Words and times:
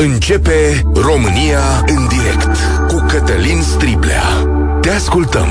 Începe 0.00 0.82
România 0.94 1.84
în 1.86 2.08
direct 2.08 2.56
cu 2.88 3.04
Cătălin 3.08 3.62
Striblea. 3.62 4.22
Te 4.80 4.90
ascultăm. 4.90 5.48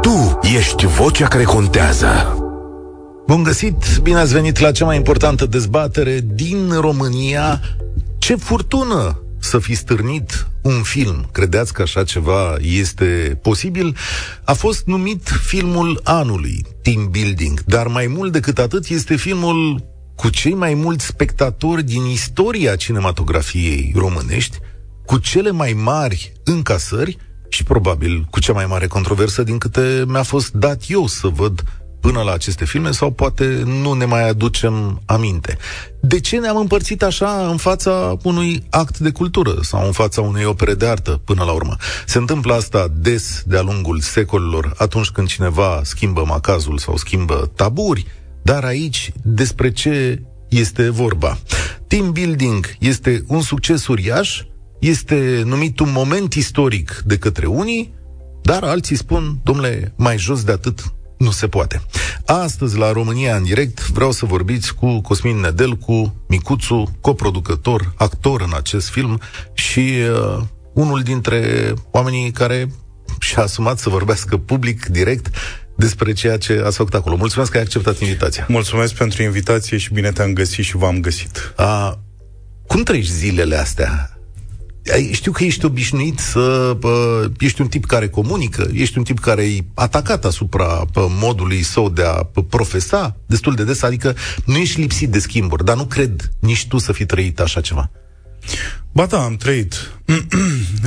Tu 0.00 0.38
ești 0.56 0.86
vocea 0.86 1.28
care 1.28 1.42
contează. 1.42 2.36
Bun 3.26 3.42
găsit, 3.42 3.98
bine 4.02 4.18
ați 4.18 4.32
venit 4.32 4.58
la 4.58 4.72
cea 4.72 4.84
mai 4.84 4.96
importantă 4.96 5.46
dezbatere 5.46 6.20
din 6.24 6.72
România. 6.80 7.60
Ce 8.18 8.36
furtună 8.36 9.22
să 9.38 9.58
fi 9.58 9.74
stârnit 9.74 10.46
un 10.62 10.82
film, 10.82 11.28
credeți 11.32 11.72
că 11.72 11.82
așa 11.82 12.04
ceva 12.04 12.54
este 12.60 13.38
posibil, 13.42 13.96
a 14.44 14.52
fost 14.52 14.86
numit 14.86 15.28
filmul 15.46 16.00
anului, 16.04 16.64
Team 16.82 17.08
Building, 17.10 17.60
dar 17.66 17.86
mai 17.86 18.06
mult 18.06 18.32
decât 18.32 18.58
atât 18.58 18.88
este 18.88 19.16
filmul 19.16 19.84
cu 20.16 20.28
cei 20.28 20.54
mai 20.54 20.74
mulți 20.74 21.06
spectatori 21.06 21.82
din 21.82 22.04
istoria 22.04 22.76
cinematografiei 22.76 23.92
românești, 23.96 24.58
cu 25.06 25.18
cele 25.18 25.50
mai 25.50 25.72
mari 25.72 26.32
încasări 26.44 27.16
și 27.48 27.62
probabil 27.62 28.26
cu 28.30 28.40
cea 28.40 28.52
mai 28.52 28.66
mare 28.66 28.86
controversă 28.86 29.42
din 29.42 29.58
câte 29.58 30.04
mi-a 30.06 30.22
fost 30.22 30.52
dat 30.52 30.82
eu 30.88 31.06
să 31.06 31.28
văd 31.28 31.62
până 32.00 32.22
la 32.22 32.32
aceste 32.32 32.64
filme 32.64 32.90
sau 32.90 33.10
poate 33.10 33.62
nu 33.64 33.92
ne 33.92 34.04
mai 34.04 34.28
aducem 34.28 35.02
aminte. 35.06 35.56
De 36.00 36.20
ce 36.20 36.38
ne-am 36.38 36.56
împărțit 36.56 37.02
așa 37.02 37.48
în 37.48 37.56
fața 37.56 38.16
unui 38.22 38.62
act 38.70 38.98
de 38.98 39.10
cultură 39.10 39.54
sau 39.62 39.86
în 39.86 39.92
fața 39.92 40.20
unei 40.20 40.44
opere 40.44 40.74
de 40.74 40.86
artă 40.86 41.20
până 41.24 41.44
la 41.44 41.52
urmă? 41.52 41.76
Se 42.06 42.18
întâmplă 42.18 42.54
asta 42.54 42.86
des 42.94 43.42
de-a 43.46 43.62
lungul 43.62 44.00
secolilor 44.00 44.74
atunci 44.76 45.08
când 45.10 45.28
cineva 45.28 45.80
schimbă 45.84 46.24
macazul 46.26 46.78
sau 46.78 46.96
schimbă 46.96 47.50
taburi, 47.54 48.06
dar 48.44 48.64
aici 48.64 49.12
despre 49.22 49.72
ce 49.72 50.22
este 50.48 50.90
vorba? 50.90 51.38
Team 51.86 52.12
building 52.12 52.76
este 52.78 53.24
un 53.26 53.40
succes 53.40 53.86
uriaș, 53.86 54.42
este 54.80 55.42
numit 55.44 55.80
un 55.80 55.92
moment 55.92 56.34
istoric 56.34 57.02
de 57.06 57.18
către 57.18 57.46
unii, 57.46 57.94
dar 58.42 58.62
alții 58.62 58.96
spun, 58.96 59.40
domnule, 59.42 59.92
mai 59.96 60.18
jos 60.18 60.44
de 60.44 60.52
atât 60.52 60.92
nu 61.18 61.30
se 61.30 61.48
poate. 61.48 61.82
Astăzi, 62.26 62.76
la 62.76 62.92
România 62.92 63.36
în 63.36 63.42
direct, 63.42 63.88
vreau 63.88 64.10
să 64.10 64.26
vorbiți 64.26 64.74
cu 64.74 65.00
Cosmin 65.00 65.36
Nedel, 65.36 65.76
cu 65.76 66.14
Micuțu, 66.28 66.96
coproducător, 67.00 67.92
actor 67.96 68.40
în 68.40 68.52
acest 68.54 68.88
film 68.88 69.20
și 69.54 69.78
uh, 69.78 70.42
unul 70.74 71.00
dintre 71.02 71.72
oamenii 71.90 72.30
care 72.30 72.68
și-a 73.18 73.42
asumat 73.42 73.78
să 73.78 73.88
vorbească 73.88 74.36
public, 74.36 74.86
direct, 74.86 75.36
despre 75.76 76.12
ceea 76.12 76.36
ce 76.36 76.62
ați 76.64 76.76
făcut 76.76 76.94
acolo. 76.94 77.16
Mulțumesc 77.16 77.50
că 77.50 77.56
ai 77.56 77.62
acceptat 77.62 78.00
invitația. 78.00 78.46
Mulțumesc 78.48 78.94
pentru 78.94 79.22
invitație 79.22 79.76
și 79.76 79.92
bine 79.92 80.12
te-am 80.12 80.32
găsit 80.32 80.64
și 80.64 80.76
v-am 80.76 81.00
găsit. 81.00 81.52
A, 81.56 81.98
cum 82.66 82.82
treci 82.82 83.06
zilele 83.06 83.56
astea? 83.56 84.08
știu 85.12 85.32
că 85.32 85.44
ești 85.44 85.64
obișnuit 85.64 86.18
să 86.18 86.76
uh, 86.82 87.30
ești 87.38 87.60
un 87.60 87.66
tip 87.66 87.84
care 87.84 88.08
comunică, 88.08 88.68
ești 88.72 88.98
un 88.98 89.04
tip 89.04 89.18
care 89.18 89.42
e 89.42 89.64
atacat 89.74 90.24
asupra 90.24 90.80
uh, 90.80 91.04
modului 91.08 91.62
său 91.62 91.88
de 91.88 92.02
a 92.02 92.28
profesa 92.48 93.16
destul 93.26 93.54
de 93.54 93.64
des, 93.64 93.82
adică 93.82 94.14
nu 94.44 94.56
ești 94.56 94.80
lipsit 94.80 95.10
de 95.10 95.18
schimburi, 95.18 95.64
dar 95.64 95.76
nu 95.76 95.84
cred 95.84 96.30
nici 96.38 96.66
tu 96.66 96.78
să 96.78 96.92
fi 96.92 97.06
trăit 97.06 97.40
așa 97.40 97.60
ceva. 97.60 97.90
Ba 98.94 99.06
da, 99.06 99.24
am 99.24 99.36
trăit. 99.36 99.74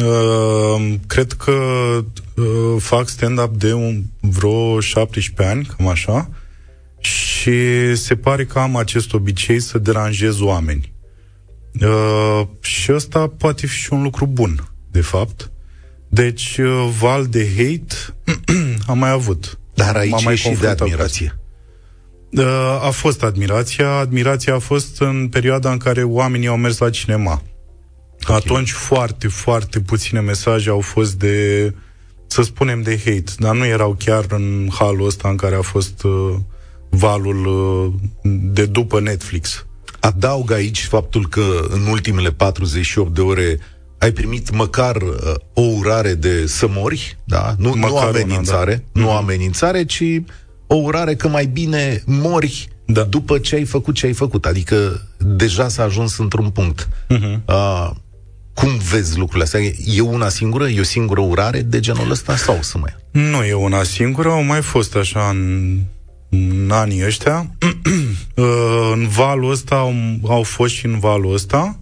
uh, 0.03 0.93
cred 1.07 1.31
că 1.31 1.51
uh, 2.35 2.75
fac 2.77 3.07
stand-up 3.07 3.55
de 3.57 3.73
un, 3.73 4.03
vreo 4.19 4.79
17 4.79 5.55
ani, 5.55 5.69
cam 5.77 5.87
așa, 5.87 6.29
și 6.99 7.95
se 7.95 8.15
pare 8.15 8.45
că 8.45 8.59
am 8.59 8.75
acest 8.75 9.13
obicei 9.13 9.59
să 9.59 9.77
deranjez 9.77 10.39
oameni. 10.39 10.93
Uh, 11.81 12.41
și 12.59 12.91
ăsta 12.93 13.27
poate 13.27 13.67
fi 13.67 13.77
și 13.77 13.93
un 13.93 14.01
lucru 14.01 14.25
bun, 14.25 14.69
de 14.91 15.01
fapt. 15.01 15.51
Deci, 16.09 16.57
uh, 16.57 16.89
val 16.99 17.25
de 17.25 17.47
hate 17.57 18.15
am 18.91 18.97
mai 18.97 19.09
avut. 19.09 19.59
Dar 19.73 19.95
aici 19.95 20.23
mai 20.23 20.35
și 20.35 20.49
de 20.49 20.67
admirație. 20.67 21.39
Uh, 22.31 22.79
a 22.81 22.89
fost 22.89 23.23
admirația. 23.23 23.91
Admirația 23.91 24.53
a 24.53 24.59
fost 24.59 25.01
în 25.01 25.27
perioada 25.27 25.71
în 25.71 25.77
care 25.77 26.03
oamenii 26.03 26.47
au 26.47 26.57
mers 26.57 26.77
la 26.77 26.89
cinema. 26.89 27.41
Okay. 28.27 28.41
Atunci 28.45 28.71
foarte, 28.71 29.27
foarte 29.27 29.79
puține 29.79 30.19
mesaje 30.19 30.69
au 30.69 30.79
fost 30.79 31.13
de, 31.13 31.73
să 32.27 32.41
spunem, 32.41 32.81
de 32.81 32.97
hate, 33.05 33.31
dar 33.37 33.55
nu 33.55 33.65
erau 33.65 33.95
chiar 33.99 34.25
în 34.29 34.67
halul 34.71 35.05
ăsta 35.05 35.29
în 35.29 35.35
care 35.35 35.55
a 35.55 35.61
fost 35.61 36.03
uh, 36.03 36.35
valul 36.89 37.45
uh, 37.45 37.93
de 38.53 38.65
după 38.65 38.99
Netflix. 38.99 39.65
Adaug 39.99 40.51
aici 40.51 40.85
faptul 40.85 41.27
că 41.27 41.65
în 41.69 41.85
ultimele 41.85 42.31
48 42.31 43.13
de 43.13 43.21
ore 43.21 43.59
ai 43.97 44.11
primit 44.11 44.51
măcar 44.51 44.95
uh, 44.95 45.33
o 45.53 45.61
urare 45.61 46.13
de 46.13 46.47
să 46.47 46.67
mori, 46.69 47.17
da? 47.23 47.55
Nu, 47.57 47.73
nu 47.73 47.97
amenințare, 47.97 48.71
una, 48.71 48.81
da. 48.91 49.01
nu 49.01 49.07
mm-hmm. 49.07 49.21
amenințare, 49.21 49.85
ci 49.85 50.03
o 50.67 50.75
urare 50.75 51.15
că 51.15 51.27
mai 51.27 51.45
bine 51.45 52.03
mori 52.05 52.67
da. 52.85 53.03
după 53.03 53.37
ce 53.37 53.55
ai 53.55 53.65
făcut 53.65 53.95
ce 53.95 54.05
ai 54.05 54.13
făcut. 54.13 54.45
Adică 54.45 55.07
deja 55.17 55.67
s-a 55.67 55.83
ajuns 55.83 56.17
într-un 56.17 56.49
punct. 56.49 56.87
Mm-hmm. 56.87 57.45
Uh, 57.45 57.89
cum 58.57 58.77
vezi 58.77 59.17
lucrurile 59.17 59.43
astea? 59.43 59.59
E 59.95 60.01
una 60.01 60.29
singură? 60.29 60.67
E 60.67 60.79
o 60.79 60.83
singură 60.83 61.21
urare 61.21 61.61
de 61.61 61.79
genul 61.79 62.11
ăsta 62.11 62.35
sau 62.35 62.57
să 62.61 62.77
mai? 62.77 62.95
Nu 63.11 63.43
e 63.43 63.53
una 63.53 63.83
singură, 63.83 64.29
au 64.29 64.43
mai 64.43 64.61
fost 64.61 64.95
așa 64.95 65.29
în 65.29 65.79
în 66.29 66.69
anii 66.71 67.05
ăștia. 67.05 67.45
Uh, 68.35 68.91
în 68.93 69.07
valul 69.07 69.51
ăsta 69.51 69.75
au, 69.75 69.93
au 70.27 70.43
fost 70.43 70.73
și 70.73 70.85
în 70.85 70.99
valul 70.99 71.33
ăsta. 71.33 71.79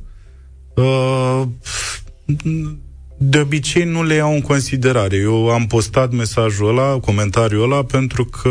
Uh, 0.76 1.42
de 3.18 3.40
obicei 3.40 3.84
nu 3.84 4.04
le 4.04 4.14
iau 4.14 4.34
în 4.34 4.42
considerare. 4.42 5.16
Eu 5.16 5.50
am 5.50 5.68
postat 5.68 6.12
mesajul 6.12 6.68
ăla, 6.68 7.00
comentariul 7.00 7.64
ăla, 7.64 7.84
pentru 7.84 8.26
că 8.26 8.50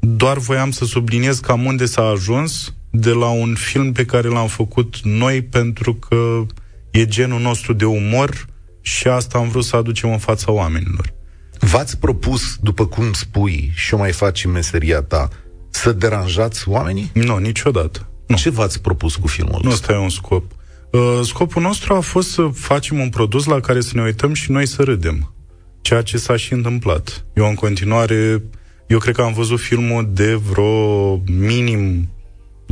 doar 0.00 0.38
voiam 0.38 0.70
să 0.70 0.84
subliniez 0.84 1.38
cam 1.38 1.64
unde 1.64 1.84
s-a 1.84 2.02
ajuns 2.02 2.74
de 2.90 3.10
la 3.10 3.28
un 3.28 3.54
film 3.54 3.92
pe 3.92 4.04
care 4.04 4.28
l-am 4.28 4.48
făcut 4.48 5.00
noi 5.02 5.42
pentru 5.42 5.94
că 5.94 6.46
e 6.92 7.06
genul 7.06 7.40
nostru 7.40 7.72
de 7.72 7.84
umor 7.84 8.46
și 8.80 9.08
asta 9.08 9.38
am 9.38 9.48
vrut 9.48 9.64
să 9.64 9.76
aducem 9.76 10.10
în 10.10 10.18
fața 10.18 10.52
oamenilor. 10.52 11.14
V-ați 11.58 11.98
propus, 11.98 12.56
după 12.60 12.86
cum 12.86 13.12
spui, 13.12 13.72
și 13.74 13.94
o 13.94 13.96
mai 13.96 14.12
faci 14.12 14.44
în 14.44 14.50
meseria 14.50 15.02
ta, 15.02 15.28
să 15.70 15.92
deranjați 15.92 16.68
oamenii? 16.68 17.10
Nu, 17.14 17.36
niciodată. 17.36 18.08
Nu. 18.26 18.36
Ce 18.36 18.50
v-ați 18.50 18.80
propus 18.80 19.16
cu 19.16 19.26
filmul 19.26 19.60
Nu 19.62 19.70
ăsta 19.70 19.92
e 19.92 19.96
un 19.96 20.08
scop. 20.08 20.44
Uh, 20.90 21.20
scopul 21.22 21.62
nostru 21.62 21.94
a 21.94 22.00
fost 22.00 22.30
să 22.30 22.50
facem 22.54 22.98
un 22.98 23.08
produs 23.08 23.44
la 23.44 23.60
care 23.60 23.80
să 23.80 23.90
ne 23.94 24.02
uităm 24.02 24.32
și 24.32 24.50
noi 24.50 24.66
să 24.66 24.82
râdem. 24.82 25.34
Ceea 25.80 26.02
ce 26.02 26.16
s-a 26.16 26.36
și 26.36 26.52
întâmplat. 26.52 27.24
Eu 27.34 27.48
în 27.48 27.54
continuare, 27.54 28.42
eu 28.86 28.98
cred 28.98 29.14
că 29.14 29.22
am 29.22 29.32
văzut 29.32 29.60
filmul 29.60 30.10
de 30.12 30.34
vreo 30.34 31.16
minim 31.16 32.08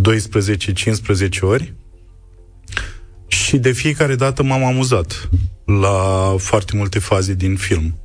12-15 0.01 1.41
ori 1.41 1.75
și 3.51 3.59
de 3.59 3.73
fiecare 3.73 4.15
dată 4.15 4.43
m-am 4.43 4.65
amuzat 4.65 5.29
la 5.65 6.35
foarte 6.39 6.77
multe 6.77 6.99
faze 6.99 7.35
din 7.35 7.57
film. 7.57 7.99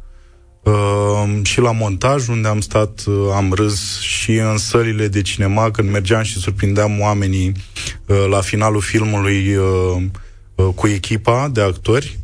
Uh, 0.64 1.40
și 1.44 1.60
la 1.60 1.72
montaj, 1.72 2.28
unde 2.28 2.48
am 2.48 2.60
stat, 2.60 3.04
uh, 3.06 3.16
am 3.36 3.54
râs 3.54 4.00
și 4.00 4.32
în 4.32 4.58
sălile 4.58 5.08
de 5.08 5.22
cinema, 5.22 5.72
când 5.72 5.90
mergeam 5.90 6.24
și 6.24 6.38
surprindeam 6.38 7.00
oamenii 7.00 7.52
uh, 8.06 8.26
la 8.30 8.42
finalul 8.42 8.82
filmului 8.82 9.56
uh, 9.56 10.02
uh, 10.56 10.68
cu 10.76 10.88
echipa 10.88 11.50
de 11.54 11.62
actori 11.62 12.20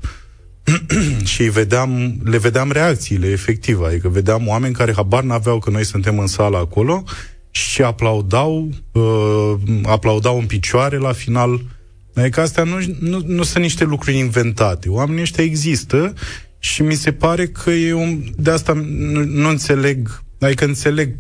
și 1.34 1.44
vedeam, 1.44 2.16
le 2.24 2.38
vedeam 2.38 2.72
reacțiile 2.72 3.28
efective, 3.28 3.86
adică 3.86 4.10
vedeam 4.10 4.48
oameni 4.48 4.74
care 4.74 4.94
habar 4.94 5.24
n-aveau 5.24 5.60
că 5.60 5.70
noi 5.70 5.86
suntem 5.86 6.20
în 6.20 6.28
sală 6.28 6.58
acolo 6.58 7.04
și 7.52 7.82
aplaudau, 7.82 8.70
uh, 8.92 9.54
aplaudau 9.84 10.38
în 10.40 10.46
picioare 10.46 10.98
la 10.98 11.12
final. 11.12 11.62
Adică 12.16 12.42
astea 12.42 12.64
nu, 12.64 12.78
nu, 13.00 13.22
nu 13.26 13.44
sunt 13.44 13.64
niște 13.64 13.84
lucruri 13.84 14.18
inventate. 14.18 14.90
Oamenii 14.90 15.22
ăștia 15.22 15.44
există 15.44 16.14
și 16.60 16.82
mi 16.82 16.94
se 16.94 17.12
pare 17.12 17.48
că 17.48 17.70
e 17.70 17.94
un... 17.94 18.24
De 18.38 18.52
asta 18.52 18.74
nu, 18.74 19.24
nu 19.26 19.50
înțeleg, 19.50 20.24
adică 20.40 20.66
înțeleg 20.66 21.16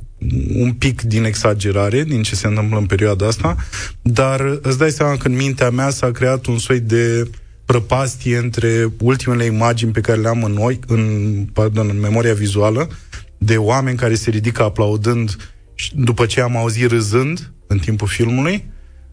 un 0.53 0.73
pic 0.73 1.01
din 1.01 1.23
exagerare, 1.23 2.03
din 2.03 2.21
ce 2.21 2.35
se 2.35 2.47
întâmplă 2.47 2.77
în 2.77 2.85
perioada 2.85 3.27
asta, 3.27 3.55
dar 4.01 4.59
îți 4.61 4.77
dai 4.77 4.91
seama 4.91 5.17
că 5.17 5.27
în 5.27 5.35
mintea 5.35 5.69
mea 5.69 5.89
s-a 5.89 6.11
creat 6.11 6.45
un 6.45 6.57
soi 6.57 6.79
de 6.79 7.29
prăpastie 7.65 8.37
între 8.37 8.91
ultimele 8.99 9.43
imagini 9.43 9.91
pe 9.91 10.01
care 10.01 10.19
le 10.19 10.27
am 10.27 10.43
în, 10.43 10.51
noi, 10.51 10.79
în, 10.87 11.03
pardon, 11.53 11.89
în 11.89 11.99
memoria 11.99 12.33
vizuală, 12.33 12.89
de 13.37 13.57
oameni 13.57 13.97
care 13.97 14.15
se 14.15 14.29
ridică 14.29 14.63
aplaudând 14.63 15.35
după 15.93 16.25
ce 16.25 16.41
am 16.41 16.57
auzit 16.57 16.89
râzând 16.89 17.51
în 17.67 17.77
timpul 17.77 18.07
filmului, 18.07 18.65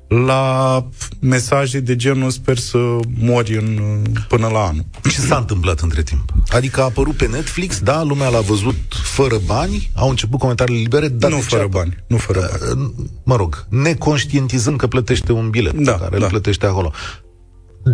la 0.08 0.84
mesaje 1.20 1.80
de 1.80 1.96
genul 1.96 2.30
sper 2.30 2.58
să 2.58 2.78
mori 3.18 3.56
în, 3.56 4.02
până 4.28 4.48
la 4.48 4.66
anul. 4.66 4.84
Ce 5.10 5.20
s-a 5.20 5.36
întâmplat 5.36 5.80
între 5.80 6.02
timp? 6.02 6.32
Adică 6.48 6.80
a 6.80 6.84
apărut 6.84 7.16
pe 7.16 7.26
Netflix, 7.26 7.78
da, 7.78 8.02
lumea 8.02 8.28
l-a 8.28 8.40
văzut 8.40 8.76
fără 8.88 9.36
bani, 9.46 9.90
au 9.94 10.08
început 10.08 10.38
comentariile 10.38 10.80
libere, 10.80 11.08
dar 11.08 11.30
nu 11.30 11.38
fără 11.38 11.66
bani, 11.66 12.04
nu 12.06 12.16
fără 12.16 12.50
bani. 12.50 12.82
Uh, 12.82 12.90
mă 13.24 13.36
rog, 13.36 13.66
neconștientizând 13.68 14.78
că 14.78 14.86
plătește 14.86 15.32
un 15.32 15.50
bilet 15.50 15.74
da, 15.74 15.92
care 15.92 16.18
da. 16.18 16.24
îl 16.24 16.30
plătește 16.30 16.66
acolo. 16.66 16.92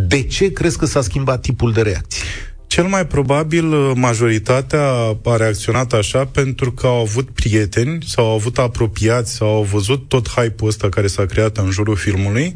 De 0.08 0.22
ce 0.22 0.52
crezi 0.52 0.78
că 0.78 0.86
s-a 0.86 1.02
schimbat 1.02 1.40
tipul 1.40 1.72
de 1.72 1.82
reacție? 1.82 2.22
Cel 2.74 2.86
mai 2.86 3.06
probabil 3.06 3.72
uh, 3.72 3.92
majoritatea 3.94 4.82
a 5.24 5.36
reacționat 5.36 5.92
așa 5.92 6.24
pentru 6.24 6.72
că 6.72 6.86
au 6.86 7.00
avut 7.00 7.30
prieteni 7.30 8.04
sau 8.06 8.24
au 8.26 8.34
avut 8.34 8.58
apropiați 8.58 9.34
sau 9.34 9.48
au 9.48 9.62
văzut 9.62 10.08
tot 10.08 10.28
hype-ul 10.28 10.68
ăsta 10.68 10.88
care 10.88 11.06
s-a 11.06 11.26
creat 11.26 11.56
în 11.56 11.70
jurul 11.70 11.96
filmului, 11.96 12.54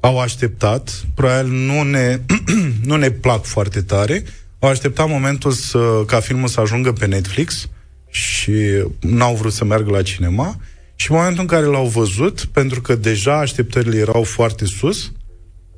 au 0.00 0.20
așteptat, 0.20 1.04
probabil 1.14 1.50
nu 1.50 1.82
ne, 1.82 2.20
nu 2.88 2.96
ne 2.96 3.10
plac 3.10 3.44
foarte 3.44 3.82
tare, 3.82 4.24
au 4.58 4.68
așteptat 4.68 5.08
momentul 5.08 5.50
să, 5.50 6.02
ca 6.06 6.20
filmul 6.20 6.48
să 6.48 6.60
ajungă 6.60 6.92
pe 6.92 7.06
Netflix 7.06 7.68
și 8.08 8.52
n-au 9.00 9.34
vrut 9.34 9.52
să 9.52 9.64
meargă 9.64 9.90
la 9.90 10.02
cinema. 10.02 10.56
Și 10.94 11.10
în 11.10 11.16
momentul 11.16 11.40
în 11.40 11.48
care 11.48 11.64
l-au 11.64 11.86
văzut, 11.86 12.44
pentru 12.44 12.80
că 12.80 12.94
deja 12.94 13.38
așteptările 13.38 13.98
erau 13.98 14.22
foarte 14.22 14.64
sus, 14.64 15.12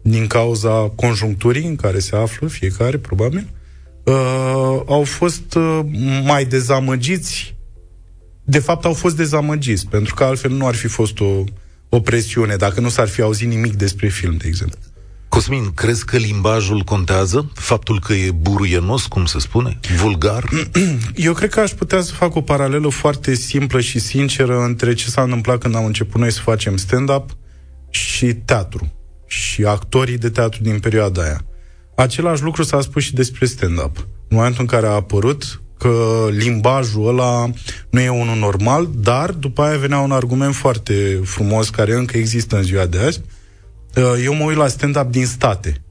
din 0.03 0.27
cauza 0.27 0.93
conjuncturii 0.95 1.67
în 1.67 1.77
care 1.77 1.99
se 1.99 2.17
află 2.17 2.49
fiecare, 2.49 2.99
probabil, 2.99 3.47
uh, 4.11 4.83
au 4.87 5.03
fost 5.05 5.55
uh, 5.55 5.81
mai 6.25 6.45
dezamăgiți. 6.45 7.57
De 8.45 8.59
fapt, 8.59 8.85
au 8.85 8.93
fost 8.93 9.17
dezamăgiți, 9.17 9.87
pentru 9.87 10.15
că 10.15 10.25
altfel 10.25 10.51
nu 10.51 10.67
ar 10.67 10.75
fi 10.75 10.87
fost 10.87 11.21
o, 11.21 11.45
o 11.89 12.01
presiune, 12.01 12.57
dacă 12.57 12.81
nu 12.81 12.89
s-ar 12.89 13.09
fi 13.09 13.21
auzit 13.21 13.49
nimic 13.49 13.75
despre 13.75 14.09
film, 14.09 14.37
de 14.37 14.47
exemplu. 14.47 14.79
Cosmin, 15.29 15.71
crezi 15.75 16.05
că 16.05 16.17
limbajul 16.17 16.83
contează? 16.83 17.51
Faptul 17.55 18.01
că 18.01 18.13
e 18.13 18.31
buruienos, 18.31 19.07
cum 19.07 19.25
se 19.25 19.39
spune? 19.39 19.79
Vulgar? 19.97 20.49
Eu 21.15 21.33
cred 21.33 21.51
că 21.51 21.61
aș 21.61 21.71
putea 21.71 22.01
să 22.01 22.13
fac 22.13 22.35
o 22.35 22.41
paralelă 22.41 22.89
foarte 22.89 23.35
simplă 23.35 23.81
și 23.81 23.99
sinceră 23.99 24.63
între 24.63 24.95
ce 24.95 25.09
s-a 25.09 25.23
întâmplat 25.23 25.59
când 25.59 25.75
am 25.75 25.85
început 25.85 26.21
noi 26.21 26.33
să 26.33 26.41
facem 26.41 26.77
stand-up 26.77 27.31
și 27.91 28.27
teatru 28.27 28.93
și 29.27 29.65
actorii 29.65 30.19
de 30.19 30.31
teatru 30.31 30.63
din 30.63 30.79
perioada 30.79 31.23
aia. 31.23 31.45
Același 32.01 32.43
lucru 32.43 32.63
s-a 32.63 32.81
spus 32.81 33.03
și 33.03 33.15
despre 33.15 33.47
stand-up. 33.47 33.97
În 34.29 34.37
momentul 34.37 34.61
în 34.61 34.67
care 34.67 34.87
a 34.87 34.91
apărut 34.91 35.63
că 35.79 36.27
limbajul 36.31 37.09
ăla 37.09 37.51
nu 37.91 38.01
e 38.01 38.09
unul 38.09 38.37
normal, 38.37 38.89
dar 38.95 39.31
după 39.31 39.63
aia 39.63 39.79
venea 39.79 39.99
un 39.99 40.13
argument 40.13 40.55
foarte 40.55 41.21
frumos 41.25 41.69
care 41.69 41.95
încă 41.95 42.17
există 42.17 42.57
în 42.57 42.63
ziua 42.63 42.87
de 42.87 42.99
azi. 42.99 43.21
Uh, 43.97 44.23
eu 44.25 44.35
mă 44.35 44.45
uit 44.45 44.57
la 44.57 44.69
stand-up 44.69 45.11
din 45.11 45.27
state. 45.27 45.83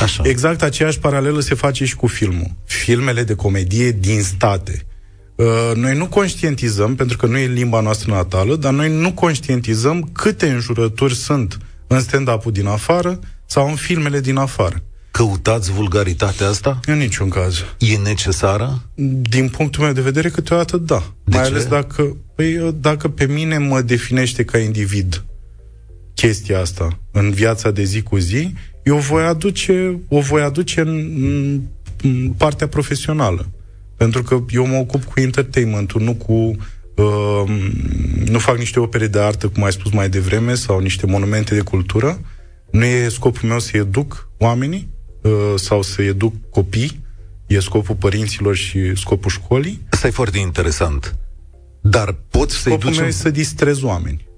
Așa. 0.00 0.22
Exact 0.26 0.62
aceeași 0.62 0.98
paralelă 0.98 1.40
se 1.40 1.54
face 1.54 1.84
și 1.84 1.96
cu 1.96 2.06
filmul. 2.06 2.50
Filmele 2.64 3.22
de 3.22 3.34
comedie 3.34 3.90
din 3.90 4.22
state. 4.22 4.86
Uh, 5.34 5.72
noi 5.74 5.96
nu 5.96 6.06
conștientizăm, 6.06 6.94
pentru 6.94 7.16
că 7.16 7.26
nu 7.26 7.38
e 7.38 7.46
limba 7.46 7.80
noastră 7.80 8.12
natală, 8.12 8.56
dar 8.56 8.72
noi 8.72 8.92
nu 8.92 9.12
conștientizăm 9.12 10.10
câte 10.12 10.50
înjurături 10.50 11.14
sunt 11.14 11.58
în 11.86 12.00
stand-up-ul 12.00 12.52
din 12.52 12.66
afară 12.66 13.18
sau 13.46 13.68
în 13.68 13.74
filmele 13.74 14.20
din 14.20 14.36
afară. 14.36 14.82
Căutați 15.10 15.70
vulgaritatea 15.70 16.48
asta? 16.48 16.80
În 16.84 16.98
niciun 16.98 17.28
caz. 17.28 17.64
E 17.78 17.96
necesară? 17.96 18.82
Din 19.20 19.48
punctul 19.48 19.82
meu 19.84 19.92
de 19.92 20.00
vedere, 20.00 20.28
câteodată 20.28 20.76
da. 20.76 21.12
De 21.24 21.36
Mai 21.36 21.44
ce? 21.44 21.50
ales 21.50 21.66
dacă, 21.66 22.16
păi, 22.34 22.74
dacă 22.80 23.08
pe 23.08 23.26
mine 23.26 23.58
mă 23.58 23.80
definește 23.80 24.44
ca 24.44 24.58
individ 24.58 25.24
chestia 26.14 26.60
asta 26.60 26.98
în 27.10 27.30
viața 27.30 27.70
de 27.70 27.82
zi 27.82 28.02
cu 28.02 28.16
zi, 28.16 28.54
eu 28.82 28.96
voi 28.96 29.22
aduce, 29.22 29.98
o 30.08 30.20
voi 30.20 30.42
aduce 30.42 30.80
în, 30.80 31.60
în 32.02 32.32
partea 32.36 32.68
profesională. 32.68 33.50
Pentru 33.96 34.22
că 34.22 34.44
eu 34.50 34.66
mă 34.66 34.76
ocup 34.76 35.04
cu 35.04 35.20
entertainment 35.20 35.92
nu 35.92 36.14
cu 36.14 36.56
Uh, 36.96 37.42
nu 38.28 38.38
fac 38.38 38.58
niște 38.58 38.80
opere 38.80 39.06
de 39.06 39.20
artă, 39.20 39.48
cum 39.48 39.64
ai 39.64 39.72
spus 39.72 39.92
mai 39.92 40.08
devreme, 40.08 40.54
sau 40.54 40.78
niște 40.78 41.06
monumente 41.06 41.54
de 41.54 41.60
cultură. 41.60 42.18
Nu 42.70 42.84
e 42.84 43.08
scopul 43.08 43.48
meu 43.48 43.58
să 43.58 43.76
educ 43.76 44.30
oamenii 44.38 44.90
uh, 45.22 45.32
sau 45.54 45.82
să 45.82 46.02
educ 46.02 46.34
copii. 46.50 47.04
E 47.46 47.60
scopul 47.60 47.94
părinților 47.94 48.54
și 48.54 48.96
scopul 48.96 49.30
școlii. 49.30 49.86
Asta 49.90 50.06
e 50.06 50.10
foarte 50.10 50.38
interesant. 50.38 51.18
Dar 51.80 52.16
poți 52.30 52.56
să-i 52.56 52.72
Scopul 52.72 52.88
duci... 52.88 52.96
meu 52.96 53.04
În... 53.04 53.10
e 53.10 53.14
să 53.14 53.30
distrez 53.30 53.82
oameni. 53.82 54.28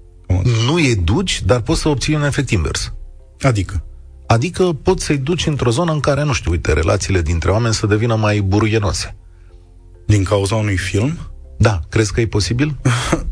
Nu 0.65 0.79
educi, 0.79 1.41
dar 1.45 1.61
poți 1.61 1.81
să 1.81 1.89
obții 1.89 2.15
un 2.15 2.23
efect 2.23 2.49
invers. 2.49 2.93
Adică? 3.41 3.83
Adică 4.27 4.63
poți 4.63 5.05
să-i 5.05 5.17
duci 5.17 5.45
într-o 5.45 5.69
zonă 5.69 5.91
în 5.91 5.99
care, 5.99 6.23
nu 6.23 6.33
știu, 6.33 6.51
uite, 6.51 6.73
relațiile 6.73 7.21
dintre 7.21 7.51
oameni 7.51 7.73
să 7.73 7.87
devină 7.87 8.15
mai 8.15 8.41
buruienoase. 8.41 9.15
Din 10.05 10.23
cauza 10.23 10.55
unui 10.55 10.77
film? 10.77 11.17
Da, 11.61 11.79
crezi 11.89 12.13
că 12.13 12.21
e 12.21 12.27
posibil? 12.27 12.75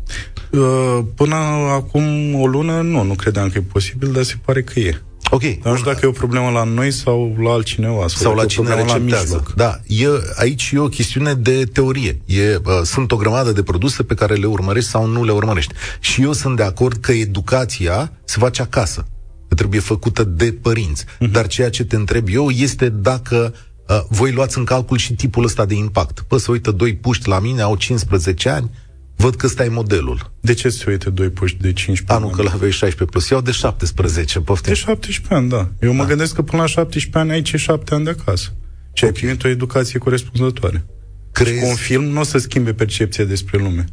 Uh, 0.50 0.98
Până 1.14 1.34
acum 1.74 2.34
o 2.34 2.46
lună, 2.46 2.80
nu, 2.80 3.02
nu 3.02 3.14
credeam 3.14 3.48
că 3.48 3.58
e 3.58 3.60
posibil, 3.60 4.12
dar 4.12 4.22
se 4.22 4.34
pare 4.44 4.62
că 4.62 4.80
e. 4.80 5.02
Ok. 5.30 5.42
Dar 5.42 5.72
nu 5.72 5.76
știu 5.76 5.90
dacă 5.92 6.00
e 6.02 6.08
o 6.08 6.12
problemă 6.12 6.50
la 6.50 6.64
noi 6.64 6.90
sau 6.90 7.36
la 7.42 7.50
altcineva. 7.50 8.04
sau 8.08 8.34
la 8.34 8.42
dacă 8.42 8.42
e 8.42 8.44
o 8.44 8.46
cine 8.46 8.64
problemă 8.66 8.88
la 8.88 8.94
receptează. 8.94 9.24
mijloc. 9.24 9.52
Da, 9.54 9.80
e, 9.86 10.06
aici 10.36 10.70
e 10.74 10.78
o 10.78 10.88
chestiune 10.88 11.34
de 11.34 11.64
teorie. 11.64 12.20
E, 12.24 12.54
uh, 12.54 12.60
sunt 12.84 13.12
o 13.12 13.16
grămadă 13.16 13.52
de 13.52 13.62
produse 13.62 14.02
pe 14.02 14.14
care 14.14 14.34
le 14.34 14.46
urmărești 14.46 14.90
sau 14.90 15.06
nu 15.06 15.24
le 15.24 15.32
urmărești. 15.32 15.74
Și 16.00 16.22
eu 16.22 16.32
sunt 16.32 16.56
de 16.56 16.62
acord 16.62 16.96
că 16.96 17.12
educația 17.12 18.12
se 18.24 18.36
face 18.38 18.62
acasă. 18.62 19.06
Că 19.48 19.54
trebuie 19.54 19.80
făcută 19.80 20.24
de 20.24 20.52
părinți. 20.62 21.04
Mhm. 21.18 21.32
Dar 21.32 21.46
ceea 21.46 21.70
ce 21.70 21.84
te 21.84 21.96
întreb 21.96 22.28
eu 22.30 22.50
este 22.50 22.88
dacă 22.88 23.54
uh, 23.54 23.60
voi 24.08 24.32
luați 24.32 24.58
în 24.58 24.64
calcul 24.64 24.96
și 24.96 25.14
tipul 25.14 25.44
ăsta 25.44 25.64
de 25.64 25.74
impact. 25.74 26.20
Pă, 26.20 26.36
să 26.36 26.50
uită 26.50 26.70
doi 26.70 26.94
puști 26.96 27.28
la 27.28 27.38
mine, 27.38 27.60
au 27.60 27.76
15 27.76 28.48
ani, 28.48 28.70
văd 29.16 29.34
că 29.34 29.46
ăsta 29.46 29.64
e 29.64 29.68
modelul. 29.68 30.32
De 30.40 30.54
ce 30.54 30.68
se 30.68 30.84
uite 30.90 31.10
doi 31.10 31.28
puști 31.28 31.58
de 31.60 31.72
15 31.72 32.12
A, 32.12 32.18
nu, 32.18 32.26
ani? 32.26 32.36
că 32.36 32.42
la 32.42 32.50
aveai 32.52 32.70
16 32.70 33.04
plus. 33.04 33.30
Eu 33.30 33.40
de 33.40 33.50
17, 33.50 34.40
poftim. 34.40 34.72
De 34.72 34.78
17 34.78 35.34
ani, 35.34 35.48
da. 35.48 35.68
Eu 35.80 35.92
mă 35.92 36.04
gândesc 36.04 36.34
că 36.34 36.42
până 36.42 36.62
la 36.62 36.68
17 36.68 37.18
ani 37.18 37.30
ai 37.30 37.42
cei 37.42 37.58
7 37.58 37.94
ani 37.94 38.04
de 38.04 38.10
acasă. 38.10 38.52
Și 38.92 39.04
ai 39.04 39.12
primit 39.12 39.44
o 39.44 39.48
educație 39.48 39.98
corespunzătoare. 39.98 40.86
Crezi? 41.32 41.60
Cu 41.60 41.66
un 41.68 41.74
film 41.74 42.04
nu 42.04 42.20
o 42.20 42.22
să 42.22 42.38
schimbe 42.38 42.72
percepția 42.72 43.24
despre 43.24 43.58
lume. 43.58 43.84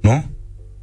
Nu? 0.00 0.30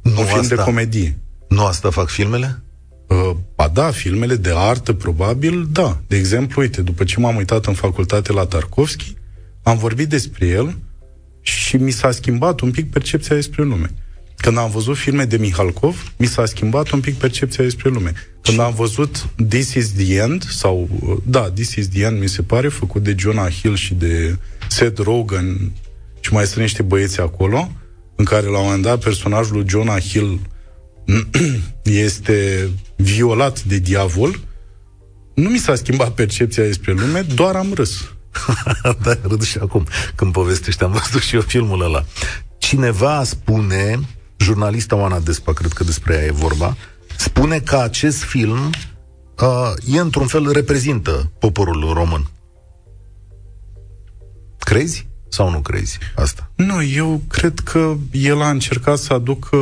Nu 0.02 0.20
un 0.20 0.24
film 0.24 0.40
asta, 0.40 0.54
de 0.54 0.62
comedie. 0.62 1.18
Nu 1.48 1.64
asta 1.64 1.90
fac 1.90 2.08
filmele? 2.08 2.62
Uh, 3.08 3.36
ba 3.66 3.72
da, 3.72 3.90
filmele 3.90 4.36
de 4.36 4.52
artă, 4.54 4.92
probabil, 4.92 5.68
da. 5.70 6.00
De 6.06 6.16
exemplu, 6.16 6.60
uite, 6.60 6.82
după 6.82 7.04
ce 7.04 7.20
m-am 7.20 7.36
uitat 7.36 7.66
în 7.66 7.74
facultate 7.74 8.32
la 8.32 8.46
Tarkovski, 8.46 9.14
am 9.62 9.78
vorbit 9.78 10.08
despre 10.08 10.46
el 10.46 10.76
și 11.40 11.76
mi 11.76 11.90
s-a 11.90 12.10
schimbat 12.10 12.60
un 12.60 12.70
pic 12.70 12.90
percepția 12.90 13.34
despre 13.34 13.62
lume. 13.62 13.90
Când 14.36 14.58
am 14.58 14.70
văzut 14.70 14.96
filme 14.96 15.24
de 15.24 15.36
Mihalkov, 15.36 16.12
mi 16.16 16.26
s-a 16.26 16.44
schimbat 16.44 16.90
un 16.90 17.00
pic 17.00 17.14
percepția 17.14 17.64
despre 17.64 17.88
lume. 17.88 18.12
Când 18.42 18.60
am 18.60 18.74
văzut 18.74 19.28
This 19.48 19.74
is 19.74 19.92
the 19.92 20.14
End, 20.14 20.42
sau, 20.50 20.88
uh, 21.00 21.16
da, 21.24 21.50
This 21.50 21.74
is 21.74 21.88
the 21.88 22.04
End, 22.04 22.20
mi 22.20 22.28
se 22.28 22.42
pare, 22.42 22.68
făcut 22.68 23.02
de 23.02 23.14
Jonah 23.18 23.52
Hill 23.52 23.76
și 23.76 23.94
de 23.94 24.36
Seth 24.68 25.00
Rogen 25.02 25.72
și 26.20 26.32
mai 26.32 26.46
sunt 26.46 26.60
niște 26.60 26.82
băieți 26.82 27.20
acolo, 27.20 27.70
în 28.16 28.24
care 28.24 28.46
la 28.46 28.58
un 28.58 28.64
moment 28.64 28.82
dat 28.82 29.00
personajul 29.00 29.56
lui 29.56 29.68
Jonah 29.68 30.02
Hill 30.02 30.40
este 31.82 32.68
violat 32.96 33.62
de 33.62 33.78
diavol, 33.78 34.40
nu 35.34 35.48
mi 35.48 35.58
s-a 35.58 35.74
schimbat 35.74 36.14
percepția 36.14 36.64
despre 36.64 36.92
lume, 36.92 37.20
doar 37.20 37.56
am 37.56 37.72
râs. 37.72 38.14
da, 39.02 39.18
râd 39.22 39.42
și 39.42 39.58
acum 39.58 39.86
când 40.14 40.32
povestește. 40.32 40.84
Am 40.84 40.92
văzut 40.92 41.22
și 41.22 41.34
eu 41.34 41.40
filmul 41.40 41.82
ăla. 41.82 42.04
Cineva 42.58 43.24
spune, 43.24 44.00
jurnalista 44.36 44.96
Oana 44.96 45.20
Despa, 45.20 45.52
cred 45.52 45.72
că 45.72 45.84
despre 45.84 46.14
ea 46.14 46.24
e 46.24 46.30
vorba, 46.30 46.76
spune 47.16 47.58
că 47.58 47.76
acest 47.76 48.22
film 48.22 48.70
uh, 49.40 49.94
e 49.94 49.98
într-un 49.98 50.26
fel 50.26 50.52
reprezintă 50.52 51.32
poporul 51.38 51.92
român. 51.92 52.30
Crezi 54.58 55.06
sau 55.36 55.50
nu 55.50 55.60
crezi 55.60 55.98
asta? 56.14 56.50
Nu, 56.54 56.82
eu 56.82 57.22
cred 57.28 57.58
că 57.58 57.96
el 58.10 58.42
a 58.42 58.50
încercat 58.50 58.98
să 58.98 59.12
aducă 59.12 59.56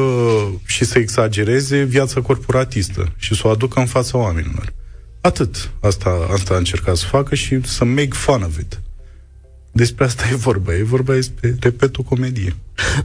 și 0.65 0.85
să 0.85 0.99
exagereze 0.99 1.83
viața 1.83 2.21
corporatistă 2.21 3.13
și 3.17 3.35
să 3.35 3.43
o 3.45 3.51
aducă 3.51 3.81
în 3.81 3.87
fața 3.87 4.19
oamenilor. 4.19 4.73
Atât. 5.21 5.71
Asta, 5.81 6.11
asta 6.33 6.55
a 6.55 6.57
încercat 6.57 6.97
să 6.97 7.07
facă 7.07 7.35
și 7.35 7.61
să 7.67 7.85
make 7.85 8.13
fun 8.13 8.43
of 8.43 8.59
it. 8.59 8.81
Despre 9.73 10.05
asta 10.05 10.25
e 10.31 10.35
vorba. 10.35 10.75
E 10.75 10.83
vorba 10.83 11.13
despre, 11.13 11.57
repet, 11.61 11.97
o 11.97 12.03
comedie. 12.03 12.57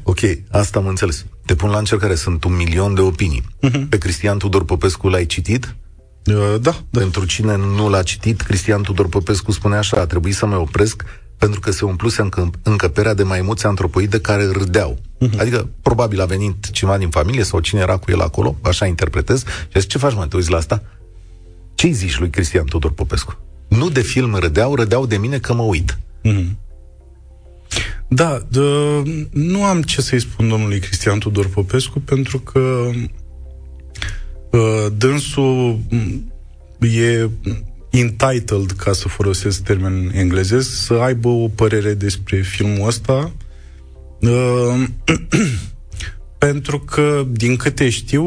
Ok, 0.04 0.20
asta 0.52 0.80
am 0.80 0.88
înțeles. 0.88 1.26
Te 1.46 1.56
pun 1.56 1.70
la 1.70 1.78
încercare. 1.78 2.16
Sunt 2.16 2.44
un 2.44 2.56
milion 2.56 2.94
de 2.94 3.02
opinii. 3.02 3.44
Uh-huh. 3.68 3.90
Pe 3.90 3.98
Cristian 3.98 4.38
Tudor 4.38 4.66
Popescu 4.66 5.08
l-ai 5.08 5.26
citit? 5.26 5.76
Uh, 6.26 6.36
da, 6.36 6.58
da. 6.60 7.00
Pentru 7.00 7.26
cine 7.26 7.58
nu 7.58 7.90
l-a 7.90 8.04
citit, 8.04 8.42
Cristian 8.42 8.82
Tudor 8.82 9.08
Popescu 9.08 9.52
spune 9.52 9.76
așa, 9.76 9.98
a 9.98 10.06
trebuit 10.06 10.36
să 10.36 10.46
mă 10.46 10.56
opresc 10.56 11.04
pentru 11.40 11.60
că 11.60 11.72
se 11.72 11.86
umpluse 11.86 12.22
încă, 12.22 12.50
încăperea 12.64 13.14
de 13.14 13.24
maimuțe 13.24 13.68
antropoide 13.68 14.20
care 14.20 14.46
râdeau. 14.52 14.98
Uh-huh. 14.98 15.40
Adică, 15.40 15.70
probabil 15.82 16.22
a 16.22 16.26
venit 16.26 16.70
cineva 16.70 16.98
din 16.98 17.10
familie 17.10 17.44
sau 17.44 17.60
cine 17.60 17.80
era 17.80 17.98
cu 17.98 18.12
el 18.12 18.22
acolo, 18.22 18.58
așa 18.62 18.86
interpretez, 18.86 19.40
și 19.40 19.76
a 19.76 19.80
zis, 19.80 19.90
ce 19.90 19.98
faci, 19.98 20.14
mă, 20.14 20.28
te 20.28 20.36
uiți 20.36 20.52
la 20.52 20.58
asta? 20.58 20.84
Ce-i 21.76 21.92
zici 21.92 22.20
lui 22.20 22.30
Cristian 22.30 22.66
Tudor 22.66 22.92
Popescu? 22.92 23.38
Nu 23.68 23.90
de 23.90 24.02
film 24.02 24.36
râdeau, 24.36 24.76
râdeau 24.76 25.06
de 25.06 25.18
mine 25.18 25.38
că 25.38 25.54
mă 25.54 25.62
uit. 25.62 25.98
Mm-hmm. 26.24 26.56
Da, 28.08 28.46
de, 28.50 28.60
nu 29.32 29.64
am 29.64 29.82
ce 29.82 30.02
să-i 30.02 30.20
spun 30.20 30.50
domnului 30.50 30.80
Cristian 30.80 31.20
Tudor 31.20 31.48
Popescu, 31.48 32.00
pentru 32.00 32.40
că 32.40 32.90
uh, 34.52 34.86
dânsul 34.98 35.80
mm, 35.90 36.32
e 36.80 37.30
entitled, 37.90 38.72
ca 38.72 38.94
să 38.94 39.08
folosesc 39.08 39.64
termen 39.64 40.12
englezesc, 40.14 40.70
să 40.86 40.94
aibă 40.94 41.28
o 41.28 41.48
părere 41.48 41.94
despre 41.94 42.42
filmul 42.42 42.88
ăsta. 42.88 43.32
Uh, 44.20 44.84
pentru 46.38 46.80
că, 46.80 47.26
din 47.32 47.56
câte 47.56 47.90
știu, 47.90 48.26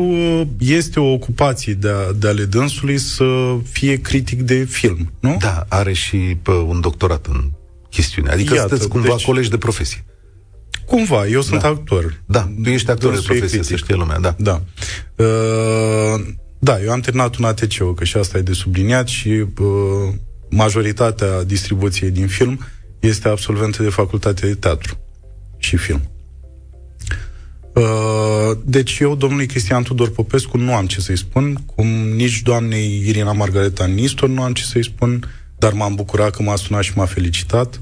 este 0.59 1.01
o 1.01 1.13
ocupație 1.13 1.73
de, 1.73 1.89
a, 1.89 2.13
de 2.13 2.29
ale 2.29 2.45
dânsului 2.45 2.99
să 2.99 3.57
fie 3.71 4.01
critic 4.01 4.43
de 4.43 4.65
film, 4.65 5.13
nu? 5.21 5.37
Da, 5.41 5.67
are 5.69 5.93
și 5.93 6.17
pe 6.43 6.51
un 6.51 6.81
doctorat 6.81 7.27
în 7.27 7.51
chestiune. 7.91 8.31
Adică 8.31 8.55
Iată, 8.55 8.69
sunteți 8.69 8.91
cumva 8.91 9.15
deci, 9.15 9.25
colegi 9.25 9.51
de 9.51 9.59
profesie. 9.59 10.05
Cumva, 10.87 11.27
eu 11.27 11.41
sunt 11.41 11.61
da. 11.61 11.69
actor. 11.69 12.23
Da, 12.27 12.53
tu 12.63 12.69
ești 12.69 12.91
actor 12.91 13.15
de 13.15 13.21
profesie, 13.25 13.63
să 13.63 13.77
știe 13.77 13.95
lumea, 13.95 14.19
da. 14.19 14.35
Da. 14.39 14.63
Uh, 15.17 16.21
da, 16.65 16.83
eu 16.83 16.91
am 16.91 17.01
terminat 17.01 17.37
un 17.37 17.45
ATC, 17.45 17.95
că 17.95 18.05
și 18.05 18.17
asta 18.17 18.39
e 18.39 18.43
de 18.43 18.53
subliniat 18.53 19.09
și 19.09 19.29
uh, 19.29 19.47
majoritatea 20.51 21.43
distribuției 21.43 22.11
din 22.11 22.27
film 22.27 22.61
este 23.01 23.29
absolventă 23.29 23.83
de 23.83 23.89
facultate 23.89 24.47
de 24.47 24.55
teatru 24.55 24.99
și 25.59 25.77
film. 25.77 26.01
Uh, 27.75 28.59
deci 28.65 28.99
eu, 28.99 29.15
domnului 29.15 29.47
Cristian 29.47 29.83
Tudor 29.83 30.11
Popescu, 30.11 30.57
nu 30.57 30.75
am 30.75 30.87
ce 30.87 31.01
să-i 31.01 31.19
spun, 31.19 31.55
cum 31.75 31.87
nici 32.15 32.43
doamnei 32.43 33.03
Irina 33.07 33.33
Margareta 33.33 33.87
Nistor 33.87 34.29
nu 34.29 34.43
am 34.43 34.53
ce 34.53 34.65
să-i 34.65 34.85
spun, 34.85 35.31
dar 35.59 35.73
m-am 35.73 35.95
bucurat 35.95 36.31
că 36.37 36.43
m-a 36.43 36.57
sunat 36.57 36.83
și 36.83 36.93
m-a 36.95 37.07
felicitat 37.07 37.81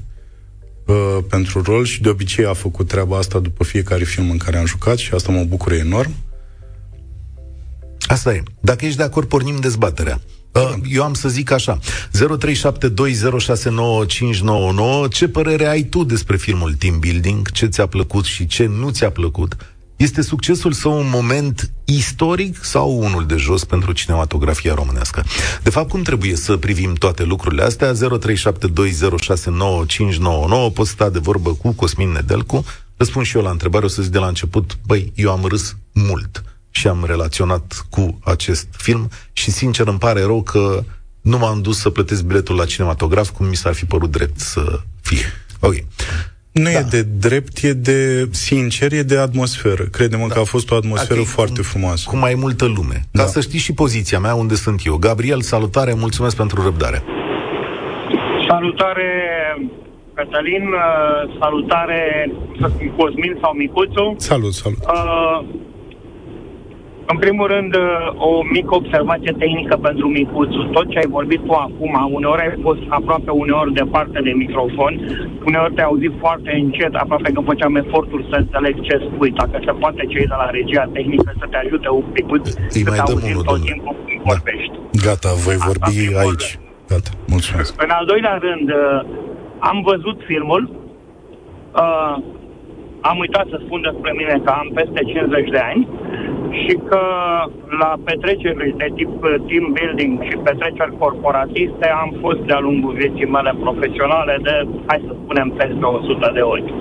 uh, 0.85 1.17
pentru 1.29 1.61
rol 1.61 1.85
și 1.85 2.01
de 2.01 2.09
obicei 2.09 2.45
a 2.45 2.53
făcut 2.53 2.87
treaba 2.87 3.17
asta 3.17 3.39
după 3.39 3.63
fiecare 3.63 4.03
film 4.03 4.29
în 4.29 4.37
care 4.37 4.57
am 4.57 4.65
jucat 4.65 4.97
și 4.97 5.13
asta 5.13 5.31
mă 5.31 5.43
bucură 5.43 5.75
enorm. 5.75 6.11
Asta 8.11 8.33
e. 8.33 8.43
Dacă 8.59 8.85
ești 8.85 8.97
de 8.97 9.03
acord, 9.03 9.27
pornim 9.27 9.59
dezbaterea. 9.59 10.21
Uh, 10.51 10.73
eu 10.89 11.03
am 11.03 11.13
să 11.13 11.29
zic 11.29 11.51
așa 11.51 11.79
0372069599 11.79 11.83
Ce 15.09 15.27
părere 15.27 15.67
ai 15.67 15.83
tu 15.83 16.03
despre 16.03 16.37
filmul 16.37 16.73
Team 16.73 16.99
Building? 16.99 17.51
Ce 17.51 17.65
ți-a 17.65 17.85
plăcut 17.85 18.25
și 18.25 18.47
ce 18.47 18.65
nu 18.65 18.89
ți-a 18.89 19.09
plăcut? 19.09 19.55
Este 19.95 20.21
succesul 20.21 20.71
său 20.71 20.97
un 20.97 21.09
moment 21.11 21.71
istoric 21.85 22.63
sau 22.63 22.99
unul 22.99 23.25
de 23.25 23.35
jos 23.35 23.63
pentru 23.63 23.91
cinematografia 23.91 24.73
românească? 24.73 25.23
De 25.63 25.69
fapt, 25.69 25.89
cum 25.89 26.01
trebuie 26.01 26.35
să 26.35 26.57
privim 26.57 26.93
toate 26.93 27.23
lucrurile 27.23 27.63
astea? 27.63 27.91
0372069599 27.93 27.97
Poți 30.73 30.89
sta 30.89 31.09
de 31.09 31.19
vorbă 31.19 31.53
cu 31.53 31.71
Cosmin 31.71 32.11
Nedelcu 32.11 32.65
Răspund 32.97 33.25
și 33.25 33.35
eu 33.35 33.43
la 33.43 33.49
întrebare, 33.49 33.85
o 33.85 33.87
să 33.87 34.01
zic 34.01 34.11
de 34.11 34.17
la 34.17 34.27
început 34.27 34.77
Băi, 34.85 35.11
eu 35.15 35.31
am 35.31 35.45
râs 35.45 35.75
mult 35.93 36.43
și 36.71 36.87
am 36.87 37.03
relaționat 37.05 37.85
cu 37.89 38.19
acest 38.23 38.67
film 38.77 39.09
și 39.33 39.51
sincer 39.51 39.87
îmi 39.87 39.99
pare 39.99 40.21
rău 40.21 40.41
că 40.41 40.83
nu 41.21 41.37
m-am 41.37 41.61
dus 41.61 41.79
să 41.79 41.89
plătesc 41.89 42.23
biletul 42.23 42.55
la 42.55 42.65
cinematograf 42.65 43.29
cum 43.29 43.45
mi 43.45 43.55
s-ar 43.55 43.73
fi 43.73 43.85
părut 43.85 44.11
drept 44.11 44.39
să 44.39 44.79
fie. 45.01 45.25
Ok. 45.59 45.73
Nu 46.51 46.63
da. 46.63 46.69
e 46.69 46.85
de 46.89 47.01
drept, 47.01 47.63
e 47.63 47.73
de 47.73 48.27
sincer, 48.31 48.91
e 48.91 49.01
de 49.01 49.17
atmosferă. 49.17 49.83
Credem 49.83 50.19
da. 50.19 50.33
că 50.33 50.39
a 50.39 50.43
fost 50.43 50.71
o 50.71 50.75
atmosferă 50.75 51.19
okay, 51.19 51.33
foarte 51.33 51.61
frumoasă. 51.61 52.09
Cu 52.09 52.17
mai 52.17 52.33
multă 52.33 52.65
lume. 52.65 53.01
Da. 53.11 53.21
Ca 53.21 53.27
să 53.27 53.41
știi 53.41 53.59
și 53.59 53.73
poziția 53.73 54.19
mea 54.19 54.33
unde 54.35 54.55
sunt 54.55 54.81
eu. 54.85 54.95
Gabriel, 54.95 55.41
salutare, 55.41 55.93
mulțumesc 55.93 56.35
pentru 56.35 56.61
răbdare. 56.61 57.03
Salutare, 58.47 59.09
Cătălin, 60.13 60.63
uh, 60.67 61.37
salutare 61.39 62.31
Cosmin 62.97 63.37
sau 63.41 63.53
Micuțu. 63.53 64.15
Salut, 64.17 64.53
salut. 64.53 64.77
Uh, 64.77 65.45
în 67.11 67.17
primul 67.17 67.47
rând, 67.55 67.73
uh, 67.75 68.27
o 68.29 68.31
mică 68.57 68.71
observație 68.81 69.33
tehnică 69.43 69.75
pentru 69.87 70.07
micuțul. 70.07 70.69
Tot 70.75 70.85
ce 70.91 70.97
ai 70.97 71.09
vorbit 71.17 71.41
tu 71.47 71.53
acum, 71.67 71.93
uneori 72.17 72.41
ai 72.41 72.53
fost 72.61 72.83
aproape 72.87 73.31
uneori 73.43 73.73
departe 73.73 74.19
de 74.27 74.31
microfon, 74.43 74.93
uneori 75.45 75.73
te-ai 75.73 75.89
auzit 75.91 76.13
foarte 76.19 76.51
încet, 76.61 76.93
aproape 76.95 77.31
că 77.31 77.41
făceam 77.51 77.75
eforturi 77.75 78.27
să 78.29 78.35
înțeleg 78.35 78.81
ce 78.87 78.95
spui. 79.07 79.31
Dacă 79.41 79.57
se 79.65 79.71
poate 79.71 80.01
cei 80.13 80.25
de 80.31 80.37
la 80.41 80.49
regia 80.57 80.85
tehnică 80.93 81.31
să 81.39 81.45
te 81.51 81.57
ajute 81.63 81.89
un 81.89 82.05
pic, 82.13 82.25
Îi 82.77 82.83
mai 82.89 83.01
dăm 83.05 83.19
unul, 83.29 83.43
tot 83.43 83.61
timpul 83.69 83.95
când 84.05 84.21
da. 84.23 84.29
vorbești. 84.31 84.75
Gata, 85.05 85.29
voi 85.45 85.53
Asta 85.53 85.67
vorbi 85.69 85.95
aici. 86.23 86.47
Gata, 86.91 87.11
mulțumesc. 87.33 87.71
În 87.85 87.91
al 87.99 88.05
doilea 88.11 88.35
rând, 88.47 88.67
uh, 88.69 88.99
am 89.69 89.77
văzut 89.91 90.17
filmul, 90.31 90.63
uh, 91.83 92.15
am 93.01 93.17
uitat 93.17 93.45
să 93.49 93.57
spun 93.65 93.81
despre 93.89 94.11
mine 94.19 94.35
că 94.43 94.51
am 94.61 94.67
peste 94.73 95.01
50 95.03 95.49
de 95.49 95.61
ani 95.71 95.87
și 96.51 96.73
că 96.89 97.01
la 97.79 97.91
petreceri 98.03 98.75
de 98.77 98.87
tip 98.95 99.23
uh, 99.23 99.35
team 99.47 99.65
building 99.75 100.23
și 100.27 100.35
petreceri 100.47 100.97
corporatiste 100.97 101.87
am 102.01 102.09
fost 102.19 102.39
de-a 102.39 102.59
lungul 102.59 102.93
vieții 102.93 103.33
mele 103.35 103.53
profesionale 103.59 104.37
de, 104.41 104.67
hai 104.87 105.03
să 105.07 105.13
spunem, 105.23 105.49
peste 105.57 105.85
100 105.85 106.31
de 106.33 106.39
ori. 106.39 106.73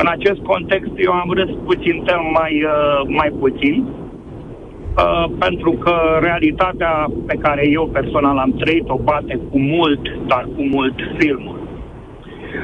În 0.00 0.06
acest 0.16 0.40
context 0.52 0.92
eu 0.96 1.12
am 1.12 1.30
râs 1.30 1.50
puțin 1.64 2.04
mai, 2.38 2.54
uh, 2.62 3.00
mai 3.06 3.30
puțin, 3.38 3.84
uh, 3.84 5.24
pentru 5.38 5.70
că 5.70 5.94
realitatea 6.20 7.06
pe 7.26 7.36
care 7.44 7.68
eu 7.68 7.86
personal 7.92 8.36
am 8.38 8.52
trăit-o 8.52 8.96
bate 8.96 9.40
cu 9.50 9.58
mult, 9.58 10.02
dar 10.26 10.48
cu 10.56 10.62
mult 10.62 10.94
filmul. 11.18 11.55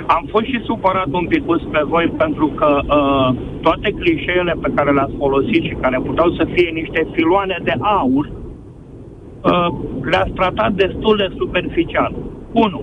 Am 0.07 0.25
fost 0.31 0.45
și 0.45 0.61
supărat 0.65 1.11
un 1.11 1.27
pic 1.27 1.43
pe 1.71 1.83
voi 1.85 2.07
pentru 2.17 2.47
că 2.47 2.81
uh, 2.83 3.35
toate 3.61 3.91
clișeele 3.91 4.55
pe 4.63 4.73
care 4.75 4.91
le-ați 4.93 5.17
folosit 5.19 5.63
și 5.63 5.77
care 5.81 5.99
puteau 6.05 6.31
să 6.31 6.45
fie 6.55 6.71
niște 6.71 7.07
filoane 7.13 7.57
de 7.63 7.75
aur, 7.81 8.31
uh, 9.43 9.69
le-ați 10.11 10.33
tratat 10.33 10.73
destul 10.73 11.17
de 11.17 11.35
superficial. 11.39 12.15
1. 12.53 12.83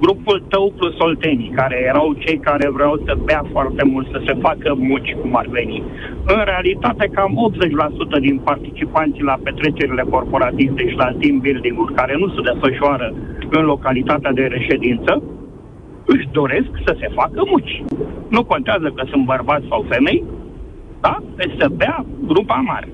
Grupul 0.00 0.42
tău 0.48 0.72
plus 0.76 0.98
oltenii, 0.98 1.52
care 1.54 1.76
erau 1.88 2.16
cei 2.18 2.38
care 2.38 2.68
vreau 2.70 3.02
să 3.06 3.18
bea 3.24 3.42
foarte 3.52 3.84
mult, 3.84 4.06
să 4.10 4.20
se 4.26 4.34
facă 4.40 4.74
muci, 4.76 5.16
cum 5.20 5.36
ar 5.36 5.46
veni. 5.50 5.82
În 6.34 6.40
realitate, 6.44 7.08
cam 7.12 7.32
80% 8.18 8.20
din 8.20 8.38
participanții 8.38 9.22
la 9.22 9.36
petrecerile 9.42 10.04
corporatiste 10.10 10.88
și 10.88 10.96
la 10.96 11.12
team 11.20 11.38
building-uri 11.38 11.94
care 11.94 12.14
nu 12.18 12.28
se 12.28 12.40
desfășoară 12.50 13.14
în 13.50 13.64
localitatea 13.64 14.32
de 14.32 14.42
reședință, 14.42 15.22
își 16.12 16.28
doresc 16.32 16.70
să 16.86 16.96
se 17.00 17.08
facă 17.14 17.42
muci. 17.50 17.82
Nu 18.28 18.44
contează 18.44 18.92
că 18.94 19.02
sunt 19.10 19.24
bărbați 19.24 19.66
sau 19.68 19.86
femei, 19.88 20.24
da? 21.00 21.22
Deci 21.36 21.54
să 21.58 21.68
bea 21.76 22.04
grupa 22.26 22.62
mare. 22.66 22.88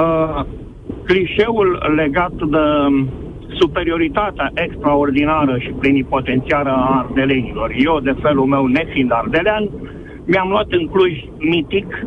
Uh, 0.00 0.44
clișeul 1.04 1.92
legat 1.96 2.32
de 2.32 2.64
superioritatea 3.58 4.50
extraordinară 4.54 5.58
și 5.58 5.68
plenipotențiară 5.68 6.68
a 6.68 6.98
ardelenilor. 6.98 7.72
Eu, 7.76 8.00
de 8.00 8.14
felul 8.22 8.44
meu, 8.44 8.66
nefiind 8.66 9.10
ardelean, 9.12 9.68
mi-am 10.26 10.48
luat 10.48 10.66
în 10.68 10.86
Cluj 10.86 11.12
mitic 11.38 12.06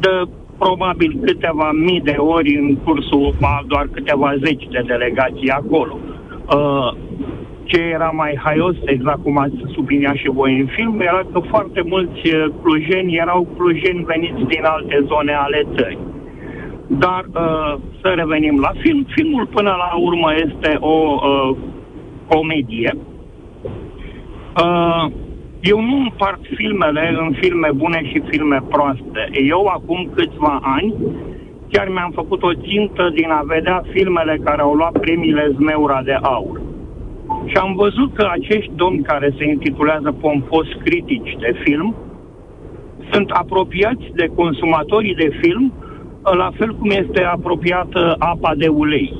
de 0.00 0.22
probabil 0.58 1.18
câteva 1.24 1.70
mii 1.72 2.00
de 2.00 2.16
ori 2.18 2.56
în 2.56 2.76
cursul 2.76 3.34
a 3.40 3.64
doar 3.66 3.88
câteva 3.92 4.34
zeci 4.44 4.66
de 4.70 4.82
delegații 4.86 5.50
acolo. 5.50 5.98
Uh, 6.54 6.92
ce 7.70 7.80
era 7.80 8.10
mai 8.22 8.40
haios, 8.44 8.76
exact 8.84 9.22
cum 9.22 9.38
ați 9.38 9.72
subliniat 9.74 10.14
și 10.14 10.28
voi 10.28 10.60
în 10.60 10.66
film, 10.66 11.00
era 11.00 11.22
că 11.32 11.38
foarte 11.52 11.80
mulți 11.92 12.20
uh, 12.34 12.44
clujeni 12.62 13.16
erau 13.16 13.48
clujeni 13.56 14.04
veniți 14.04 14.42
din 14.52 14.64
alte 14.64 15.04
zone 15.06 15.32
ale 15.32 15.66
țării. 15.76 15.98
Dar 16.86 17.24
uh, 17.34 17.74
să 18.00 18.08
revenim 18.14 18.60
la 18.60 18.72
film. 18.78 19.06
Filmul 19.16 19.46
până 19.46 19.70
la 19.70 19.90
urmă 20.08 20.28
este 20.46 20.76
o 20.80 20.96
uh, 21.16 21.56
comedie. 22.28 22.96
Uh, 24.64 25.04
eu 25.60 25.80
nu 25.80 25.96
împart 25.96 26.40
filmele 26.54 27.16
în 27.20 27.32
filme 27.40 27.68
bune 27.74 28.00
și 28.04 28.22
filme 28.30 28.62
proaste. 28.68 29.28
Eu 29.32 29.66
acum 29.66 30.10
câțiva 30.14 30.58
ani 30.62 30.94
chiar 31.70 31.88
mi-am 31.88 32.10
făcut 32.14 32.42
o 32.42 32.54
țintă 32.54 33.10
din 33.14 33.30
a 33.30 33.42
vedea 33.46 33.82
filmele 33.90 34.40
care 34.44 34.60
au 34.60 34.74
luat 34.74 34.98
premiile 34.98 35.54
Zmeura 35.56 36.02
de 36.02 36.16
Aur. 36.22 36.60
Și 37.48 37.56
am 37.56 37.74
văzut 37.74 38.14
că 38.14 38.28
acești 38.30 38.72
domni 38.74 39.02
care 39.02 39.34
se 39.38 39.44
intitulează 39.44 40.12
pompos 40.20 40.66
critici 40.84 41.36
de 41.38 41.52
film 41.64 41.96
sunt 43.10 43.30
apropiați 43.30 44.04
de 44.14 44.26
consumatorii 44.34 45.14
de 45.14 45.30
film 45.40 45.72
la 46.22 46.50
fel 46.56 46.74
cum 46.74 46.90
este 46.90 47.22
apropiată 47.22 48.16
apa 48.18 48.54
de 48.56 48.68
ulei. 48.68 49.14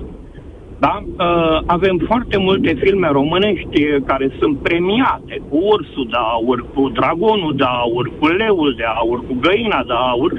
Da? 0.78 1.02
Uh, 1.04 1.60
avem 1.66 2.00
foarte 2.06 2.36
multe 2.38 2.74
filme 2.74 3.08
românești 3.08 4.00
care 4.04 4.30
sunt 4.38 4.58
premiate 4.58 5.42
cu 5.48 5.56
ursul 5.56 6.06
de 6.10 6.16
aur, 6.16 6.64
cu 6.74 6.88
dragonul 6.88 7.54
de 7.56 7.64
aur, 7.64 8.10
cu 8.18 8.26
leul 8.26 8.74
de 8.76 8.84
aur, 8.84 9.18
cu 9.26 9.36
găina 9.40 9.82
de 9.86 9.92
aur 9.92 10.32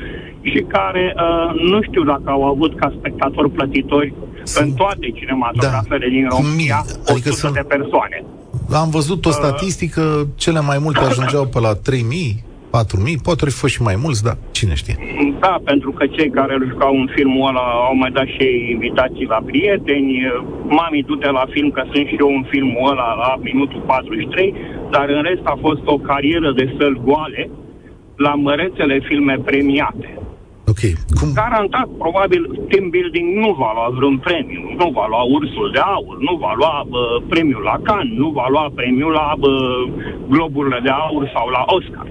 și 0.49 0.65
care 0.67 1.15
uh, 1.15 1.61
nu 1.71 1.81
știu 1.81 2.03
dacă 2.03 2.23
au 2.25 2.43
avut 2.43 2.75
ca 2.75 2.93
spectatori 2.97 3.49
plătitori 3.49 4.13
sunt... 4.43 4.65
în 4.65 4.73
toate 4.73 5.07
cinematografele 5.13 6.05
da. 6.07 6.13
din 6.15 6.27
România 6.29 6.85
adică 7.05 7.29
sunt... 7.29 7.53
de 7.53 7.65
persoane. 7.67 8.23
Am 8.73 8.89
văzut 8.89 9.25
o 9.25 9.29
uh, 9.29 9.35
statistică, 9.35 10.27
cele 10.35 10.61
mai 10.61 10.77
multe 10.81 10.99
ajungeau 11.09 11.45
pe 11.45 11.59
la 11.59 11.73
3000, 11.73 12.43
4.000, 12.69 13.21
poate 13.23 13.45
fi 13.45 13.51
fost 13.51 13.73
și 13.73 13.81
mai 13.81 13.97
mulți, 14.03 14.23
dar 14.23 14.37
cine 14.51 14.73
știe. 14.73 14.95
Da, 15.39 15.55
pentru 15.63 15.91
că 15.91 16.03
cei 16.07 16.29
care 16.29 16.53
îl 16.53 16.67
jucau 16.69 16.93
în 16.95 17.09
filmul 17.15 17.47
ăla 17.47 17.65
au 17.87 17.95
mai 17.95 18.11
dat 18.11 18.25
și 18.25 18.47
invitații 18.71 19.25
la 19.25 19.41
prieteni. 19.45 20.11
Mami, 20.77 21.03
du-te 21.07 21.29
la 21.31 21.45
film, 21.49 21.69
că 21.71 21.81
sunt 21.91 22.07
și 22.07 22.15
eu 22.19 22.27
în 22.27 22.45
filmul 22.49 22.89
ăla 22.91 23.13
la 23.23 23.31
minutul 23.41 23.81
43, 23.85 24.53
dar 24.91 25.09
în 25.09 25.21
rest 25.21 25.41
a 25.43 25.57
fost 25.61 25.81
o 25.85 25.97
carieră 25.97 26.51
de 26.51 26.75
săl 26.77 27.01
goale 27.03 27.49
la 28.15 28.33
mărețele 28.33 28.99
filme 29.07 29.35
premiate. 29.45 30.07
Ok. 30.79 30.85
Cum? 31.19 31.29
Garantat, 31.33 31.87
probabil, 31.97 32.41
team 32.69 32.89
building 32.89 33.27
nu 33.43 33.51
va 33.61 33.71
lua 33.77 33.89
vreun 33.97 34.17
premiu, 34.17 34.61
nu 34.77 34.87
va 34.97 35.05
lua 35.07 35.23
ursul 35.37 35.69
de 35.73 35.79
aur, 35.79 36.15
nu 36.27 36.33
va 36.43 36.53
lua 36.55 36.85
bă, 36.89 37.21
premiul 37.29 37.61
la 37.61 37.77
Cannes, 37.83 38.17
nu 38.17 38.29
va 38.29 38.45
lua 38.49 38.67
premiul 38.75 39.11
la 39.11 39.33
bă, 39.39 39.51
globurile 40.27 40.79
de 40.83 40.89
aur 40.89 41.31
sau 41.33 41.47
la 41.49 41.63
Oscar. 41.75 42.07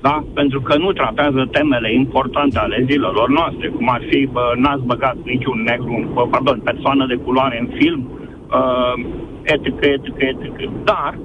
Da? 0.00 0.24
Pentru 0.34 0.60
că 0.60 0.76
nu 0.78 0.92
tratează 0.92 1.48
temele 1.50 1.94
importante 1.94 2.58
ale 2.58 2.84
zilelor 2.88 3.28
noastre, 3.28 3.68
cum 3.68 3.88
ar 3.88 4.02
fi, 4.10 4.28
bă, 4.32 4.52
n-ați 4.56 4.84
băgat 4.84 5.16
niciun 5.24 5.62
negru, 5.62 6.10
bă, 6.14 6.26
pardon, 6.30 6.60
persoană 6.64 7.06
de 7.06 7.14
culoare 7.14 7.58
în 7.60 7.68
film, 7.78 8.10
uh, 8.58 8.94
etică, 9.42 9.86
etică, 9.86 10.24
etică. 10.32 10.72
Dar 10.84 11.18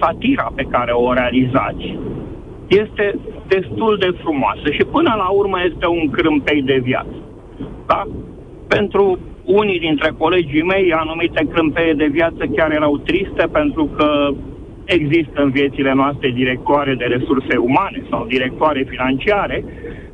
satira 0.00 0.52
pe 0.54 0.66
care 0.70 0.92
o 0.92 1.12
realizați 1.12 1.98
este 2.80 3.18
destul 3.46 3.96
de 3.98 4.10
frumoasă 4.22 4.70
și 4.70 4.84
până 4.84 5.14
la 5.16 5.28
urmă 5.28 5.58
este 5.70 5.86
un 5.86 6.10
crâmpei 6.10 6.62
de 6.62 6.78
viață. 6.82 7.16
Da? 7.86 8.06
Pentru 8.68 9.18
unii 9.44 9.78
dintre 9.78 10.12
colegii 10.18 10.62
mei, 10.62 10.92
anumite 10.92 11.46
crâmpeie 11.52 11.92
de 11.92 12.06
viață 12.06 12.44
chiar 12.56 12.70
erau 12.72 12.98
triste 12.98 13.44
pentru 13.52 13.84
că 13.96 14.28
există 14.84 15.42
în 15.42 15.50
viețile 15.50 15.92
noastre 15.94 16.30
directoare 16.30 16.94
de 16.94 17.04
resurse 17.04 17.56
umane 17.56 18.02
sau 18.10 18.26
directoare 18.26 18.86
financiare 18.88 19.64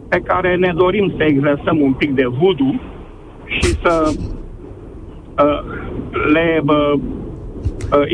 pe 0.08 0.18
care 0.18 0.56
ne 0.56 0.72
dorim 0.76 1.12
să 1.16 1.24
exersăm 1.24 1.80
un 1.80 1.92
pic 1.92 2.14
de 2.14 2.26
voodoo 2.26 2.74
și 3.46 3.64
să 3.82 4.12
uh, 5.42 5.60
le 6.32 6.62
uh, 6.66 6.74
uh, 6.74 7.00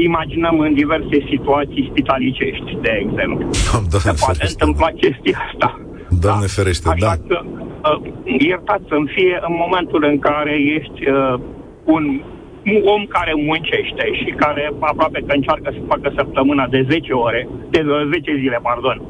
imaginăm 0.09 0.59
în 0.59 0.75
diverse 0.75 1.19
situații 1.31 1.89
spitalicești, 1.91 2.79
de 2.81 2.93
exemplu. 3.05 3.45
Doamne 3.73 3.99
Se 4.09 4.15
poate 4.21 4.39
ferește. 4.39 4.47
întâmpla 4.51 4.91
chestia 5.03 5.39
asta. 5.49 5.81
Doamne 6.25 6.47
ferește, 6.47 6.89
Așa 6.89 7.07
da. 7.07 7.13
că, 7.29 7.39
uh, 7.45 8.13
iertați 8.51 8.85
să-mi 8.89 9.11
fie 9.15 9.35
în 9.49 9.55
momentul 9.65 10.05
în 10.11 10.19
care 10.19 10.55
ești 10.77 11.01
uh, 11.09 11.35
un 11.85 12.05
un 12.73 12.81
om 12.95 13.03
care 13.17 13.33
muncește 13.49 14.05
și 14.21 14.31
care 14.43 14.73
aproape 14.81 15.21
că 15.27 15.33
încearcă 15.35 15.69
să 15.73 15.81
facă 15.93 16.13
săptămâna 16.17 16.67
de 16.67 16.87
10 16.91 17.13
ore, 17.13 17.49
de 17.71 17.81
10 18.13 18.37
zile, 18.43 18.59
pardon, 18.63 19.03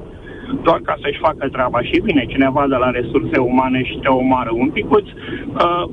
doar 0.63 0.81
ca 0.85 0.95
să-și 1.03 1.19
facă 1.27 1.49
treaba 1.49 1.83
și 1.83 2.01
vine 2.05 2.25
cineva 2.29 2.65
de 2.69 2.77
la 2.77 2.91
resurse 2.91 3.39
umane 3.39 3.85
și 3.85 3.99
te 4.03 4.09
omoară 4.09 4.51
un 4.53 4.69
picuț, 4.71 5.07
uh, 5.07 5.85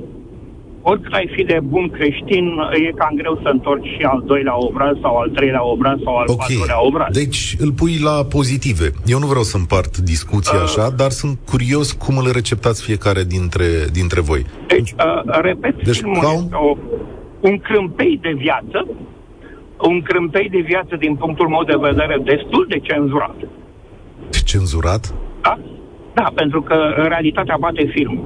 oricât 0.81 1.13
ai 1.13 1.29
fi 1.35 1.43
de 1.43 1.59
bun 1.63 1.89
creștin, 1.89 2.45
e 2.87 2.91
cam 2.95 3.13
greu 3.15 3.39
să 3.43 3.49
întorci 3.49 3.87
și 3.87 4.03
al 4.03 4.23
doilea 4.25 4.57
obraz 4.57 4.95
sau 5.01 5.17
al 5.17 5.29
treilea 5.29 5.65
obraz 5.65 5.97
sau 6.03 6.15
al 6.17 6.25
Ok, 6.27 6.37
patrulea 6.37 6.85
obraz. 6.85 7.15
deci 7.15 7.55
îl 7.59 7.71
pui 7.71 7.99
la 8.03 8.23
pozitive. 8.29 8.91
Eu 9.05 9.19
nu 9.19 9.25
vreau 9.27 9.43
să 9.43 9.57
împart 9.57 9.97
discuția 9.97 10.57
Uh. 10.57 10.63
așa, 10.63 10.89
dar 10.89 11.09
sunt 11.09 11.39
curios 11.45 11.91
cum 11.91 12.17
îl 12.17 12.31
receptați 12.31 12.83
fiecare 12.83 13.23
dintre, 13.23 13.65
dintre 13.91 14.21
voi. 14.21 14.45
Deci, 14.67 14.91
uh, 14.91 15.21
repet, 15.41 15.75
Deci, 15.75 15.85
deci, 15.85 15.95
filmul 15.97 16.19
ca 16.21 16.29
un- 16.33 16.43
este 16.43 16.55
o, 16.55 16.77
un 17.39 17.57
crâmpei 17.59 18.19
de 18.21 18.33
viață, 18.37 18.87
un 19.81 20.01
crâmpei 20.01 20.49
de 20.49 20.59
viață 20.59 20.95
din 20.99 21.15
punctul 21.15 21.47
meu 21.47 21.63
de 21.63 21.75
vedere 21.89 22.17
destul 22.23 22.65
de 22.69 22.79
cenzurat. 22.79 23.35
Cenzurat? 24.45 25.13
Da? 25.41 25.59
Da, 26.13 26.31
pentru 26.35 26.61
că 26.61 26.73
în 26.97 27.07
realitatea 27.07 27.57
bate 27.59 27.85
filmul. 27.93 28.25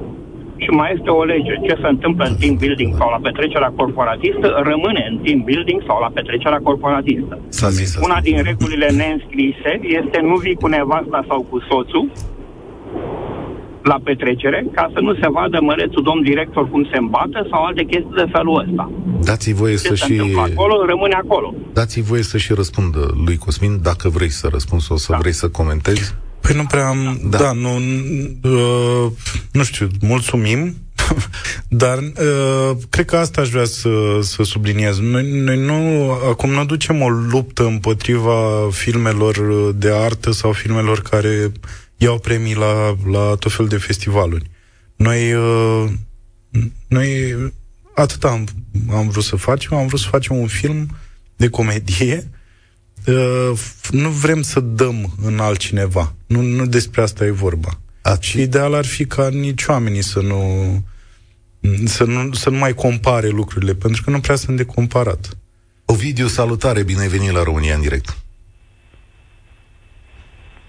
Și 0.64 0.70
mai 0.78 0.88
este 0.96 1.10
o 1.20 1.24
lege. 1.32 1.52
Ce 1.66 1.74
se 1.82 1.88
întâmplă 1.94 2.24
în 2.30 2.36
team 2.40 2.54
building 2.62 2.92
sau 2.98 3.08
la 3.14 3.20
petrecerea 3.28 3.72
corporatistă, 3.80 4.46
rămâne 4.70 5.02
în 5.10 5.16
team 5.24 5.40
building 5.48 5.80
sau 5.88 5.96
la 6.04 6.10
petrecerea 6.18 6.60
corporatistă. 6.68 7.34
S-a 7.48 7.68
zis 7.78 7.88
asta. 7.96 8.06
Una 8.08 8.18
din 8.28 8.38
regulile 8.50 8.88
neînscrise 9.00 9.72
este 10.00 10.18
nu 10.30 10.34
vii 10.44 10.54
cu 10.62 10.66
nevasta 10.76 11.20
sau 11.28 11.40
cu 11.50 11.56
soțul 11.70 12.06
la 13.82 13.98
petrecere 14.04 14.66
ca 14.72 14.90
să 14.94 15.00
nu 15.00 15.14
se 15.14 15.28
vadă 15.30 15.58
mărețul 15.60 16.02
domn 16.02 16.22
director 16.22 16.70
cum 16.70 16.82
se 16.90 16.96
îmbată 16.98 17.46
sau 17.50 17.62
alte 17.64 17.84
chestii 17.84 18.16
de 18.16 18.26
felul 18.32 18.64
ăsta. 18.68 18.90
Dați-i 19.22 19.52
voie 19.52 19.72
Ce 19.72 19.78
să 19.78 19.94
se 19.94 20.04
și... 20.04 20.10
întâmplă 20.12 20.40
acolo, 20.40 20.84
rămâne 20.86 21.14
acolo. 21.14 21.54
Dați-i 21.72 22.02
voie 22.02 22.22
să 22.22 22.38
și 22.38 22.52
răspundă 22.52 22.98
lui 23.26 23.36
Cosmin, 23.36 23.78
dacă 23.82 24.08
vrei 24.08 24.28
să 24.30 24.48
răspunzi 24.50 24.86
sau 24.86 24.96
să 24.96 25.12
Da. 25.12 25.18
vrei 25.18 25.32
să 25.32 25.48
comentezi. 25.48 26.14
Păi 26.40 26.54
nu 26.54 26.64
prea 26.64 26.86
am... 26.86 27.20
Da. 27.24 27.38
Da, 27.38 27.44
da 27.44 27.52
nu... 27.52 27.76
Uh, 28.42 29.12
nu 29.52 29.64
știu, 29.64 29.88
mulțumim, 30.00 30.76
dar 31.68 31.98
uh, 31.98 32.76
cred 32.90 33.04
că 33.04 33.16
asta 33.16 33.40
aș 33.40 33.48
vrea 33.48 33.64
să, 33.64 33.90
să 34.20 34.42
subliniez. 34.42 34.98
Noi, 34.98 35.30
noi 35.30 35.58
nu... 35.58 36.10
Acum 36.10 36.50
nu 36.50 36.64
ducem 36.64 37.02
o 37.02 37.08
luptă 37.08 37.64
împotriva 37.64 38.68
filmelor 38.70 39.72
de 39.72 39.92
artă 39.92 40.30
sau 40.30 40.52
filmelor 40.52 41.02
care 41.02 41.52
iau 41.96 42.18
premii 42.18 42.54
la, 42.54 42.96
la 43.10 43.34
tot 43.38 43.52
fel 43.52 43.66
de 43.66 43.76
festivaluri. 43.76 44.50
Noi... 44.96 45.32
Uh, 45.34 45.90
noi 46.88 47.36
atât 47.94 48.24
am, 48.24 48.46
am 48.90 49.08
vrut 49.08 49.24
să 49.24 49.36
facem, 49.36 49.76
am 49.76 49.86
vrut 49.86 50.00
să 50.00 50.08
facem 50.10 50.36
un 50.36 50.46
film 50.46 50.96
de 51.36 51.48
comedie 51.48 52.30
Uh, 53.06 53.50
f- 53.58 53.88
nu 53.90 54.08
vrem 54.08 54.42
să 54.42 54.60
dăm 54.60 55.14
în 55.22 55.38
altcineva. 55.38 56.14
Nu, 56.26 56.40
nu 56.40 56.66
despre 56.66 57.02
asta 57.02 57.24
e 57.24 57.30
vorba. 57.30 57.78
Ați- 58.02 58.26
Și 58.28 58.40
ideal 58.40 58.74
ar 58.74 58.84
fi 58.86 59.04
ca 59.06 59.28
nici 59.28 59.64
oamenii 59.66 60.02
să 60.02 60.20
nu, 60.20 60.82
să 61.84 62.04
nu 62.04 62.32
să 62.32 62.50
nu 62.50 62.56
mai 62.58 62.74
compare 62.74 63.28
lucrurile, 63.28 63.74
pentru 63.74 64.02
că 64.02 64.10
nu 64.10 64.20
prea 64.20 64.36
sunt 64.36 64.56
de 64.56 64.64
comparat. 64.64 65.36
Ovidiu, 65.84 66.26
salutare, 66.26 66.82
bine 66.82 67.00
ai 67.00 67.08
venit 67.08 67.30
la 67.30 67.42
România 67.42 67.74
în 67.74 67.80
direct. 67.80 68.16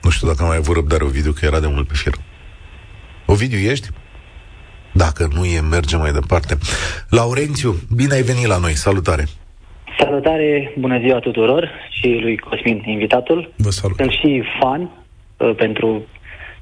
Nu 0.02 0.10
știu 0.10 0.28
dacă 0.28 0.42
am 0.42 0.48
mai 0.48 0.58
avut 0.58 0.76
răbdare, 0.76 1.04
Ovidiu, 1.04 1.32
că 1.32 1.46
era 1.46 1.60
de 1.60 1.68
mult 1.68 1.88
pe 1.88 1.94
fir. 1.94 2.14
Ovidiu, 3.26 3.58
ești? 3.58 3.90
Dacă 4.94 5.30
nu 5.34 5.46
e, 5.46 5.60
mergem 5.60 6.00
mai 6.00 6.12
departe. 6.14 6.58
Laurențiu, 7.10 7.80
bine 7.96 8.14
ai 8.14 8.22
venit 8.22 8.46
la 8.46 8.58
noi, 8.58 8.76
salutare. 8.76 9.28
Salutare, 9.98 10.74
bună 10.78 11.00
ziua 11.00 11.20
tuturor 11.20 11.70
și 11.90 12.18
lui 12.22 12.38
Cosmin, 12.38 12.84
invitatul. 12.86 13.54
Vă 13.56 13.70
salut. 13.70 13.98
Sunt 13.98 14.12
și 14.12 14.44
fan 14.60 14.90
uh, 15.38 15.56
pentru 15.56 16.06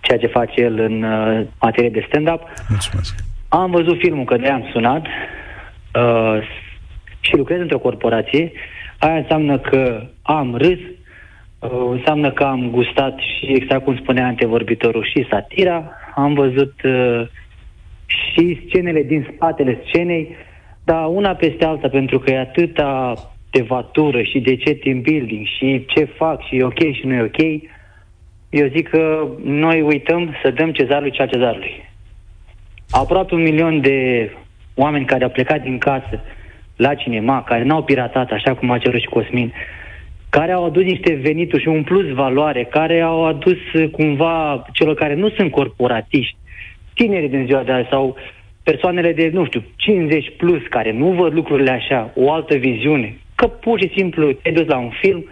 ceea 0.01 0.17
ce 0.19 0.27
face 0.27 0.61
el 0.61 0.79
în 0.79 1.03
uh, 1.03 1.45
materie 1.61 1.89
de 1.89 2.05
stand-up. 2.07 2.41
Mulțumesc. 2.69 3.15
Am 3.49 3.71
văzut 3.71 3.97
filmul, 3.97 4.25
că 4.25 4.37
de 4.37 4.47
am 4.47 4.69
sunat 4.71 5.05
uh, 5.05 6.37
și 7.19 7.35
lucrez 7.35 7.59
într-o 7.59 7.79
corporație. 7.79 8.51
Aia 8.97 9.15
înseamnă 9.15 9.59
că 9.59 10.07
am 10.21 10.55
râs, 10.55 10.79
uh, 11.59 11.69
înseamnă 11.91 12.31
că 12.31 12.43
am 12.43 12.69
gustat 12.69 13.17
și, 13.19 13.45
exact 13.45 13.83
cum 13.83 13.97
spunea 13.97 14.25
antevorbitorul, 14.25 15.07
și 15.13 15.27
satira. 15.29 15.91
Am 16.15 16.33
văzut 16.33 16.73
uh, 16.83 17.27
și 18.05 18.61
scenele 18.67 19.03
din 19.03 19.27
spatele 19.35 19.81
scenei, 19.87 20.35
dar 20.85 21.05
una 21.07 21.33
peste 21.33 21.65
alta, 21.65 21.87
pentru 21.87 22.19
că 22.19 22.31
e 22.31 22.39
atâta 22.39 23.13
devatură 23.51 24.21
și 24.21 24.39
de 24.39 24.55
ce 24.55 24.73
team 24.73 25.01
building 25.01 25.45
și 25.45 25.85
ce 25.87 26.03
fac 26.03 26.45
și 26.47 26.55
e 26.55 26.63
ok 26.63 26.79
și 26.79 27.05
nu 27.05 27.13
e 27.13 27.21
ok, 27.21 27.41
eu 28.49 28.67
zic 28.67 28.89
că 28.89 29.27
noi 29.43 29.81
uităm 29.81 30.35
să 30.43 30.51
dăm 30.51 30.71
cezarului 30.71 31.11
cea 31.11 31.25
cezarului. 31.25 31.89
Aproape 32.89 33.35
un 33.35 33.41
milion 33.41 33.81
de 33.81 34.29
oameni 34.75 35.05
care 35.05 35.23
au 35.23 35.29
plecat 35.29 35.61
din 35.61 35.77
casă 35.77 36.21
la 36.75 36.93
cinema, 36.93 37.43
care 37.43 37.63
n-au 37.63 37.83
piratat, 37.83 38.31
așa 38.31 38.53
cum 38.55 38.71
a 38.71 38.77
cerut 38.77 38.99
și 38.99 39.07
Cosmin, 39.07 39.53
care 40.29 40.51
au 40.51 40.65
adus 40.65 40.83
niște 40.83 41.13
venituri 41.13 41.61
și 41.61 41.67
un 41.67 41.83
plus 41.83 42.13
valoare, 42.13 42.63
care 42.63 43.01
au 43.01 43.25
adus 43.25 43.73
uh, 43.73 43.89
cumva 43.89 44.65
celor 44.73 44.95
care 44.95 45.15
nu 45.15 45.29
sunt 45.29 45.51
corporatiști, 45.51 46.37
tinerii 46.93 47.29
din 47.29 47.45
ziua 47.45 47.63
de 47.63 47.71
azi 47.71 47.89
sau 47.89 48.15
persoanele 48.69 49.13
de, 49.13 49.29
nu 49.33 49.45
știu, 49.45 49.63
50 49.75 50.33
plus, 50.37 50.61
care 50.69 50.91
nu 50.91 51.11
văd 51.11 51.33
lucrurile 51.33 51.71
așa, 51.71 52.11
o 52.15 52.31
altă 52.31 52.55
viziune, 52.55 53.17
că 53.35 53.47
pur 53.47 53.79
și 53.79 53.91
simplu 53.95 54.31
te-ai 54.31 54.55
dus 54.55 54.65
la 54.65 54.77
un 54.77 54.91
film, 55.01 55.25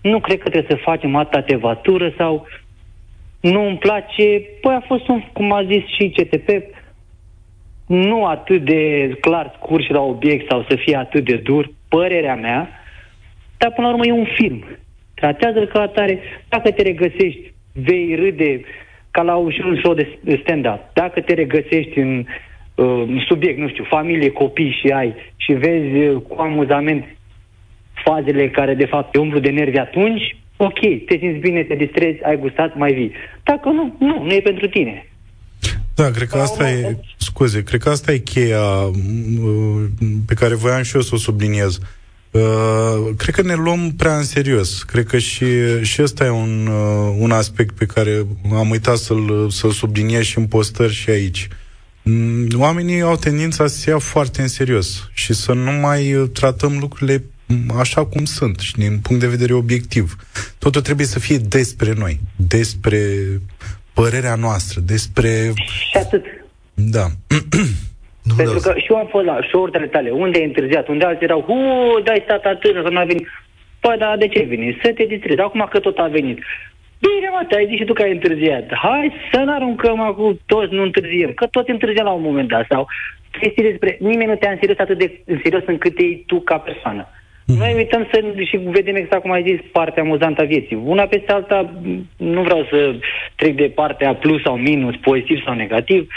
nu 0.00 0.20
cred 0.20 0.38
că 0.38 0.48
trebuie 0.48 0.76
să 0.76 0.84
facem 0.90 1.16
atâta 1.16 1.42
tevatură 1.42 2.12
sau 2.16 2.46
nu 3.40 3.66
îmi 3.66 3.78
place, 3.78 4.42
păi 4.60 4.74
a 4.74 4.84
fost 4.86 5.08
un, 5.08 5.22
cum 5.32 5.52
a 5.52 5.64
zis 5.64 5.82
și 5.96 6.14
CTP, 6.16 6.48
nu 7.86 8.24
atât 8.24 8.64
de 8.64 9.10
clar 9.20 9.52
scurs 9.56 9.84
și 9.84 9.92
la 9.92 10.00
obiect 10.00 10.48
sau 10.50 10.64
să 10.68 10.76
fie 10.76 10.96
atât 10.96 11.24
de 11.24 11.36
dur, 11.36 11.70
părerea 11.88 12.34
mea, 12.34 12.68
dar 13.58 13.72
până 13.72 13.86
la 13.86 13.92
urmă 13.92 14.06
e 14.06 14.12
un 14.12 14.28
film. 14.34 14.64
Tratează-l 15.14 15.66
ca 15.66 15.80
atare. 15.80 16.18
Dacă 16.48 16.70
te 16.70 16.82
regăsești, 16.82 17.52
vei 17.72 18.14
râde 18.14 18.60
ca 19.10 19.22
la 19.22 19.36
un, 19.36 19.50
și 19.50 19.60
un 19.64 19.76
show 19.76 19.94
de 19.94 20.38
stand-up. 20.42 20.80
Dacă 20.92 21.20
te 21.20 21.34
regăsești 21.34 21.98
în 21.98 22.24
uh, 22.78 23.24
subiect, 23.28 23.58
nu 23.58 23.68
știu, 23.68 23.84
familie, 23.88 24.30
copii 24.30 24.78
și 24.80 24.88
ai 24.88 25.14
și 25.36 25.52
vezi 25.52 25.96
uh, 25.96 26.22
cu 26.28 26.40
amuzament 26.40 27.04
fazele 28.04 28.50
care 28.50 28.74
de 28.74 28.86
fapt 28.86 29.12
te 29.12 29.18
umplu 29.18 29.38
de 29.38 29.50
nervi 29.50 29.78
atunci, 29.78 30.36
ok, 30.56 30.80
te 31.06 31.16
simți 31.18 31.38
bine, 31.38 31.62
te 31.62 31.74
distrezi, 31.74 32.24
ai 32.24 32.36
gustat, 32.36 32.76
mai 32.76 32.92
vii. 32.92 33.12
Dacă 33.42 33.68
nu, 33.68 33.96
nu, 33.98 34.22
nu 34.24 34.32
e 34.32 34.40
pentru 34.40 34.68
tine. 34.68 35.06
Da, 35.94 36.10
cred 36.10 36.28
că 36.28 36.38
asta 36.38 36.70
e, 36.70 36.96
scuze, 37.16 37.62
cred 37.62 37.80
că 37.80 37.88
asta 37.88 38.12
e 38.12 38.18
cheia 38.18 38.62
uh, 38.62 39.84
pe 40.26 40.34
care 40.34 40.54
voiam 40.54 40.82
și 40.82 40.94
eu 40.94 41.00
să 41.00 41.10
o 41.14 41.18
subliniez. 41.18 41.78
Uh, 42.30 43.14
cred 43.16 43.34
că 43.34 43.42
ne 43.42 43.54
luăm 43.54 43.92
prea 43.96 44.16
în 44.16 44.22
serios. 44.22 44.82
Cred 44.82 45.06
că 45.06 45.18
și, 45.18 45.46
și 45.82 46.02
ăsta 46.02 46.24
e 46.24 46.30
un, 46.30 46.66
uh, 46.66 47.16
un 47.18 47.30
aspect 47.30 47.74
pe 47.74 47.86
care 47.86 48.26
am 48.52 48.70
uitat 48.70 48.96
să-l, 48.96 49.50
să-l 49.50 49.70
subliniez 49.70 50.22
și 50.22 50.38
în 50.38 50.46
postări 50.46 50.92
și 50.92 51.10
aici. 51.10 51.48
Mm, 51.48 51.66
oamenii 52.56 53.00
au 53.00 53.16
tendința 53.16 53.66
să 53.66 53.76
se 53.76 53.90
ia 53.90 53.98
foarte 53.98 54.42
în 54.42 54.48
serios 54.48 55.10
și 55.14 55.32
să 55.32 55.52
nu 55.52 55.70
mai 55.70 56.28
tratăm 56.32 56.76
lucrurile 56.80 57.22
așa 57.78 58.06
cum 58.06 58.24
sunt 58.24 58.58
și 58.58 58.76
din 58.76 58.98
punct 59.02 59.20
de 59.20 59.34
vedere 59.36 59.52
obiectiv. 59.52 60.16
Totul 60.58 60.80
trebuie 60.80 61.06
să 61.06 61.18
fie 61.18 61.36
despre 61.36 61.92
noi, 61.96 62.20
despre 62.36 63.00
părerea 63.94 64.34
noastră, 64.34 64.80
despre... 64.80 65.52
Și 65.88 65.96
atât. 65.96 66.24
Da. 66.74 67.06
nu 68.28 68.34
Pentru 68.36 68.58
că 68.58 68.74
și 68.76 68.86
eu 68.90 68.96
am 68.96 69.08
fost 69.10 69.24
la 69.24 69.38
show-urile 69.48 69.86
tale, 69.86 70.10
unde 70.10 70.38
ai 70.38 70.44
întârziat, 70.44 70.88
unde 70.88 71.04
alții 71.04 71.24
erau, 71.24 71.40
hu, 71.40 71.56
dai 72.04 72.22
stat 72.24 72.44
atât, 72.44 72.74
să 72.84 72.88
nu 72.90 72.98
a 72.98 73.04
venit. 73.04 73.26
Păi, 73.80 73.96
da, 73.98 74.14
de 74.18 74.28
ce 74.28 74.42
veni? 74.42 74.78
Să 74.82 74.92
te 74.94 75.04
distrezi. 75.04 75.40
Acum 75.40 75.66
că 75.70 75.78
tot 75.78 75.98
a 75.98 76.06
venit. 76.06 76.38
Bine, 77.04 77.28
mă, 77.30 77.44
te-ai 77.48 77.66
zis 77.66 77.78
și 77.78 77.84
tu 77.84 77.92
că 77.92 78.02
ai 78.02 78.12
întârziat. 78.12 78.66
Hai 78.74 79.12
să 79.32 79.40
nu 79.40 79.52
aruncăm 79.52 80.00
acum 80.00 80.38
toți, 80.46 80.74
nu 80.74 80.82
întârziem. 80.82 81.32
Că 81.32 81.46
toți 81.46 81.70
întârziem 81.70 82.04
la 82.04 82.10
un 82.10 82.22
moment 82.22 82.48
dat. 82.48 82.66
Sau 82.68 82.86
chestii 83.30 83.62
despre... 83.70 83.96
Nimeni 84.00 84.30
nu 84.30 84.36
te-a 84.36 84.50
în 84.50 84.56
serios 84.60 84.78
atât 84.78 84.98
de 84.98 85.20
în 85.24 85.38
serios 85.42 85.62
încât 85.66 85.98
e 85.98 86.22
tu 86.26 86.40
ca 86.40 86.58
persoană. 86.58 87.08
Mm. 87.46 87.56
Noi 87.56 87.74
uităm 87.76 88.08
să 88.12 88.34
și 88.44 88.56
vedem 88.56 88.96
exact 88.96 89.22
cum 89.22 89.30
ai 89.30 89.44
zis 89.46 89.60
partea 89.72 90.02
amuzantă 90.02 90.42
a 90.42 90.44
vieții. 90.44 90.82
Una 90.84 91.06
peste 91.06 91.32
alta, 91.32 91.72
nu 92.16 92.42
vreau 92.42 92.66
să 92.70 92.94
trec 93.34 93.54
de 93.54 93.72
partea 93.74 94.14
plus 94.14 94.42
sau 94.42 94.56
minus, 94.56 94.96
pozitiv 94.96 95.42
sau 95.44 95.54
negativ, 95.54 96.08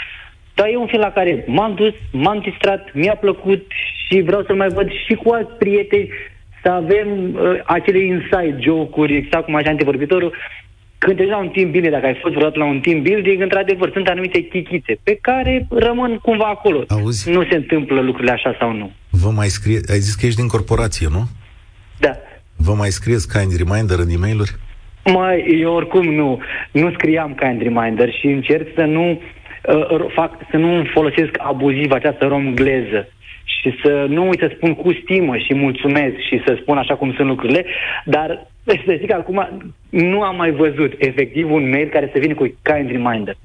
dar 0.54 0.68
e 0.68 0.76
un 0.76 0.86
film 0.86 1.00
la 1.00 1.12
care 1.12 1.44
m-am 1.46 1.74
dus, 1.74 1.94
m-am 2.12 2.38
distrat, 2.38 2.92
mi-a 2.92 3.16
plăcut 3.16 3.66
și 4.06 4.20
vreau 4.20 4.42
să-l 4.42 4.56
mai 4.56 4.68
văd 4.68 4.90
și 5.06 5.14
cu 5.14 5.32
alți 5.32 5.52
prieteni, 5.52 6.08
să 6.62 6.70
avem 6.70 7.08
uh, 7.34 7.60
acele 7.64 7.98
inside 7.98 8.56
joke-uri, 8.60 9.16
exact 9.16 9.44
cum 9.44 9.54
așa 9.54 9.70
antevorbitorul, 9.70 10.34
când 11.04 11.18
ești 11.18 11.30
la 11.30 11.38
un 11.38 11.48
team 11.48 11.70
building, 11.70 11.92
dacă 11.92 12.06
ai 12.06 12.18
fost 12.22 12.34
vreodată 12.34 12.58
la 12.58 12.64
un 12.64 12.80
team 12.80 13.02
building, 13.02 13.42
într-adevăr, 13.42 13.90
sunt 13.92 14.08
anumite 14.08 14.40
chichițe 14.40 14.98
pe 15.02 15.18
care 15.20 15.66
rămân 15.70 16.18
cumva 16.22 16.44
acolo. 16.44 16.84
Auzi? 16.88 17.30
Nu 17.30 17.42
se 17.50 17.56
întâmplă 17.56 18.00
lucrurile 18.00 18.32
așa 18.32 18.56
sau 18.58 18.72
nu. 18.72 18.92
Vă 19.10 19.30
mai 19.30 19.46
scrie, 19.46 19.80
ai 19.92 19.98
zis 19.98 20.14
că 20.14 20.26
ești 20.26 20.38
din 20.38 20.48
corporație, 20.48 21.06
nu? 21.10 21.22
Da. 21.98 22.16
Vă 22.56 22.72
mai 22.72 22.88
scrieți 22.88 23.28
kind 23.38 23.52
reminder 23.62 23.98
în 23.98 24.10
e 24.10 24.16
mail 24.16 24.40
Mai, 25.04 25.58
eu 25.60 25.72
oricum 25.72 26.06
nu, 26.14 26.40
nu 26.72 26.92
scriam 26.92 27.34
kind 27.34 27.62
reminder 27.62 28.12
și 28.12 28.26
încerc 28.26 28.66
să 28.74 28.84
nu 28.84 29.04
uh, 29.10 30.04
fac, 30.14 30.30
să 30.50 30.56
nu 30.56 30.84
folosesc 30.94 31.30
abuziv 31.38 31.90
această 31.90 32.26
romgleză 32.26 33.08
și 33.44 33.74
să 33.84 34.06
nu 34.08 34.28
uit 34.28 34.38
să 34.38 34.52
spun 34.54 34.74
cu 34.74 34.92
stimă 35.02 35.36
și 35.36 35.54
mulțumesc 35.54 36.16
și 36.28 36.42
să 36.46 36.58
spun 36.60 36.76
așa 36.78 36.94
cum 36.94 37.12
sunt 37.16 37.28
lucrurile, 37.28 37.64
dar 38.04 38.51
să 38.64 38.96
zic 38.98 39.12
acum, 39.12 39.70
nu 39.88 40.22
am 40.22 40.36
mai 40.36 40.50
văzut 40.50 40.92
efectiv 40.98 41.50
un 41.50 41.68
mail 41.70 41.88
care 41.88 42.10
să 42.12 42.18
vină 42.18 42.34
cu 42.34 42.44
kind 42.62 42.90
reminder. 42.90 43.36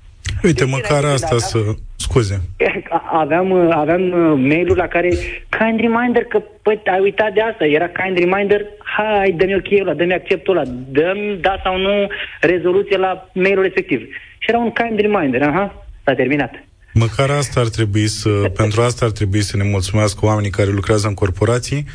Uite, 0.44 0.64
deci 0.64 0.74
măcar 0.74 1.04
asta 1.04 1.38
să... 1.38 1.60
Scuze. 1.96 2.42
Aveam, 3.24 3.54
aveam 3.72 4.02
uh, 4.02 4.40
mail-uri 4.50 4.80
la 4.80 4.88
care 4.88 5.10
kind 5.50 5.80
reminder 5.80 6.24
că, 6.24 6.42
păi, 6.62 6.82
ai 6.86 7.00
uitat 7.00 7.34
de 7.34 7.42
asta, 7.42 7.66
era 7.66 7.88
kind 7.88 8.18
reminder, 8.18 8.66
hai, 8.98 9.32
dă-mi 9.32 9.56
ok 9.56 9.82
ăla, 9.82 9.94
dă-mi 9.94 10.14
acceptul 10.14 10.58
ăla, 10.58 10.70
dă-mi 10.90 11.38
da 11.42 11.60
sau 11.64 11.78
nu 11.78 12.08
rezoluție 12.42 12.98
la 12.98 13.30
mailul 13.34 13.64
respectiv. 13.64 14.00
Și 14.38 14.50
era 14.50 14.58
un 14.58 14.72
kind 14.72 15.00
reminder, 15.00 15.42
aha, 15.42 15.86
s-a 16.04 16.14
terminat. 16.14 16.52
Măcar 16.94 17.30
asta 17.30 17.60
ar 17.60 17.68
trebui 17.68 18.08
să, 18.08 18.30
pentru 18.56 18.82
asta 18.82 19.06
ar 19.06 19.12
trebui 19.12 19.42
să 19.42 19.58
ne 19.58 19.64
mulțumească 19.64 20.26
oamenii 20.26 20.50
care 20.50 20.70
lucrează 20.70 21.08
în 21.08 21.14
corporații, 21.14 21.86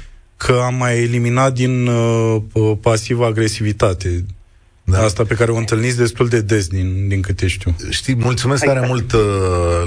că 0.44 0.60
am 0.64 0.74
mai 0.74 1.02
eliminat 1.02 1.52
din 1.54 1.86
uh, 1.86 2.42
uh 2.52 2.76
pasivă 2.80 3.24
agresivitate. 3.24 4.24
Da. 4.84 5.02
Asta 5.02 5.24
pe 5.24 5.34
care 5.34 5.50
o 5.50 5.56
întâlniți 5.56 5.96
destul 5.96 6.28
de 6.28 6.40
des, 6.40 6.66
din, 6.66 7.08
din 7.08 7.20
câte 7.20 7.46
știu. 7.46 7.76
Știi, 7.90 8.14
mulțumesc 8.14 8.64
tare 8.64 8.86
mult, 8.86 9.12
uh, 9.12 9.20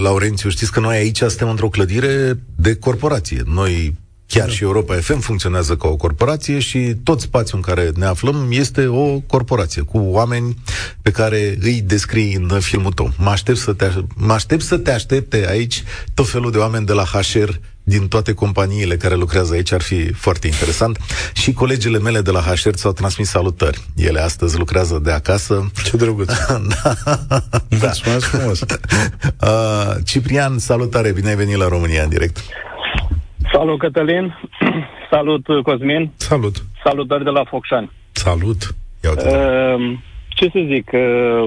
Laurențiu. 0.02 0.50
Știți 0.50 0.72
că 0.72 0.80
noi 0.80 0.96
aici 0.96 1.18
suntem 1.18 1.50
într-o 1.50 1.70
clădire 1.70 2.40
de 2.56 2.76
corporație. 2.76 3.42
Noi 3.46 3.94
Chiar 4.28 4.48
da. 4.48 4.54
și 4.54 4.64
Europa 4.64 4.96
FM 4.96 5.20
funcționează 5.20 5.76
ca 5.76 5.88
o 5.88 5.96
corporație 5.96 6.60
și 6.60 6.96
tot 7.04 7.22
spațiul 7.22 7.62
în 7.66 7.74
care 7.74 7.92
ne 7.96 8.06
aflăm 8.06 8.48
este 8.52 8.86
o 8.86 9.20
corporație 9.20 9.82
cu 9.82 9.98
oameni 9.98 10.58
pe 11.02 11.12
care 11.12 11.58
îi 11.62 11.82
descrii 11.82 12.34
în 12.34 12.60
filmul 12.60 12.92
tău. 12.92 13.12
Mă 13.18 13.30
aștept 13.30 13.58
să 13.58 13.74
te, 13.74 13.92
mă 14.16 14.34
aștept 14.34 14.62
să 14.62 14.78
te 14.78 14.92
aștepte 14.92 15.46
aici 15.50 15.84
tot 16.14 16.30
felul 16.30 16.52
de 16.52 16.58
oameni 16.58 16.86
de 16.86 16.94
la 16.94 17.04
HR 17.04 17.50
din 17.86 18.08
toate 18.08 18.34
companiile 18.34 18.96
care 18.96 19.16
lucrează 19.16 19.54
aici 19.54 19.72
ar 19.72 19.82
fi 19.82 20.14
foarte 20.14 20.48
interesant. 20.48 20.98
Și 21.34 21.54
colegile 21.54 22.00
mele 22.00 22.22
de 22.22 22.32
la 22.32 22.40
HR 22.40 22.70
ți-au 22.70 22.92
transmis 22.92 23.30
salutări. 23.30 23.80
Ele 23.96 24.20
astăzi 24.20 24.58
lucrează 24.58 25.00
de 25.04 25.12
acasă. 25.12 25.72
Ce 25.84 25.98
drăguț. 25.98 26.32
da. 27.82 27.90
Mulțumesc 27.90 28.26
frumos. 28.30 28.60
Uh, 29.42 29.96
Ciprian, 30.06 30.58
salutare, 30.58 31.12
bine 31.12 31.30
ai 31.30 31.36
venit 31.36 31.56
la 31.56 31.68
România 31.68 32.04
în 32.04 32.10
direct. 32.10 32.38
Salut, 33.52 33.80
Cătălin. 33.80 34.38
Salut, 35.12 35.46
Cosmin. 35.64 36.12
Salut. 36.16 36.56
Salutări 36.84 37.24
de 37.24 37.30
la 37.30 37.44
Focșani. 37.44 37.92
Salut. 38.12 38.76
Uh, 39.04 39.94
ce 40.30 40.50
să 40.54 40.60
zic, 40.74 40.90
uh, 40.94 41.46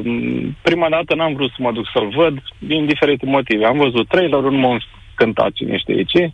prima 0.63 0.89
dată 0.89 1.15
n-am 1.15 1.35
vrut 1.35 1.51
să 1.51 1.57
mă 1.59 1.73
duc 1.73 1.87
să-l 1.93 2.09
văd, 2.17 2.35
din 2.59 2.87
diferite 2.87 3.27
motive. 3.27 3.65
Am 3.65 3.79
văzut 3.79 4.09
trailerul, 4.09 4.51
nu 4.51 4.59
m-am 4.59 4.79
cântat 5.19 5.53
cine 5.53 5.77
știe 5.79 6.03
ce. 6.03 6.33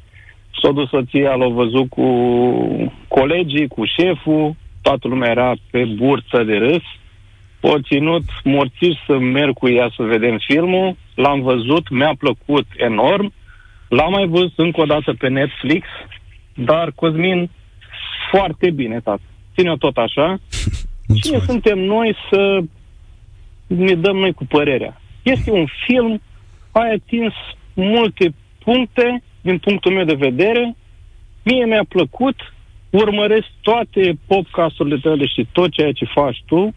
S-a 0.62 0.70
dus 0.70 0.88
soția, 0.88 1.34
l-a 1.34 1.48
văzut 1.48 1.88
cu 1.88 2.06
colegii, 3.08 3.68
cu 3.68 3.82
șeful, 3.84 4.54
toată 4.82 5.08
lumea 5.08 5.30
era 5.30 5.52
pe 5.70 5.84
burță 5.84 6.42
de 6.44 6.56
râs. 6.56 6.82
O 7.60 7.80
ținut 7.80 8.22
morțiș 8.44 8.96
să 9.06 9.18
merg 9.18 9.52
cu 9.52 9.68
ea 9.68 9.92
să 9.96 10.02
vedem 10.02 10.38
filmul, 10.38 10.96
l-am 11.14 11.40
văzut, 11.40 11.88
mi-a 11.90 12.14
plăcut 12.18 12.66
enorm, 12.76 13.32
L-am 13.88 14.10
mai 14.10 14.26
văzut 14.26 14.52
încă 14.56 14.80
o 14.80 14.84
dată 14.84 15.12
pe 15.18 15.28
Netflix, 15.28 15.86
dar 16.54 16.92
Cosmin, 16.94 17.50
foarte 18.30 18.70
bine, 18.70 19.00
tată. 19.00 19.22
Ține-o 19.54 19.76
tot 19.76 19.96
așa. 19.96 20.38
Cine 21.22 21.38
suntem 21.38 21.78
noi 21.78 22.16
să 22.30 22.60
ne 23.66 23.94
dăm 23.94 24.16
noi 24.16 24.32
cu 24.32 24.44
părerea? 24.44 25.00
Este 25.22 25.50
un 25.50 25.66
film, 25.86 26.20
ai 26.72 26.92
atins 26.92 27.32
multe 27.74 28.34
puncte 28.64 29.22
din 29.40 29.58
punctul 29.58 29.92
meu 29.92 30.04
de 30.04 30.14
vedere. 30.14 30.76
Mie 31.42 31.64
mi-a 31.64 31.84
plăcut, 31.88 32.36
urmăresc 32.90 33.46
toate 33.60 34.18
podcasturile 34.26 34.98
tale 35.02 35.26
și 35.26 35.48
tot 35.52 35.70
ceea 35.70 35.92
ce 35.92 36.04
faci 36.14 36.42
tu 36.46 36.74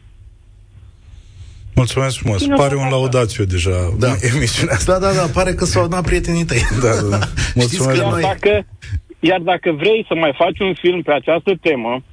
Mulțumesc 1.82 2.18
frumos. 2.18 2.42
Cine 2.42 2.56
pare 2.56 2.76
un 2.76 2.90
laudațiu 2.90 3.44
deja 3.44 3.78
da. 4.00 4.08
emisiunea 4.36 4.76
asta. 4.76 5.00
Da, 5.00 5.08
da, 5.08 5.14
da, 5.14 5.26
pare 5.34 5.54
că 5.54 5.66
s-au 5.66 5.84
adunat 5.84 6.06
prietenii 6.06 6.46
tăi. 6.46 6.62
Da, 6.82 6.94
da, 7.02 7.18
da. 7.18 7.26
Mulțumesc. 7.62 7.98
Iar, 7.98 8.12
noi... 8.12 8.22
dacă, 8.22 8.66
iar 9.20 9.40
dacă 9.40 9.72
vrei 9.72 10.06
să 10.08 10.16
mai 10.16 10.34
faci 10.38 10.60
un 10.60 10.74
film 10.74 11.02
pe 11.02 11.12
această 11.12 11.52
temă, 11.62 12.04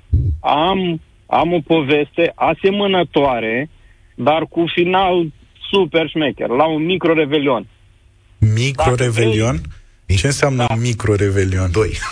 am, 0.40 1.00
am 1.26 1.52
o 1.52 1.60
poveste 1.66 2.32
asemănătoare, 2.34 3.70
dar 4.14 4.46
cu 4.48 4.64
final 4.74 5.32
super 5.72 6.08
șmecher, 6.08 6.48
la 6.48 6.64
un 6.64 6.82
micro-revelion. 6.84 7.66
Micro-revelion? 8.54 9.60
Vrei... 10.06 10.16
Ce 10.16 10.26
înseamnă 10.26 10.64
da. 10.68 10.74
micro-revelion? 10.74 11.70
Doi. 11.70 11.98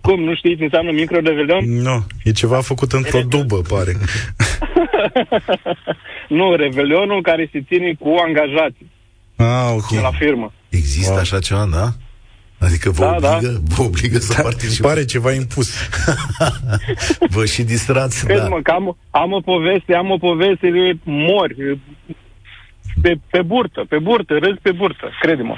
Cum, 0.00 0.20
nu 0.22 0.34
știți 0.34 0.56
ce 0.56 0.62
înseamnă 0.62 0.90
micro-revelion? 0.90 1.82
Nu, 1.82 2.06
e 2.24 2.32
ceva 2.32 2.60
făcut 2.60 2.92
într-o 2.92 3.20
dubă, 3.20 3.60
pare. 3.60 3.96
nu, 6.38 6.54
revelionul 6.54 7.22
care 7.22 7.48
se 7.52 7.62
ține 7.62 7.94
cu 7.98 8.14
angajații. 8.26 8.90
Ah, 9.36 9.72
ok. 9.76 10.00
La 10.00 10.10
firmă. 10.10 10.52
Există 10.68 11.10
wow. 11.10 11.20
așa 11.20 11.38
ceva, 11.38 11.68
da? 11.72 11.92
Adică 12.58 12.90
vă, 12.90 13.04
da, 13.04 13.18
da. 13.20 13.34
obligă, 13.34 13.52
da. 13.52 13.74
vă 13.74 13.82
obligă 13.82 14.18
să 14.18 14.32
da, 14.36 14.42
participați. 14.42 14.80
Pare 14.82 15.04
ceva 15.04 15.32
impus. 15.32 15.70
vă 17.34 17.44
și 17.44 17.62
distrați, 17.62 18.24
Crezi, 18.24 18.40
da. 18.40 18.48
mă, 18.48 18.60
că 18.62 18.70
am, 18.70 18.96
am 19.10 19.32
o 19.32 19.40
poveste, 19.40 19.94
am 19.94 20.10
o 20.10 20.16
poveste 20.16 20.70
de 20.70 20.98
mori. 21.04 21.78
Pe, 23.02 23.18
pe 23.30 23.42
burtă, 23.42 23.84
pe 23.88 23.98
burtă, 23.98 24.34
râzi 24.34 24.58
pe 24.62 24.72
burtă, 24.72 25.10
crede-mă. 25.20 25.56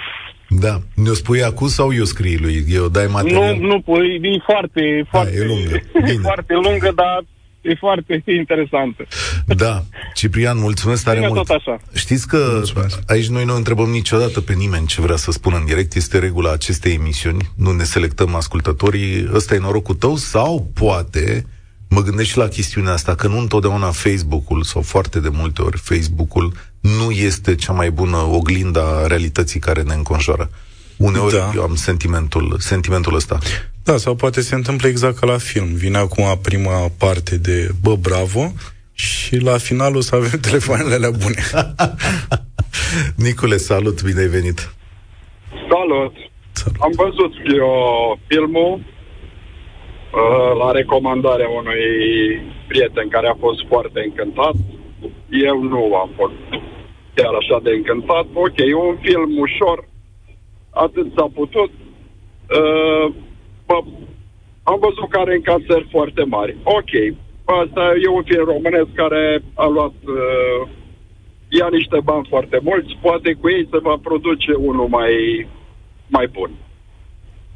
Da. 0.48 0.78
Ne-o 0.94 1.14
spui 1.14 1.42
acum 1.42 1.68
sau 1.68 1.94
eu 1.94 2.04
scrii 2.04 2.38
lui? 2.38 2.64
Eu 2.68 2.88
dai 2.88 3.06
material? 3.06 3.56
Nu, 3.56 3.66
nu, 3.66 3.80
păi, 3.80 4.20
e 4.22 4.42
foarte, 4.46 5.06
foarte, 5.10 5.36
da, 5.36 5.40
e 5.42 5.46
lungă. 5.46 5.80
Bine. 5.92 6.20
foarte 6.22 6.52
lungă, 6.52 6.92
dar 6.94 7.24
e 7.60 7.74
foarte 7.74 8.22
interesantă. 8.26 9.06
Da. 9.46 9.82
Ciprian, 10.14 10.58
mulțumesc 10.58 11.04
tare 11.04 11.18
Bine 11.18 11.30
mult. 11.30 11.46
tot 11.46 11.56
așa. 11.56 11.80
Știți 11.94 12.28
că 12.28 12.48
mulțumesc. 12.52 13.00
aici 13.06 13.28
noi 13.28 13.44
nu 13.44 13.54
întrebăm 13.54 13.88
niciodată 13.88 14.40
pe 14.40 14.52
nimeni 14.52 14.86
ce 14.86 15.00
vrea 15.00 15.16
să 15.16 15.30
spună 15.30 15.56
în 15.56 15.64
direct. 15.64 15.94
Este 15.94 16.18
regula 16.18 16.52
acestei 16.52 16.92
emisiuni. 16.92 17.50
Nu 17.56 17.70
ne 17.72 17.84
selectăm 17.84 18.34
ascultătorii. 18.34 19.28
Ăsta 19.34 19.54
e 19.54 19.58
norocul 19.58 19.94
tău 19.94 20.16
sau 20.16 20.70
poate 20.74 21.46
mă 21.88 22.02
gândesc 22.02 22.28
și 22.28 22.36
la 22.36 22.48
chestiunea 22.48 22.92
asta, 22.92 23.14
că 23.14 23.26
nu 23.28 23.38
întotdeauna 23.38 23.90
Facebook-ul, 23.90 24.62
sau 24.62 24.82
foarte 24.82 25.20
de 25.20 25.28
multe 25.28 25.62
ori 25.62 25.78
Facebook-ul, 25.78 26.52
nu 26.80 27.10
este 27.10 27.54
cea 27.54 27.72
mai 27.72 27.90
bună 27.90 28.16
oglinda 28.16 29.06
realității 29.06 29.60
care 29.60 29.82
ne 29.82 29.94
înconjoară. 29.94 30.50
Uneori 30.96 31.34
da. 31.34 31.52
eu 31.54 31.62
am 31.62 31.74
sentimentul, 31.74 32.56
sentimentul 32.58 33.14
ăsta. 33.14 33.38
Da, 33.82 33.96
sau 33.96 34.14
poate 34.14 34.40
se 34.40 34.54
întâmplă 34.54 34.88
exact 34.88 35.18
ca 35.18 35.26
la 35.26 35.38
film. 35.38 35.74
Vine 35.74 35.98
acum 35.98 36.38
prima 36.42 36.90
parte 36.98 37.36
de 37.36 37.70
bă, 37.82 37.94
bravo, 37.96 38.52
și 38.92 39.36
la 39.36 39.58
final 39.58 39.96
o 39.96 40.00
să 40.00 40.14
avem 40.14 40.40
telefoanele 40.48 40.94
alea 40.94 41.10
bune. 41.10 41.42
Nicule, 43.26 43.56
salut, 43.56 44.02
bine 44.02 44.20
ai 44.20 44.26
venit! 44.26 44.72
Salut! 45.70 46.14
salut. 46.52 46.80
Am 46.80 46.92
văzut 47.04 47.32
eu 47.60 47.72
filmul 48.26 48.72
uh, 48.80 50.52
la 50.62 50.70
recomandarea 50.70 51.48
unui 51.48 51.84
prieten 52.68 53.08
care 53.08 53.28
a 53.28 53.40
fost 53.44 53.60
foarte 53.68 54.00
încântat. 54.08 54.56
Eu 55.28 55.62
nu 55.62 55.94
am 55.94 56.10
fost 56.16 56.32
chiar 57.14 57.34
așa 57.34 57.60
de 57.62 57.70
încântat. 57.70 58.26
Ok, 58.32 58.56
e 58.56 58.74
un 58.74 58.96
film 59.00 59.38
ușor, 59.38 59.88
atât 60.70 61.06
s-a 61.16 61.28
putut. 61.34 61.70
Uh, 62.58 63.14
bă, 63.66 63.78
am 64.62 64.78
văzut 64.86 65.08
că 65.10 65.18
are 65.18 65.34
încasări 65.34 65.86
foarte 65.90 66.22
mari. 66.22 66.56
Ok, 66.62 66.92
asta 67.44 67.82
e 68.04 68.08
un 68.08 68.22
film 68.22 68.44
românesc 68.44 68.90
care 68.94 69.42
a 69.54 69.66
luat, 69.66 69.94
uh, 70.06 70.68
ia 71.48 71.68
niște 71.70 71.98
bani 72.04 72.26
foarte 72.28 72.58
mulți, 72.62 72.98
poate 73.00 73.32
cu 73.40 73.48
ei 73.48 73.68
se 73.70 73.78
va 73.78 73.96
produce 74.02 74.52
unul 74.52 74.88
mai, 74.88 75.12
mai 76.06 76.26
bun. 76.26 76.50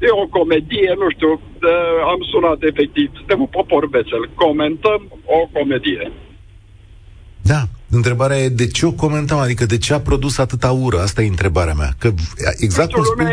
E 0.00 0.07
o 0.11 0.26
comedie, 0.26 0.94
nu 0.98 1.11
știu, 1.11 1.33
uh, 1.33 1.40
am 2.05 2.20
sunat 2.31 2.62
efectiv, 2.62 3.11
suntem 3.14 3.40
un 3.40 3.46
popor 3.46 3.88
vesel, 3.88 4.31
comentăm 4.35 5.00
o 5.24 5.48
comedie. 5.52 6.12
Da, 7.42 7.62
întrebarea 7.90 8.37
e 8.37 8.48
de 8.48 8.66
ce 8.66 8.87
o 8.87 8.92
comentăm, 8.92 9.38
adică 9.38 9.64
de 9.66 9.78
ce 9.78 9.94
a 9.94 10.00
produs 10.00 10.38
atâta 10.38 10.70
ură? 10.70 10.98
Asta 10.98 11.22
e 11.22 11.26
întrebarea 11.37 11.74
mea. 11.74 11.90
Că 11.98 12.09
exact 12.59 12.92
cum 12.92 13.02
spun... 13.02 13.26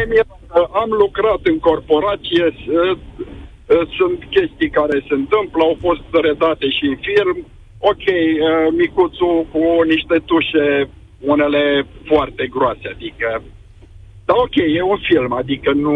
Am 0.81 0.89
lucrat 1.03 1.41
în 1.43 1.59
corporație, 1.59 2.45
sunt 3.97 4.19
chestii 4.35 4.69
care 4.79 5.05
se 5.07 5.13
întâmplă, 5.21 5.61
au 5.63 5.77
fost 5.81 6.07
redate 6.27 6.65
și 6.77 6.85
în 6.91 6.97
film. 7.07 7.37
Ok, 7.91 8.05
micuțul 8.77 9.45
cu 9.51 9.63
niște 9.93 10.15
tușe, 10.25 10.89
unele 11.19 11.85
foarte 12.05 12.47
groase, 12.47 12.87
adică... 12.95 13.27
Dar 14.25 14.37
ok, 14.45 14.55
e 14.55 14.81
un 14.81 14.99
film, 15.09 15.31
adică 15.33 15.71
nu... 15.71 15.93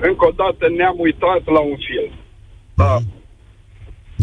Încă 0.00 0.24
o 0.26 0.32
dată 0.42 0.64
ne-am 0.76 0.96
uitat 0.98 1.42
la 1.56 1.60
un 1.60 1.76
film. 1.88 2.12
Da. 2.74 2.98
Mhm. 3.00 3.17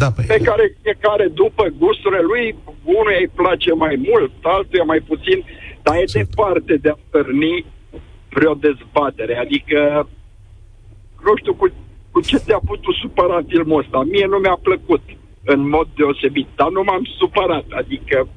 Da, 0.01 0.08
păi... 0.12 0.25
Pe 0.25 0.39
care 0.49 0.63
fiecare, 0.81 1.27
după 1.27 1.63
gusturile 1.77 2.21
lui, 2.31 2.45
unuia 2.84 3.19
îi 3.19 3.36
place 3.39 3.71
mai 3.73 3.95
mult, 4.08 4.34
altuia 4.41 4.84
mai 4.84 4.99
puțin, 5.10 5.38
dar 5.86 5.95
e 5.95 6.17
departe 6.19 6.73
de 6.84 6.89
a 6.89 6.97
stârni 7.08 7.65
vreo 8.36 8.53
dezbatere. 8.53 9.36
Adică, 9.45 9.79
nu 11.25 11.34
știu 11.39 11.53
cu, 11.53 11.65
cu 12.12 12.19
ce 12.21 12.38
te-a 12.39 12.62
putut 12.65 12.95
supăra 13.01 13.39
filmul 13.47 13.81
ăsta. 13.84 13.97
Mie 14.13 14.25
nu 14.25 14.38
mi-a 14.38 14.60
plăcut 14.62 15.03
în 15.43 15.69
mod 15.69 15.88
deosebit, 15.95 16.47
dar 16.55 16.69
nu 16.69 16.81
m-am 16.84 17.03
supărat. 17.19 17.65
Adică, 17.81 18.27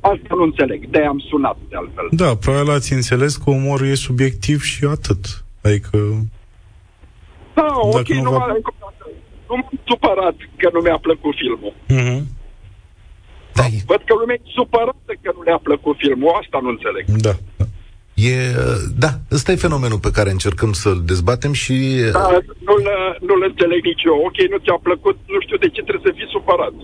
asta 0.00 0.34
nu 0.38 0.42
înțeleg, 0.42 0.86
de 0.86 0.98
am 0.98 1.18
sunat 1.28 1.56
de 1.68 1.76
altfel. 1.76 2.06
Da, 2.10 2.36
probabil 2.36 2.70
ați 2.70 2.92
înțeles 2.92 3.36
că 3.36 3.50
umorul 3.50 3.86
e 3.86 3.94
subiectiv 3.94 4.62
și 4.62 4.84
atât. 4.84 5.44
Adică... 5.62 5.98
Da, 7.54 7.66
ok, 7.80 8.08
nu, 8.08 8.30
va... 8.30 8.46
nu 9.54 9.60
m-am 9.62 9.80
supărat 9.90 10.36
că 10.60 10.68
nu 10.72 10.80
mi-a 10.80 10.98
plăcut 11.06 11.34
filmul. 11.42 11.74
Uh-huh. 11.96 12.20
Da, 13.58 13.64
Văd 13.86 14.02
că 14.06 14.14
lumea 14.20 14.36
e 14.38 14.50
supărată 14.58 15.12
că 15.22 15.30
nu 15.36 15.42
le-a 15.42 15.60
plăcut 15.68 15.96
filmul, 15.98 16.38
asta 16.40 16.58
nu 16.62 16.68
înțeleg. 16.74 17.04
Da. 17.26 17.34
E, 18.30 18.34
da, 19.04 19.10
ăsta 19.36 19.52
e 19.52 19.66
fenomenul 19.66 19.98
pe 20.06 20.14
care 20.16 20.30
încercăm 20.30 20.72
să-l 20.72 20.98
dezbatem 21.12 21.52
și... 21.62 21.76
Da, 22.12 22.28
nu-l, 22.68 22.84
nu-l 23.28 23.42
înțeleg 23.50 23.80
nici 23.84 24.06
eu. 24.10 24.16
Ok, 24.28 24.38
nu 24.52 24.58
ți-a 24.64 24.78
plăcut, 24.82 25.16
nu 25.34 25.40
știu 25.44 25.56
de 25.56 25.68
ce 25.74 25.82
trebuie 25.82 26.06
să 26.08 26.16
fii 26.16 26.34
supărat. 26.36 26.74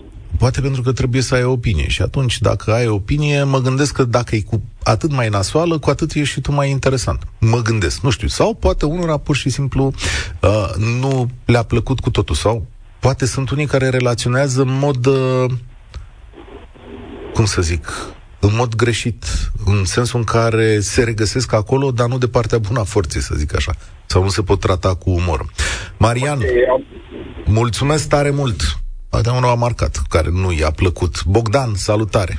Poate 0.41 0.61
pentru 0.61 0.81
că 0.81 0.91
trebuie 0.91 1.21
să 1.21 1.35
ai 1.35 1.43
opinie 1.43 1.87
și 1.87 2.01
atunci, 2.01 2.39
dacă 2.39 2.73
ai 2.73 2.87
opinie, 2.87 3.43
mă 3.43 3.59
gândesc 3.59 3.93
că 3.93 4.03
dacă 4.03 4.35
e 4.35 4.41
cu 4.41 4.61
atât 4.83 5.11
mai 5.11 5.29
nasoală, 5.29 5.79
cu 5.79 5.89
atât 5.89 6.13
ești 6.13 6.33
și 6.33 6.41
tu 6.41 6.51
mai 6.51 6.69
interesant. 6.69 7.23
Mă 7.39 7.61
gândesc, 7.61 8.01
nu 8.01 8.09
știu. 8.09 8.27
Sau 8.27 8.53
poate 8.53 8.85
unora 8.85 9.17
pur 9.17 9.35
și 9.35 9.49
simplu 9.49 9.93
uh, 10.41 10.69
nu 10.99 11.29
le-a 11.45 11.63
plăcut 11.63 11.99
cu 11.99 12.09
totul. 12.09 12.35
Sau 12.35 12.65
poate 12.99 13.25
sunt 13.25 13.49
unii 13.49 13.65
care 13.65 13.89
relaționează 13.89 14.61
în 14.61 14.77
mod... 14.79 15.05
Uh, 15.05 15.51
cum 17.33 17.45
să 17.45 17.61
zic, 17.61 17.87
în 18.39 18.49
mod 18.55 18.75
greșit, 18.75 19.25
în 19.65 19.85
sensul 19.85 20.19
în 20.19 20.25
care 20.25 20.79
se 20.79 21.03
regăsesc 21.03 21.53
acolo, 21.53 21.91
dar 21.91 22.07
nu 22.07 22.17
de 22.17 22.27
partea 22.27 22.57
bună 22.57 22.79
a 22.79 22.83
forței, 22.83 23.21
să 23.21 23.33
zic 23.37 23.55
așa, 23.55 23.75
sau 24.05 24.23
nu 24.23 24.29
se 24.29 24.41
pot 24.41 24.59
trata 24.59 24.95
cu 24.95 25.09
umor. 25.09 25.45
Marian, 25.97 26.39
mulțumesc 27.45 28.07
tare 28.07 28.29
mult. 28.29 28.81
Poate 29.11 29.29
unul 29.29 29.49
a 29.49 29.53
marcat, 29.53 29.95
care 30.09 30.29
nu 30.31 30.51
i-a 30.51 30.71
plăcut. 30.71 31.23
Bogdan, 31.25 31.73
salutare. 31.73 32.37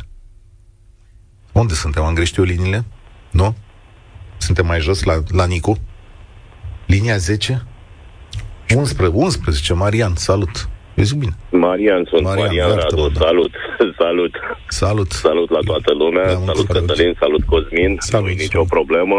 Unde 1.53 1.75
suntem? 1.75 2.03
Am 2.03 2.15
greșit 2.15 2.37
eu 2.37 2.45
liniile? 2.45 2.85
Nu? 3.31 3.57
Suntem 4.37 4.67
mai 4.67 4.81
jos 4.81 5.03
la, 5.03 5.15
la 5.29 5.45
Nicu? 5.47 5.79
Linia 6.87 7.17
10? 7.17 7.63
11, 8.75 9.07
11, 9.07 9.75
Marian, 9.75 10.15
salut. 10.15 10.69
Eu 10.95 11.05
zic 11.05 11.19
bine. 11.19 11.37
Marian, 11.51 12.05
sunt 12.11 12.23
Marian, 12.23 12.47
Marian 12.47 12.75
Radu, 12.75 13.09
da. 13.09 13.21
salut, 13.21 13.53
salut. 14.03 14.35
Salut. 14.69 15.11
Salut 15.13 15.51
la 15.51 15.59
toată 15.65 15.93
lumea, 15.93 16.35
da, 16.35 16.41
salut 16.45 16.67
Cătălin, 16.67 17.17
salut 17.21 17.45
Cosmin, 17.45 17.97
salut, 17.99 18.27
nu 18.27 18.33
e 18.33 18.35
nicio 18.35 18.65
problemă. 18.65 19.17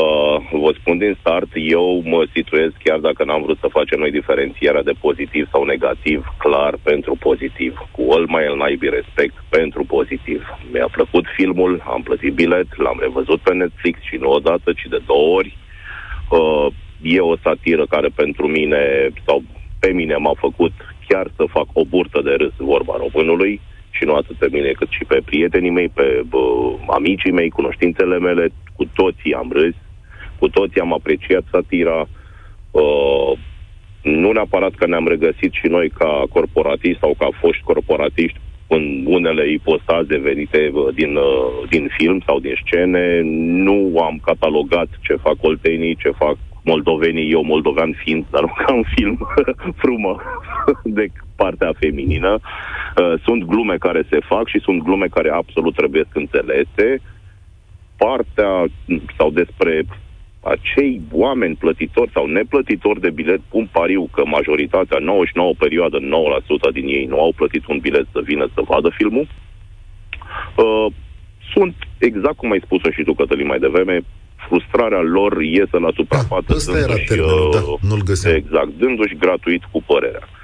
Uh, 0.00 0.36
vă 0.50 0.70
spun 0.80 0.98
din 0.98 1.16
start, 1.20 1.48
eu 1.54 2.02
mă 2.04 2.26
situez 2.34 2.70
chiar 2.84 2.98
dacă 2.98 3.24
n-am 3.24 3.42
vrut 3.42 3.58
să 3.58 3.74
facem 3.78 3.98
noi 3.98 4.10
diferențierea 4.10 4.82
de 4.82 4.92
pozitiv 5.00 5.48
sau 5.50 5.64
negativ, 5.64 6.34
clar 6.38 6.74
pentru 6.82 7.16
pozitiv, 7.20 7.78
cu 7.90 8.02
all 8.12 8.26
mai 8.28 8.44
el 8.44 8.56
naibii 8.56 8.96
respect 8.98 9.34
pentru 9.48 9.84
pozitiv. 9.84 10.40
Mi-a 10.72 10.88
plăcut 10.92 11.24
filmul, 11.36 11.82
am 11.86 12.02
plătit 12.02 12.34
bilet, 12.34 12.78
l-am 12.78 12.98
revăzut 13.00 13.40
pe 13.40 13.54
Netflix 13.54 14.00
și 14.02 14.16
nu 14.16 14.30
odată, 14.30 14.72
ci 14.72 14.86
de 14.90 15.00
două 15.06 15.36
ori. 15.36 15.56
Uh, 16.30 16.66
e 17.02 17.20
o 17.20 17.36
satiră 17.36 17.86
care 17.86 18.08
pentru 18.14 18.46
mine, 18.46 19.08
sau 19.26 19.42
pe 19.80 19.90
mine 19.90 20.16
m-a 20.16 20.34
făcut 20.38 20.72
chiar 21.08 21.26
să 21.36 21.44
fac 21.48 21.66
o 21.72 21.84
burtă 21.84 22.20
de 22.24 22.34
râs 22.38 22.54
vorba 22.56 22.94
românului 22.96 23.60
și 23.96 24.04
nu 24.04 24.14
atât 24.14 24.36
pe 24.36 24.48
mine 24.50 24.70
cât 24.70 24.88
și 24.90 25.04
pe 25.04 25.18
prietenii 25.24 25.70
mei, 25.70 25.88
pe 25.88 26.22
bă, 26.28 26.38
amicii 26.86 27.32
mei, 27.32 27.50
cunoștințele 27.50 28.18
mele, 28.18 28.48
cu 28.76 28.84
toții 28.94 29.34
am 29.34 29.50
râs, 29.52 29.74
cu 30.38 30.48
toții 30.48 30.80
am 30.80 30.92
apreciat 30.92 31.44
satira. 31.50 32.06
Uh, 32.70 33.32
nu 34.02 34.32
neapărat 34.32 34.74
că 34.74 34.86
ne-am 34.86 35.08
regăsit 35.08 35.52
și 35.52 35.66
noi 35.66 35.88
ca 35.88 36.22
corporatiști 36.30 36.98
sau 36.98 37.14
ca 37.18 37.28
foști 37.40 37.62
corporatiști 37.62 38.38
în 38.66 39.04
unele 39.06 39.52
ipostaze 39.52 40.16
venite 40.18 40.72
din, 40.94 41.18
din 41.70 41.90
film 41.98 42.22
sau 42.26 42.40
din 42.40 42.54
scene. 42.64 43.20
Nu 43.66 43.98
am 43.98 44.20
catalogat 44.24 44.88
ce 45.02 45.14
fac 45.14 45.36
oltenii, 45.40 45.96
ce 45.96 46.10
fac 46.10 46.36
moldovenii, 46.64 47.30
eu 47.32 47.42
moldovean 47.42 47.92
fiind, 48.04 48.24
dar 48.30 48.40
nu 48.40 48.52
ca 48.56 48.72
un 48.72 48.84
film 48.94 49.28
frumos 49.82 50.20
de 50.84 51.06
partea 51.36 51.72
feminină. 51.78 52.38
Uh, 52.96 53.20
sunt 53.24 53.44
glume 53.44 53.76
care 53.76 54.06
se 54.10 54.18
fac 54.20 54.48
și 54.48 54.60
sunt 54.60 54.82
glume 54.82 55.06
care 55.06 55.30
absolut 55.30 55.74
trebuie 55.74 56.04
înțelese. 56.12 57.00
Partea 57.96 58.64
sau 59.18 59.30
despre 59.30 59.84
acei 60.40 61.00
oameni 61.12 61.54
plătitori 61.54 62.10
sau 62.14 62.26
neplătitori 62.26 63.00
de 63.00 63.10
bilet 63.10 63.40
pun 63.40 63.68
pariu 63.72 64.08
că 64.14 64.22
majoritatea, 64.24 64.98
99 64.98 65.52
perioadă, 65.58 65.98
9% 65.98 66.02
din 66.72 66.86
ei 66.86 67.04
nu 67.04 67.20
au 67.20 67.32
plătit 67.36 67.66
un 67.66 67.78
bilet 67.78 68.06
să 68.12 68.20
vină 68.24 68.46
să 68.54 68.62
vadă 68.68 68.88
filmul. 68.96 69.26
Uh, 70.56 70.86
sunt, 71.52 71.74
exact 71.98 72.36
cum 72.36 72.50
ai 72.50 72.62
spus-o 72.64 72.90
și 72.90 73.02
tu, 73.02 73.14
Cătălin, 73.14 73.46
mai 73.46 73.58
devreme, 73.58 74.00
frustrarea 74.46 75.00
lor 75.00 75.42
iese 75.42 75.78
la 75.78 75.90
suprafață. 75.94 76.44
Da, 76.48 76.54
ăsta 76.54 76.78
era 76.78 76.94
termenul, 77.06 77.48
uh, 77.48 77.54
da, 77.54 77.88
nu-l 77.88 78.02
găseam. 78.02 78.34
Exact, 78.34 78.70
dându-și 78.78 79.16
gratuit 79.16 79.62
cu 79.70 79.82
părerea. 79.86 80.28
Uh, 80.28 80.41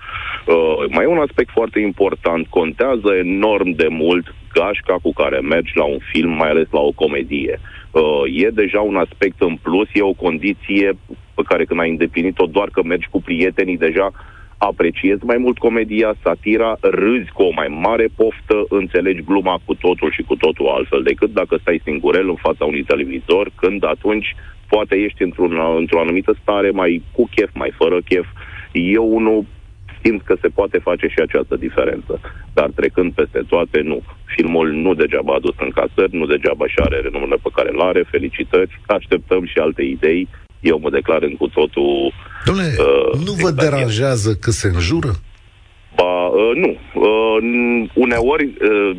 mai 0.89 1.05
e 1.05 1.07
un 1.17 1.19
aspect 1.19 1.51
foarte 1.51 1.81
important, 1.81 2.47
contează 2.47 3.15
enorm 3.25 3.71
de 3.71 3.87
mult 3.91 4.35
gașca 4.53 4.97
cu 5.03 5.13
care 5.13 5.39
mergi 5.41 5.73
la 5.75 5.85
un 5.85 5.99
film, 6.13 6.31
mai 6.31 6.51
ales 6.51 6.67
la 6.71 6.81
o 6.81 6.93
comedie. 6.93 7.61
Uh, 7.91 8.43
e 8.45 8.49
deja 8.49 8.81
un 8.81 8.97
aspect 8.97 9.41
în 9.41 9.57
plus, 9.63 9.89
e 9.93 10.03
o 10.03 10.13
condiție 10.13 10.93
pe 11.35 11.43
care 11.49 11.65
când 11.65 11.81
ai 11.81 11.91
îndeplinit-o 11.91 12.47
doar 12.47 12.69
că 12.69 12.83
mergi 12.83 13.09
cu 13.11 13.23
prietenii, 13.23 13.77
deja 13.77 14.11
apreciezi 14.59 15.25
mai 15.25 15.37
mult 15.37 15.59
comedia, 15.59 16.15
satira, 16.23 16.77
râzi 16.81 17.31
cu 17.33 17.43
o 17.43 17.53
mai 17.55 17.69
mare 17.69 18.09
poftă, 18.17 18.65
înțelegi 18.69 19.23
gluma 19.23 19.61
cu 19.65 19.75
totul 19.75 20.11
și 20.13 20.23
cu 20.23 20.37
totul 20.37 20.69
altfel 20.69 21.03
decât 21.03 21.33
dacă 21.33 21.59
stai 21.61 21.81
singurel 21.85 22.29
în 22.29 22.35
fața 22.35 22.65
unui 22.65 22.83
televizor, 22.83 23.51
când 23.57 23.85
atunci 23.85 24.35
poate 24.69 24.95
ești 24.97 25.23
într-un, 25.23 25.61
într-o 25.77 26.01
anumită 26.01 26.37
stare 26.43 26.71
mai 26.71 27.03
cu 27.13 27.29
chef, 27.35 27.51
mai 27.55 27.73
fără 27.77 28.01
chef. 28.09 28.27
Eu 28.73 29.15
unul 29.15 29.45
simt 30.03 30.23
că 30.23 30.35
se 30.41 30.49
poate 30.49 30.79
face 30.79 31.07
și 31.07 31.21
această 31.23 31.57
diferență. 31.57 32.21
Dar 32.53 32.71
trecând 32.75 33.13
peste 33.13 33.43
toate, 33.49 33.81
nu. 33.81 34.03
Filmul 34.35 34.69
nu 34.73 34.95
degeaba 34.95 35.33
a 35.33 35.37
adus 35.37 35.55
în 35.61 35.71
casări, 35.71 36.17
nu 36.17 36.27
degeaba 36.27 36.67
și 36.67 36.79
are 36.79 37.01
renumele 37.01 37.37
pe 37.43 37.51
care 37.55 37.69
îl 37.73 37.81
are, 37.81 38.03
felicitări, 38.11 38.81
așteptăm 38.87 39.47
și 39.47 39.59
alte 39.59 39.83
idei. 39.83 40.29
Eu 40.61 40.79
mă 40.83 40.91
declar 40.91 41.23
în 41.23 41.37
cu 41.37 41.49
totul... 41.49 42.13
Domnule, 42.45 42.75
uh, 42.79 43.27
nu 43.27 43.33
vă 43.33 43.51
deranjează 43.51 44.31
că 44.41 44.51
se 44.51 44.69
înjură? 44.69 45.13
Ba, 45.95 46.27
uh, 46.27 46.55
nu. 46.55 46.71
Uh, 46.95 47.37
uneori, 47.95 48.45
uh, 48.45 48.97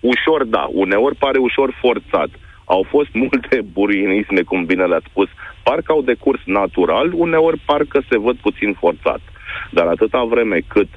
ușor 0.00 0.44
da, 0.44 0.68
uneori 0.72 1.16
pare 1.16 1.38
ușor 1.38 1.76
forțat. 1.80 2.28
Au 2.64 2.86
fost 2.88 3.08
multe 3.24 3.60
burinisme, 3.72 4.42
cum 4.42 4.64
bine 4.64 4.84
le-ați 4.84 5.10
spus, 5.10 5.28
parcă 5.62 5.92
au 5.92 6.02
decurs 6.02 6.40
natural, 6.44 7.12
uneori 7.14 7.58
parcă 7.66 8.02
se 8.10 8.18
văd 8.18 8.36
puțin 8.36 8.76
forțat. 8.80 9.20
Dar 9.70 9.86
atâta 9.86 10.24
vreme 10.24 10.58
cât, 10.66 10.88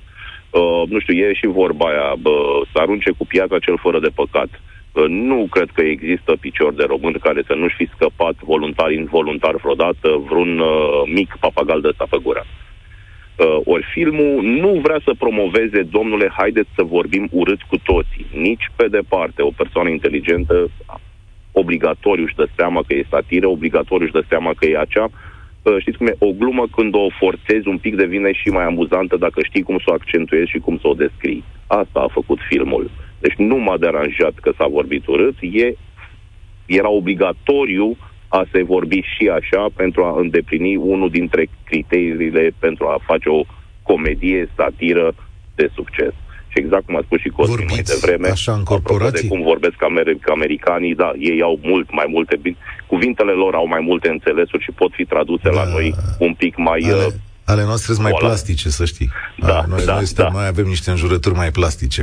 uh, 0.49 0.84
nu 0.89 0.99
știu, 0.99 1.13
e 1.13 1.34
și 1.34 1.47
vorba 1.47 1.86
aia, 1.86 2.15
bă, 2.19 2.62
să 2.71 2.77
arunce 2.79 3.12
cu 3.17 3.25
piața 3.25 3.60
cel 3.60 3.77
fără 3.77 3.99
de 3.99 4.12
păcat. 4.15 4.49
Uh, 4.91 5.05
nu 5.07 5.47
cred 5.49 5.69
că 5.73 5.81
există 5.81 6.31
picior 6.39 6.73
de 6.73 6.84
român 6.84 7.15
care 7.21 7.41
să 7.47 7.53
nu-și 7.53 7.75
fi 7.75 7.89
scăpat 7.95 8.36
voluntar, 8.39 8.91
involuntar 8.91 9.55
vreodată 9.55 10.07
vreun 10.29 10.60
uh, 10.60 11.01
mic 11.05 11.36
papagal 11.39 11.81
de 11.81 11.88
ăsta 11.88 12.05
pe 12.10 12.17
gură. 12.23 12.45
Uh, 13.41 13.60
ori 13.63 13.86
filmul 13.93 14.43
nu 14.43 14.79
vrea 14.84 14.99
să 15.03 15.13
promoveze, 15.17 15.81
domnule, 15.81 16.31
haideți 16.38 16.69
să 16.75 16.84
vorbim 16.84 17.27
urât 17.31 17.62
cu 17.62 17.77
toții. 17.77 18.25
Nici 18.34 18.69
pe 18.75 18.88
departe. 18.88 19.41
O 19.41 19.51
persoană 19.57 19.89
inteligentă 19.89 20.69
obligatoriu 21.51 22.23
își 22.23 22.36
dă 22.36 22.47
seama 22.55 22.81
că 22.88 22.93
e 22.93 23.05
satiră, 23.10 23.47
obligatoriu 23.47 24.05
își 24.05 24.13
dă 24.13 24.23
seama 24.27 24.51
că 24.57 24.65
e 24.65 24.77
acea. 24.79 25.10
Uh, 25.62 25.76
știți 25.80 25.97
cum 25.97 26.08
e? 26.08 26.15
O 26.19 26.32
glumă 26.32 26.67
când 26.76 26.95
o 26.95 27.08
forțezi 27.19 27.67
un 27.67 27.78
pic 27.78 27.95
devine 27.95 28.32
și 28.32 28.50
mai 28.50 28.63
amuzantă 28.63 29.17
dacă 29.17 29.39
știi 29.43 29.63
cum 29.63 29.78
să 29.78 29.86
o 29.88 29.93
accentuezi 29.93 30.50
și 30.50 30.60
cum 30.60 30.78
să 30.78 30.88
o 30.88 30.93
descrii. 30.93 31.43
Asta 31.67 32.00
a 32.00 32.13
făcut 32.13 32.39
filmul. 32.50 32.91
Deci 33.19 33.36
nu 33.38 33.56
m-a 33.56 33.78
deranjat 33.78 34.34
că 34.41 34.52
s-a 34.58 34.67
vorbit 34.67 35.08
urât, 35.08 35.36
e, 35.41 35.74
era 36.65 36.89
obligatoriu 36.89 37.97
a 38.28 38.43
se 38.52 38.63
vorbi 38.63 39.00
și 39.15 39.28
așa 39.28 39.65
pentru 39.76 40.04
a 40.04 40.19
îndeplini 40.19 40.76
unul 40.76 41.10
dintre 41.10 41.50
criteriile 41.63 42.52
pentru 42.60 42.88
a 42.88 42.97
face 43.06 43.30
o 43.30 43.43
comedie, 43.82 44.50
satiră 44.56 45.15
de 45.56 45.69
succes. 45.74 46.13
Și 46.47 46.60
exact 46.60 46.86
cum 46.86 46.95
a 46.95 47.02
spus 47.06 47.19
și 47.19 47.30
Cosmin 47.30 47.65
mai 47.69 47.82
devreme, 47.82 48.28
așa 48.28 48.54
în 48.54 48.63
corporații? 48.63 49.21
de 49.21 49.28
cum 49.28 49.41
vorbesc 49.41 49.78
amer- 49.89 50.24
americanii, 50.38 50.95
da, 50.95 51.12
ei 51.17 51.41
au 51.41 51.60
mult 51.62 51.88
mai 51.91 52.06
multe, 52.08 52.36
cuvintele 52.93 53.32
lor 53.32 53.54
au 53.56 53.67
mai 53.67 53.82
multe 53.89 54.10
înțelesuri 54.10 54.63
și 54.63 54.71
pot 54.71 54.91
fi 54.93 55.06
traduse 55.06 55.49
da. 55.49 55.58
la 55.62 55.65
noi 55.75 55.93
un 56.19 56.34
pic 56.34 56.54
mai... 56.58 56.82
Ale, 56.84 57.06
uh, 57.06 57.13
ale 57.45 57.63
noastre 57.63 57.93
sunt 57.93 58.06
mai 58.08 58.15
plastice, 58.19 58.69
să 58.69 58.86
știi. 58.86 59.10
Da, 59.38 59.58
A, 59.60 59.65
noi, 59.67 59.86
da, 59.86 59.93
noi, 59.93 60.06
suntem, 60.06 60.30
da. 60.32 60.38
noi 60.38 60.47
avem 60.47 60.65
niște 60.65 60.89
înjurături 60.89 61.36
mai 61.36 61.51
plastice. 61.51 62.01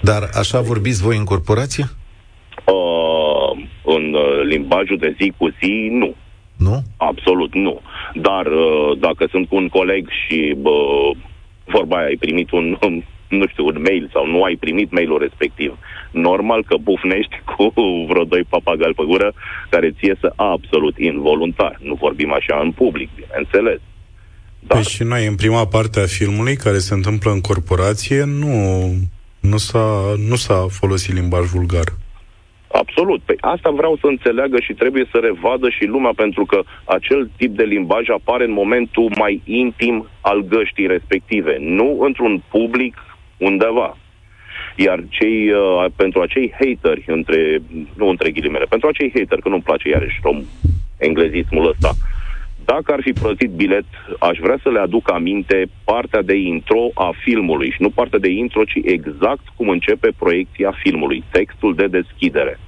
Dar 0.00 0.22
așa 0.42 0.60
vorbiți 0.60 1.02
voi 1.02 1.16
în 1.16 1.24
corporație? 1.24 1.84
Uh, 2.64 3.50
în 3.96 4.04
uh, 4.14 4.40
limbajul 4.52 4.98
de 4.98 5.14
zi 5.18 5.32
cu 5.36 5.48
zi, 5.60 5.88
nu. 5.90 6.14
Nu? 6.56 6.82
Absolut 6.96 7.54
nu. 7.54 7.80
Dar 8.14 8.46
uh, 8.46 8.98
dacă 8.98 9.26
sunt 9.30 9.48
cu 9.48 9.56
un 9.56 9.68
coleg 9.68 10.08
și 10.20 10.56
uh, 10.62 11.16
vorba 11.64 11.96
aia, 11.96 12.06
ai 12.06 12.16
primit 12.24 12.50
un, 12.50 12.66
nu 13.38 13.46
știu, 13.46 13.64
un 13.66 13.78
mail 13.86 14.10
sau 14.12 14.26
nu 14.26 14.42
ai 14.42 14.56
primit 14.56 14.90
mailul 14.90 15.18
respectiv, 15.18 15.78
normal 16.12 16.64
că 16.64 16.76
bufnești 16.76 17.40
cu 17.56 17.72
vreo 18.08 18.24
doi 18.24 18.44
papagali 18.48 18.94
pe 18.94 19.02
gură 19.06 19.32
care 19.70 19.90
ți 19.90 20.06
iesă 20.06 20.32
absolut 20.36 20.98
involuntar. 20.98 21.78
Nu 21.80 21.94
vorbim 21.94 22.32
așa 22.32 22.60
în 22.62 22.72
public, 22.72 23.08
bineînțeles. 23.14 23.80
Dar... 24.66 24.76
Păi 24.76 24.82
și 24.82 25.02
noi, 25.02 25.26
în 25.26 25.34
prima 25.34 25.66
parte 25.66 26.00
a 26.00 26.06
filmului, 26.06 26.56
care 26.56 26.78
se 26.78 26.94
întâmplă 26.94 27.30
în 27.30 27.40
corporație, 27.40 28.24
nu, 28.24 28.56
nu, 29.40 29.56
s-a, 29.56 30.14
nu 30.28 30.34
s-a 30.34 30.66
folosit 30.70 31.14
limbaj 31.14 31.44
vulgar. 31.46 31.86
Absolut. 32.72 33.20
Păi 33.22 33.36
asta 33.40 33.70
vreau 33.70 33.96
să 34.00 34.06
înțeleagă 34.06 34.56
și 34.60 34.72
trebuie 34.72 35.08
să 35.10 35.18
revadă 35.18 35.68
și 35.68 35.84
lumea, 35.84 36.12
pentru 36.16 36.44
că 36.44 36.62
acel 36.84 37.30
tip 37.36 37.56
de 37.56 37.62
limbaj 37.62 38.08
apare 38.08 38.44
în 38.44 38.52
momentul 38.52 39.12
mai 39.18 39.40
intim 39.44 40.06
al 40.20 40.40
găștii 40.40 40.86
respective, 40.86 41.56
nu 41.60 41.98
într-un 42.00 42.42
public 42.50 42.96
undeva. 43.36 43.96
Iar 44.76 45.04
cei, 45.08 45.50
uh, 45.50 45.84
pentru 45.96 46.20
acei 46.20 46.52
hateri, 46.58 47.04
între, 47.06 47.62
nu 47.96 48.08
între 48.08 48.30
ghilimele, 48.30 48.64
pentru 48.68 48.88
acei 48.88 49.12
hateri, 49.14 49.42
că 49.42 49.48
nu-mi 49.48 49.62
place 49.62 49.88
iarăși 49.88 50.20
rom, 50.22 50.42
englezismul 50.98 51.68
ăsta, 51.68 51.90
dacă 52.64 52.92
ar 52.92 53.00
fi 53.02 53.12
plătit 53.12 53.50
bilet, 53.50 53.84
aș 54.18 54.38
vrea 54.38 54.58
să 54.62 54.70
le 54.70 54.78
aduc 54.78 55.12
aminte 55.12 55.64
partea 55.84 56.22
de 56.22 56.34
intro 56.34 56.90
a 56.94 57.10
filmului 57.24 57.70
și 57.70 57.82
nu 57.82 57.90
partea 57.90 58.18
de 58.18 58.30
intro, 58.30 58.64
ci 58.64 58.78
exact 58.84 59.46
cum 59.56 59.68
începe 59.68 60.08
proiecția 60.18 60.72
filmului, 60.82 61.24
textul 61.30 61.74
de 61.74 61.86
deschidere 61.86 62.58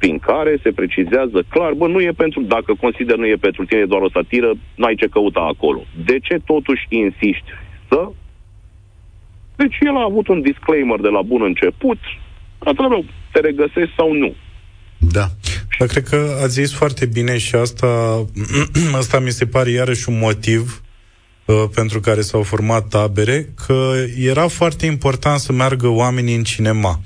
prin 0.00 0.18
care 0.18 0.58
se 0.62 0.70
precizează 0.72 1.38
clar, 1.48 1.72
bă, 1.72 1.86
nu 1.86 2.00
e 2.00 2.12
pentru, 2.16 2.40
dacă 2.40 2.74
consider 2.80 3.16
nu 3.16 3.26
e 3.26 3.46
pentru 3.48 3.64
tine 3.64 3.84
doar 3.84 4.02
o 4.02 4.10
satiră, 4.10 4.50
n-ai 4.74 4.94
ce 4.94 5.06
căuta 5.06 5.40
acolo. 5.40 5.82
De 6.04 6.18
ce 6.18 6.36
totuși 6.44 6.86
insisti 6.88 7.50
să? 7.88 8.10
Deci 9.60 9.76
el 9.80 9.96
a 9.96 10.08
avut 10.10 10.28
un 10.28 10.40
disclaimer 10.42 11.00
de 11.00 11.08
la 11.08 11.22
bun 11.22 11.42
început, 11.42 11.98
atât 12.58 12.84
te 13.32 13.40
regăsești 13.40 13.94
sau 13.96 14.12
nu. 14.12 14.34
Da. 14.98 15.26
Dar 15.78 15.88
cred 15.88 16.04
că 16.04 16.38
ați 16.42 16.52
zis 16.52 16.72
foarte 16.74 17.06
bine 17.06 17.38
și 17.38 17.54
asta, 17.54 17.88
asta 19.00 19.18
mi 19.18 19.30
se 19.30 19.46
pare 19.46 19.70
iarăși 19.70 20.08
un 20.08 20.18
motiv 20.18 20.82
uh, 21.44 21.64
pentru 21.74 22.00
care 22.00 22.20
s-au 22.20 22.42
format 22.42 22.88
tabere, 22.88 23.48
că 23.66 23.92
era 24.18 24.46
foarte 24.48 24.86
important 24.86 25.38
să 25.38 25.52
meargă 25.52 25.88
oamenii 25.88 26.36
în 26.36 26.42
cinema. 26.42 27.00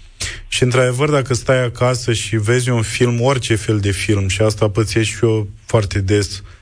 Și 0.49 0.63
într-adevăr, 0.63 1.11
dacă 1.11 1.35
stai 1.35 1.65
acasă 1.65 2.13
și 2.13 2.37
vezi 2.37 2.71
un 2.71 2.83
film, 2.83 3.21
orice 3.21 3.55
fel 3.55 3.79
de 3.79 3.91
film, 3.91 4.29
și 4.29 4.43
asta 4.43 4.69
pățesc 4.69 5.09
și 5.09 5.25
eu 5.25 5.49
foarte 5.67 6.01
des, 6.01 6.39
uh, 6.39 6.54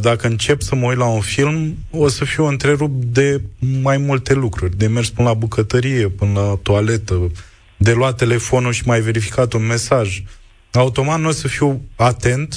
dacă 0.00 0.26
încep 0.26 0.62
să 0.62 0.74
mă 0.74 0.86
uit 0.86 0.96
la 0.96 1.04
un 1.06 1.20
film, 1.20 1.76
o 1.90 2.08
să 2.08 2.24
fiu 2.24 2.44
întrerupt 2.44 3.04
de 3.04 3.40
mai 3.82 3.96
multe 3.96 4.34
lucruri, 4.34 4.76
de 4.76 4.86
mers 4.86 5.10
până 5.10 5.28
la 5.28 5.34
bucătărie, 5.34 6.08
până 6.08 6.40
la 6.40 6.58
toaletă, 6.62 7.30
de 7.76 7.92
luat 7.92 8.16
telefonul 8.16 8.72
și 8.72 8.82
mai 8.86 9.00
verificat 9.00 9.52
un 9.52 9.66
mesaj. 9.66 10.22
Automat 10.72 11.20
nu 11.20 11.28
o 11.28 11.30
să 11.30 11.48
fiu 11.48 11.82
atent 11.96 12.54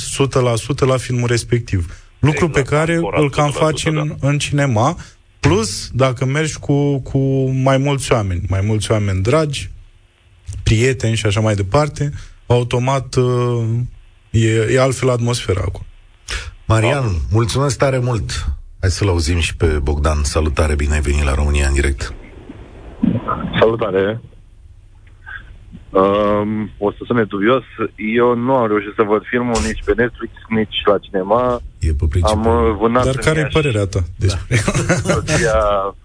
100% 0.77 0.79
la 0.79 0.97
filmul 0.97 1.27
respectiv. 1.27 1.97
Lucru 2.19 2.45
exact, 2.45 2.69
pe 2.69 2.75
care 2.75 2.99
îl 3.11 3.29
cam 3.29 3.51
faci 3.51 3.85
în, 3.85 4.07
da. 4.07 4.27
în 4.27 4.37
cinema, 4.37 4.97
plus 5.39 5.89
dacă 5.93 6.25
mergi 6.25 6.59
cu, 6.59 6.99
cu 6.99 7.49
mai 7.49 7.77
mulți 7.77 8.11
oameni, 8.11 8.41
mai 8.49 8.61
mulți 8.61 8.91
oameni 8.91 9.21
dragi, 9.21 9.69
prieteni 10.63 11.15
și 11.15 11.25
așa 11.25 11.39
mai 11.39 11.55
departe, 11.55 12.11
automat 12.45 13.15
uh, 13.15 13.63
e, 14.29 14.67
e 14.71 14.79
altfel 14.79 15.09
atmosfera 15.09 15.61
acolo. 15.61 15.85
Marian, 16.73 17.05
mulțumesc 17.31 17.77
tare 17.77 17.99
mult! 17.99 18.29
Hai 18.79 18.89
să-l 18.89 19.07
auzim 19.07 19.39
și 19.39 19.55
pe 19.55 19.65
Bogdan. 19.65 20.23
Salutare, 20.23 20.75
bine 20.75 20.93
ai 20.93 21.01
venit 21.01 21.23
la 21.23 21.33
România 21.33 21.67
în 21.67 21.73
direct. 21.73 22.13
Salutare! 23.59 24.21
Um, 25.89 26.71
o 26.77 26.91
să 26.91 26.97
sune 27.05 27.23
dubios. 27.23 27.63
Eu 28.17 28.35
nu 28.35 28.53
am 28.55 28.67
reușit 28.67 28.93
să 28.95 29.03
văd 29.03 29.21
filmul 29.25 29.57
nici 29.65 29.83
pe 29.85 29.93
Netflix, 29.97 30.31
nici 30.49 30.75
la 30.85 30.97
cinema. 30.97 31.61
E 31.79 31.93
pe 31.93 32.05
principiu. 32.09 32.39
Am 32.51 32.67
uh, 32.69 32.75
vânat 32.79 33.05
Dar 33.05 33.15
care 33.15 33.39
e 33.39 33.49
părerea 33.53 33.85
ta 33.85 33.99
despre 34.17 34.57
da. 35.43 35.95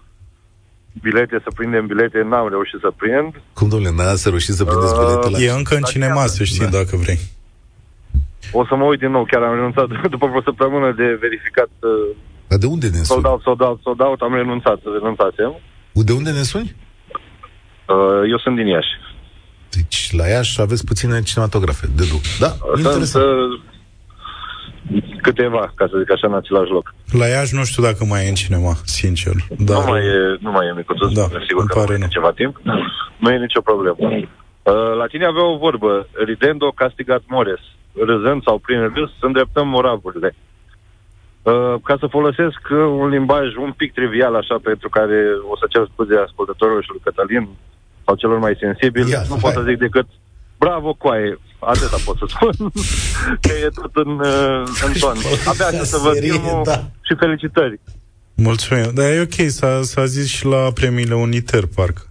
bilete, 1.01 1.39
să 1.43 1.49
prindem 1.55 1.85
bilete, 1.87 2.21
n-am 2.29 2.49
reușit 2.49 2.79
să 2.79 2.91
prind. 2.95 3.41
Cum, 3.53 3.67
domnule, 3.69 3.93
n-ați 3.95 4.29
reușit 4.29 4.53
să 4.53 4.65
prindeți 4.65 4.93
Uh, 4.93 4.99
bilete 4.99 5.29
la... 5.29 5.37
E 5.39 5.49
încă 5.51 5.73
în 5.75 5.81
La 5.81 5.87
cinema, 5.87 6.11
cinema. 6.13 6.27
să 6.27 6.43
știi, 6.43 6.59
Da. 6.59 6.77
dacă 6.77 6.95
vrei. 6.95 7.19
O 8.51 8.65
să 8.65 8.75
mă 8.75 8.83
uit 8.83 8.99
din 8.99 9.11
nou, 9.11 9.23
chiar 9.31 9.41
am 9.41 9.53
renunțat 9.55 9.87
după 10.15 10.27
vreo 10.27 10.41
săptămână 10.41 10.91
de 10.91 11.17
verificat 11.21 11.69
uh, 11.79 12.15
Dar 12.47 12.59
de 12.59 12.65
unde 12.65 12.87
ne 12.87 13.01
sold 13.01 13.07
suni? 13.07 13.25
out, 13.25 13.41
sold 13.41 13.61
out, 13.61 13.79
sold 13.81 13.99
out, 14.01 14.19
am 14.21 14.33
renunțat, 14.33 14.79
renunțasem. 14.97 15.51
De 15.91 16.11
unde 16.13 16.31
ne 16.31 16.41
suni? 16.41 16.75
Uh, 17.87 18.21
eu 18.29 18.37
sunt 18.37 18.55
din 18.55 18.67
Iași. 18.67 18.93
Deci, 19.75 20.09
la 20.11 20.27
Iași 20.27 20.61
aveți 20.61 20.85
puține 20.85 21.21
cinematografe 21.21 21.87
de 21.95 22.03
duc. 22.11 22.21
Da, 22.39 22.47
Sunt 22.47 22.77
interesant. 22.85 23.25
uh, 23.25 23.61
câteva, 25.21 25.71
ca 25.75 25.87
să 25.91 25.97
zic 25.97 26.11
așa, 26.11 26.27
în 26.27 26.33
același 26.35 26.71
loc. 26.71 26.93
La 27.11 27.25
Iași 27.27 27.55
nu 27.55 27.63
știu 27.63 27.83
dacă 27.83 28.05
mai 28.05 28.25
e 28.25 28.29
în 28.29 28.33
cinema, 28.35 28.73
sincer. 28.85 29.33
Dar, 29.57 29.77
Nu 29.83 29.89
mai 29.91 30.01
e, 30.01 30.37
nu 30.39 30.51
mai 30.51 30.67
e 30.67 30.73
micuț, 30.75 30.97
Da, 31.13 31.21
sigur 31.47 31.61
îmi 31.61 31.69
că 31.69 31.75
nu 31.79 31.81
pare 31.81 31.93
mai 31.93 31.95
e 32.01 32.03
nu. 32.03 32.07
ceva 32.17 32.31
timp. 32.31 32.61
Nu 33.17 33.31
e 33.31 33.37
nicio 33.37 33.61
problemă. 33.61 33.97
Uh, 33.99 34.95
la 34.97 35.05
tine 35.11 35.25
avea 35.25 35.45
o 35.53 35.57
vorbă, 35.57 36.07
ridendo 36.25 36.71
castigat 36.75 37.21
mores. 37.27 37.59
Râzând 37.93 38.43
sau 38.43 38.57
prin 38.57 38.91
râs, 38.95 39.11
îndreptăm 39.21 39.67
moravurile. 39.67 40.35
Uh, 41.41 41.75
ca 41.83 41.95
să 41.99 42.07
folosesc 42.07 42.61
uh, 42.71 42.77
un 43.01 43.07
limbaj 43.07 43.55
un 43.55 43.71
pic 43.71 43.93
trivial, 43.93 44.35
așa, 44.35 44.57
pentru 44.63 44.89
care 44.89 45.19
o 45.51 45.57
să 45.57 45.65
cer 45.69 45.87
scuze 45.93 46.15
ascultătorului 46.15 46.83
și 46.83 46.89
lui 46.91 47.01
Cătălin 47.03 47.49
sau 48.05 48.15
celor 48.15 48.39
mai 48.39 48.57
sensibili, 48.59 49.09
Ia, 49.09 49.21
nu 49.27 49.37
hai. 49.41 49.41
pot 49.41 49.51
să 49.51 49.67
zic 49.69 49.77
decât 49.77 50.07
bravo, 50.57 50.93
coaie, 50.93 51.39
atâta 51.59 51.97
pot 52.05 52.17
să 52.17 52.25
spun, 52.27 52.71
că 53.43 53.51
e 53.63 53.69
tot 53.81 53.95
în, 54.05 54.19
uh, 54.19 54.63
în 54.85 54.91
ton. 54.99 55.17
Abia 55.45 55.65
aștept 55.65 55.85
să 55.85 55.97
văd 55.97 56.13
Serie, 56.13 56.31
filmul 56.31 56.61
da. 56.63 56.77
și 57.01 57.15
felicitări. 57.19 57.79
Mulțumim. 58.35 58.91
Dar 58.93 59.05
e 59.05 59.21
ok, 59.21 59.49
s-a, 59.49 59.81
s-a 59.81 60.05
zis 60.05 60.27
și 60.27 60.45
la 60.45 60.71
premiile 60.73 61.15
Uniter, 61.15 61.63
parcă. 61.75 62.08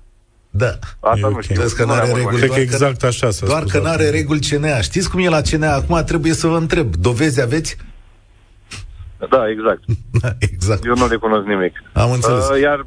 Da. 0.51 0.79
Asta 1.01 1.29
nu 1.29 1.41
știu. 1.41 1.63
că 1.77 1.85
nu 1.85 1.93
are 1.93 2.13
reguli. 2.13 2.37
Cred 2.37 2.51
că 2.51 2.61
exact 2.61 3.03
așa 3.03 3.31
s-a 3.31 3.47
Doar 3.47 3.65
că 3.65 3.79
nu 3.79 3.89
are 3.89 4.11
reguli 4.11 4.41
CNA. 4.41 4.81
Știți 4.81 5.11
cum 5.11 5.21
e 5.21 5.29
la 5.29 5.41
CNA? 5.41 5.75
Acum 5.75 6.03
trebuie 6.07 6.33
să 6.33 6.47
vă 6.47 6.57
întreb. 6.57 6.95
Dovezi 6.97 7.43
aveți? 7.43 7.77
Da, 9.31 9.49
exact. 9.49 9.83
Da, 10.23 10.29
exact. 10.39 10.85
Eu 10.85 10.97
nu 10.97 11.07
le 11.07 11.17
cunosc 11.17 11.47
nimic. 11.47 11.73
Am 11.93 12.11
înțeles. 12.11 12.49
Uh, 12.49 12.61
iar 12.61 12.87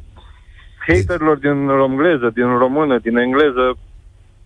haterilor 0.86 1.36
din 1.36 1.66
romgleză, 1.66 2.30
din 2.34 2.58
română, 2.58 2.98
din 2.98 3.16
engleză, 3.16 3.78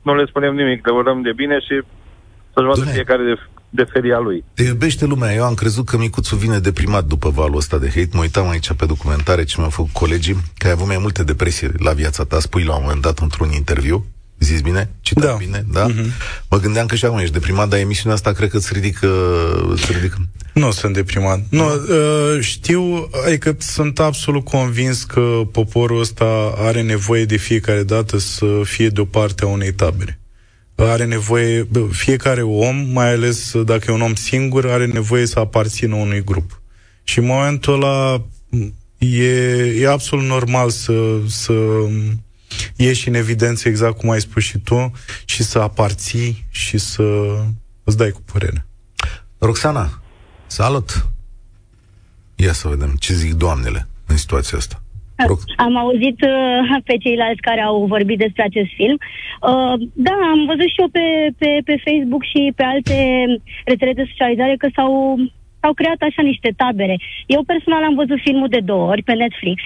nu 0.03 0.15
le 0.15 0.25
spunem 0.27 0.55
nimic, 0.55 0.87
le 0.87 0.93
urăm 0.93 1.23
de 1.23 1.33
bine 1.33 1.59
și 1.61 1.83
să-și 2.53 2.67
vadă 2.67 2.91
fiecare 2.91 3.25
de 3.25 3.35
de 3.77 3.87
feria 3.93 4.19
lui. 4.19 4.45
Te 4.55 4.63
iubește 4.63 5.05
lumea. 5.05 5.35
Eu 5.35 5.45
am 5.45 5.55
crezut 5.55 5.87
că 5.87 5.97
micuțul 5.97 6.39
vine 6.39 6.59
deprimat 6.59 7.05
după 7.05 7.31
valul 7.31 7.57
ăsta 7.57 7.79
de 7.79 7.87
hate. 7.87 8.09
Mă 8.13 8.21
uitam 8.21 8.49
aici 8.49 8.73
pe 8.73 8.87
documentare 8.87 9.45
ce 9.45 9.55
mi-au 9.59 9.71
făcut 9.71 9.93
colegii, 9.93 10.37
că 10.59 10.67
ai 10.67 10.73
avut 10.73 10.87
mai 10.87 10.99
multe 10.99 11.25
depresii 11.25 11.69
la 11.79 11.93
viața 11.93 12.25
ta, 12.25 12.41
spui 12.41 12.65
la 12.65 12.75
un 12.75 12.83
moment 12.83 13.03
dat 13.03 13.19
într-un 13.19 13.51
interviu. 13.53 14.07
Zis 14.39 14.61
bine? 14.61 14.91
Citat 15.01 15.25
da. 15.25 15.33
bine? 15.33 15.65
Da? 15.73 15.87
Uh-huh. 15.91 16.07
Mă 16.51 16.59
gândeam 16.59 16.87
că 16.87 16.95
și 16.95 17.05
acum 17.05 17.19
ești 17.19 17.33
deprimat, 17.33 17.69
dar 17.69 17.79
emisiunea 17.79 18.15
asta 18.15 18.33
cred 18.33 18.51
că 18.51 18.57
îți 18.57 18.73
ridică... 18.73 19.09
Îți 19.71 19.93
ridică... 19.93 20.17
Nu 20.53 20.71
sunt 20.71 20.95
deprimat. 20.95 21.41
Nu, 21.51 21.65
uh, 21.65 22.41
știu, 22.41 23.09
adică 23.27 23.57
sunt 23.59 23.99
absolut 23.99 24.45
convins 24.45 25.03
că 25.03 25.41
poporul 25.53 26.01
ăsta 26.01 26.55
are 26.57 26.83
nevoie 26.83 27.25
de 27.25 27.37
fiecare 27.37 27.83
dată 27.83 28.19
să 28.19 28.47
fie 28.65 28.89
de 28.89 29.01
o 29.01 29.05
parte 29.05 29.45
a 29.45 29.47
unei 29.47 29.73
tabere 29.73 30.21
are 30.85 31.05
nevoie, 31.05 31.69
fiecare 31.91 32.43
om, 32.43 32.77
mai 32.77 33.13
ales 33.13 33.63
dacă 33.63 33.91
e 33.91 33.95
un 33.95 34.01
om 34.01 34.15
singur, 34.15 34.67
are 34.67 34.87
nevoie 34.87 35.27
să 35.27 35.39
aparțină 35.39 35.95
unui 35.95 36.25
grup. 36.25 36.61
Și 37.05 37.19
în 37.19 37.25
momentul 37.25 37.73
ăla 37.73 38.25
e, 38.99 39.31
e 39.81 39.89
absolut 39.89 40.25
normal 40.25 40.71
să, 40.71 41.21
să 41.29 41.53
ieși 42.77 43.09
în 43.09 43.15
evidență 43.15 43.69
exact 43.69 43.99
cum 43.99 44.11
ai 44.11 44.21
spus 44.21 44.43
și 44.43 44.59
tu 44.59 44.93
și 45.25 45.43
să 45.43 45.59
aparții 45.59 46.47
și 46.51 46.79
să 46.79 47.03
îți 47.85 47.97
dai 47.97 48.11
cu 48.11 48.23
părere. 48.33 48.67
Roxana, 49.39 50.03
salut! 50.47 51.07
Ia 52.35 52.53
să 52.53 52.69
vedem 52.69 52.95
ce 52.99 53.15
zic 53.15 53.33
doamnele 53.35 53.89
în 54.07 54.17
situația 54.17 54.59
asta. 54.59 54.83
Am 55.57 55.77
auzit 55.77 56.21
uh, 56.21 56.77
pe 56.85 56.97
ceilalți 56.97 57.41
care 57.41 57.61
au 57.61 57.85
vorbit 57.85 58.19
despre 58.19 58.43
acest 58.43 58.71
film. 58.75 58.99
Uh, 59.41 59.75
da, 59.95 60.17
am 60.33 60.45
văzut 60.47 60.69
și 60.69 60.81
eu 60.81 60.89
pe, 60.89 61.07
pe, 61.39 61.61
pe 61.65 61.83
Facebook 61.85 62.25
și 62.25 62.53
pe 62.57 62.63
alte 62.63 62.97
rețele 63.65 63.93
de 63.93 64.07
socializare 64.09 64.55
că 64.57 64.69
s-au, 64.75 65.17
s-au 65.61 65.73
creat 65.73 66.01
așa 66.01 66.23
niște 66.23 66.53
tabere. 66.57 66.97
Eu 67.27 67.43
personal 67.43 67.83
am 67.83 67.95
văzut 67.95 68.21
filmul 68.21 68.49
de 68.49 68.61
două 68.65 68.91
ori 68.91 69.03
pe 69.03 69.13
Netflix. 69.13 69.63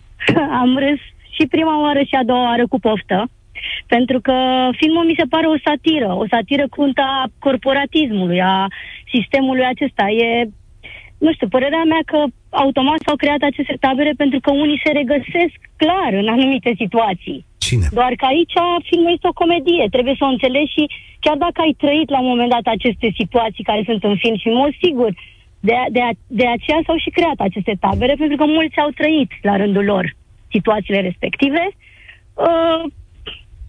am 0.62 0.76
râs 0.78 1.00
și 1.30 1.46
prima 1.46 1.80
oară 1.80 2.02
și 2.02 2.14
a 2.14 2.24
doua 2.24 2.48
oară 2.48 2.66
cu 2.66 2.80
poftă. 2.80 3.28
Pentru 3.86 4.20
că 4.20 4.34
filmul 4.76 5.04
mi 5.04 5.18
se 5.18 5.24
pare 5.28 5.46
o 5.46 5.58
satiră, 5.64 6.14
o 6.14 6.24
satiră 6.30 6.64
cruntă 6.70 7.02
corporatismului, 7.38 8.40
a 8.40 8.66
sistemului 9.12 9.64
acesta. 9.64 10.08
E 10.08 10.48
nu 11.18 11.32
știu, 11.32 11.48
părerea 11.48 11.84
mea 11.92 12.02
că 12.06 12.24
automat 12.50 13.00
s-au 13.06 13.16
creat 13.16 13.42
aceste 13.42 13.76
tabere 13.80 14.12
pentru 14.16 14.38
că 14.40 14.50
unii 14.52 14.82
se 14.84 14.90
regăsesc 15.00 15.58
clar 15.76 16.12
în 16.12 16.28
anumite 16.28 16.72
situații. 16.76 17.44
Cine? 17.58 17.86
Doar 17.98 18.12
că 18.20 18.24
aici 18.24 18.56
filmul 18.88 19.12
este 19.12 19.28
o 19.28 19.38
comedie, 19.42 19.86
trebuie 19.90 20.14
să 20.18 20.24
o 20.24 20.32
înțelegi 20.34 20.72
și 20.72 20.84
chiar 21.20 21.36
dacă 21.36 21.58
ai 21.60 21.74
trăit 21.82 22.08
la 22.10 22.20
un 22.20 22.28
moment 22.32 22.50
dat 22.50 22.66
aceste 22.66 23.08
situații 23.20 23.64
care 23.64 23.82
sunt 23.84 24.02
în 24.04 24.16
film 24.16 24.36
și, 24.36 24.48
în 24.48 24.54
mod 24.54 24.72
sigur, 24.82 25.10
de, 25.60 25.74
de, 25.90 26.00
de 26.26 26.46
aceea 26.46 26.80
s-au 26.86 26.98
și 27.04 27.10
creat 27.10 27.38
aceste 27.38 27.74
tabere, 27.80 28.14
pentru 28.18 28.36
că 28.36 28.44
mulți 28.44 28.78
au 28.78 28.90
trăit 29.00 29.30
la 29.42 29.56
rândul 29.56 29.84
lor 29.84 30.16
situațiile 30.50 31.00
respective. 31.00 31.64
Uh, 32.34 32.82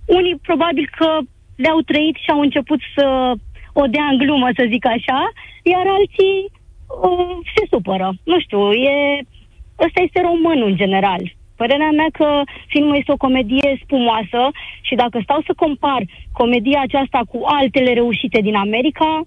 unii 0.06 0.36
probabil 0.50 0.90
că 0.98 1.18
le-au 1.56 1.80
trăit 1.82 2.16
și 2.16 2.30
au 2.30 2.40
început 2.40 2.80
să 2.96 3.34
o 3.74 3.86
dea 3.86 4.06
în 4.12 4.18
glumă, 4.18 4.48
să 4.58 4.66
zic 4.70 4.86
așa, 4.86 5.20
iar 5.64 5.86
alții 5.98 6.38
uh, 6.46 6.59
se 7.56 7.64
supără. 7.70 8.14
Nu 8.24 8.40
știu, 8.40 8.72
e... 8.72 8.96
Ăsta 9.86 10.00
este 10.02 10.22
românul 10.22 10.70
în 10.70 10.76
general. 10.76 11.22
Părerea 11.56 11.92
mea 12.00 12.10
că 12.12 12.28
filmul 12.68 12.96
este 12.98 13.12
o 13.12 13.24
comedie 13.26 13.80
spumoasă 13.84 14.42
și 14.82 14.96
dacă 14.96 15.20
stau 15.24 15.42
să 15.46 15.54
compar 15.56 16.02
comedia 16.32 16.80
aceasta 16.82 17.20
cu 17.32 17.40
altele 17.44 17.94
reușite 17.94 18.40
din 18.42 18.56
America, 18.56 19.22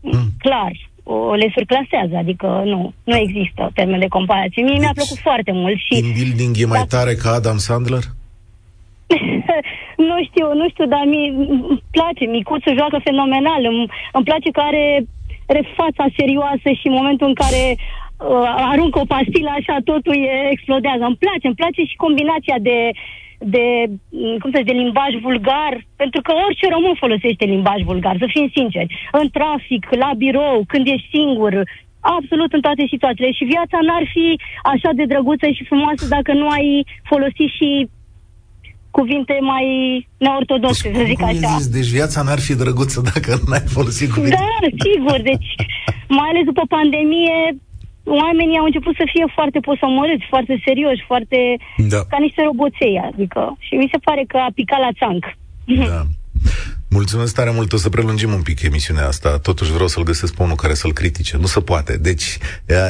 mm. 0.00 0.28
clar, 0.38 0.72
o, 1.02 1.34
le 1.34 1.48
surclasează, 1.54 2.14
adică 2.16 2.62
nu, 2.64 2.92
nu 3.04 3.16
există 3.16 3.70
termen 3.74 4.00
de 4.00 4.14
comparație. 4.16 4.62
Mie 4.62 4.72
deci, 4.72 4.82
mi-a 4.82 4.98
plăcut 5.00 5.18
foarte 5.18 5.52
mult 5.52 5.78
și... 5.86 5.94
Team 6.00 6.12
building 6.18 6.54
e 6.58 6.66
mai 6.66 6.82
dacă... 6.84 6.94
tare 6.96 7.14
ca 7.14 7.30
Adam 7.30 7.56
Sandler? 7.56 8.04
nu 10.10 10.16
știu, 10.28 10.46
nu 10.60 10.66
știu, 10.68 10.86
dar 10.94 11.04
mi 11.14 11.24
place, 11.96 12.24
micuțul 12.24 12.76
joacă 12.80 12.98
fenomenal, 13.08 13.60
îmi, 13.70 13.86
îmi 14.12 14.28
place 14.28 14.50
că 14.50 14.60
are 14.60 15.04
fața 15.80 16.06
serioasă 16.18 16.68
și 16.78 16.86
în 16.90 16.98
momentul 17.00 17.26
în 17.28 17.36
care 17.42 17.62
uh, 17.76 18.52
aruncă 18.72 18.98
o 19.00 19.10
pastilă 19.14 19.50
așa, 19.58 19.76
totul 19.90 20.14
e, 20.14 20.50
explodează. 20.50 21.04
Îmi 21.04 21.20
place, 21.24 21.46
îmi 21.46 21.60
place 21.60 21.80
și 21.90 22.02
combinația 22.04 22.56
de, 22.68 22.78
de, 23.54 23.64
mm, 24.10 24.36
cum 24.40 24.50
să 24.50 24.56
zic, 24.60 24.68
de 24.70 24.80
limbaj 24.82 25.12
vulgar, 25.26 25.72
pentru 25.96 26.20
că 26.26 26.32
orice 26.46 26.66
român 26.68 26.94
folosește 27.04 27.44
limbaj 27.44 27.80
vulgar, 27.90 28.14
să 28.18 28.26
fim 28.34 28.46
sinceri. 28.56 28.94
În 29.20 29.26
trafic, 29.36 29.82
la 30.02 30.10
birou, 30.16 30.56
când 30.72 30.86
ești 30.86 31.12
singur, 31.16 31.52
absolut 32.00 32.52
în 32.52 32.60
toate 32.60 32.84
situațiile. 32.88 33.32
Și 33.32 33.44
viața 33.54 33.78
n-ar 33.86 34.04
fi 34.14 34.26
așa 34.72 34.90
de 34.94 35.04
drăguță 35.04 35.46
și 35.56 35.68
frumoasă 35.70 36.04
dacă 36.16 36.32
nu 36.32 36.48
ai 36.48 36.86
folosit 37.02 37.50
și 37.58 37.88
cuvinte 38.90 39.38
mai 39.52 39.66
neortodoxe, 40.18 40.88
deci, 40.90 40.98
să 40.98 41.04
zic 41.06 41.22
așa. 41.22 41.56
Zis, 41.56 41.68
deci 41.68 41.90
viața 41.98 42.22
n-ar 42.22 42.40
fi 42.46 42.54
drăguță 42.54 43.00
dacă 43.10 43.30
nu 43.46 43.52
ai 43.52 43.64
folosit 43.76 44.10
cuvinte. 44.12 44.36
Da, 44.36 44.68
sigur. 44.90 45.18
Deci, 45.30 45.48
mai 46.08 46.28
ales 46.30 46.44
după 46.44 46.62
pandemie, 46.76 47.38
oamenii 48.04 48.58
au 48.58 48.64
început 48.64 48.94
să 49.00 49.04
fie 49.12 49.26
foarte 49.36 49.58
posomorâți, 49.68 50.24
foarte 50.32 50.54
serioși, 50.66 51.02
foarte 51.10 51.38
da. 51.92 52.00
ca 52.10 52.18
niște 52.26 52.40
roboței, 52.42 52.94
adică. 53.10 53.56
Și 53.66 53.74
mi 53.74 53.88
se 53.92 53.98
pare 54.06 54.24
că 54.30 54.36
a 54.36 54.50
picat 54.54 54.80
la 54.86 54.92
țanc. 55.00 55.22
Da. 55.90 56.00
Mulțumesc 56.92 57.34
tare 57.34 57.50
mult, 57.50 57.72
o 57.72 57.76
să 57.76 57.88
prelungim 57.88 58.32
un 58.32 58.42
pic 58.42 58.62
emisiunea 58.62 59.06
asta, 59.06 59.38
totuși 59.38 59.72
vreau 59.72 59.88
să-l 59.88 60.02
găsesc 60.02 60.34
pe 60.34 60.42
unul 60.42 60.56
care 60.56 60.74
să-l 60.74 60.92
critique, 60.92 61.38
nu 61.38 61.46
se 61.46 61.60
poate. 61.60 61.96
Deci, 61.96 62.38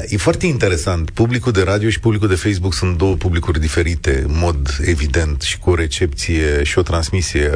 e 0.09 0.17
foarte 0.17 0.47
interesant, 0.47 1.11
publicul 1.11 1.53
de 1.53 1.63
radio 1.63 1.89
și 1.89 2.01
publicul 2.01 2.29
de 2.29 2.35
Facebook 2.35 2.75
sunt 2.75 2.99
două 2.99 3.15
publicuri 3.15 3.61
diferite, 3.61 4.23
în 4.27 4.39
mod 4.39 4.79
evident, 4.81 5.41
și 5.41 5.59
cu 5.59 5.71
o 5.71 5.75
recepție 5.75 6.63
și 6.63 6.79
o 6.79 6.83
transmisie 6.83 7.51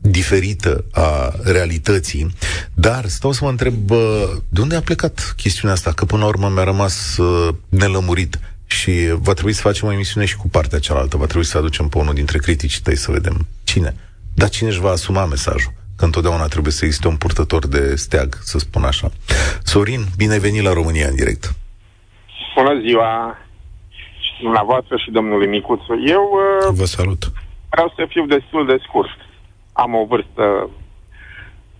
diferită 0.00 0.84
a 0.90 1.34
realității, 1.42 2.34
dar 2.74 3.06
stau 3.06 3.32
să 3.32 3.40
mă 3.42 3.50
întreb 3.50 3.74
de 4.48 4.60
unde 4.60 4.74
a 4.74 4.80
plecat 4.80 5.34
chestiunea 5.36 5.76
asta, 5.76 5.92
că 5.92 6.04
până 6.04 6.22
la 6.22 6.28
urmă 6.28 6.48
mi-a 6.48 6.64
rămas 6.64 7.16
nelămurit 7.68 8.38
și 8.66 8.92
va 9.12 9.32
trebui 9.32 9.52
să 9.52 9.60
facem 9.60 9.88
o 9.88 9.92
emisiune 9.92 10.26
și 10.26 10.36
cu 10.36 10.48
partea 10.48 10.78
cealaltă, 10.78 11.16
va 11.16 11.26
trebui 11.26 11.46
să 11.46 11.58
aducem 11.58 11.88
pe 11.88 11.98
unul 11.98 12.14
dintre 12.14 12.38
criticii 12.38 12.80
tăi 12.82 12.96
să 12.96 13.10
vedem 13.10 13.46
cine. 13.64 13.94
Dar 14.40 14.48
cine 14.48 14.68
își 14.68 14.80
va 14.80 14.90
asuma 14.90 15.24
mesajul? 15.24 15.72
Că 15.96 16.04
întotdeauna 16.04 16.46
trebuie 16.46 16.72
să 16.72 16.84
existe 16.84 17.08
un 17.08 17.16
purtător 17.16 17.66
de 17.66 17.94
steag, 17.94 18.34
să 18.40 18.58
spun 18.58 18.84
așa. 18.84 19.08
Sorin, 19.62 20.00
bine 20.16 20.38
venit 20.38 20.62
la 20.62 20.72
România 20.72 21.08
în 21.08 21.16
direct. 21.16 21.44
Bună 22.56 22.80
ziua 22.86 23.38
și 24.20 24.42
dumneavoastră 24.42 24.96
și 24.96 25.10
domnului 25.10 25.46
Micuțu. 25.46 25.94
Eu 26.06 26.22
uh, 26.32 26.74
Vă 26.74 26.84
salut. 26.84 27.32
vreau 27.70 27.92
să 27.96 28.06
fiu 28.08 28.26
destul 28.26 28.66
de 28.66 28.76
scurt. 28.86 29.16
Am 29.72 29.94
o 29.94 30.04
vârstă 30.04 30.70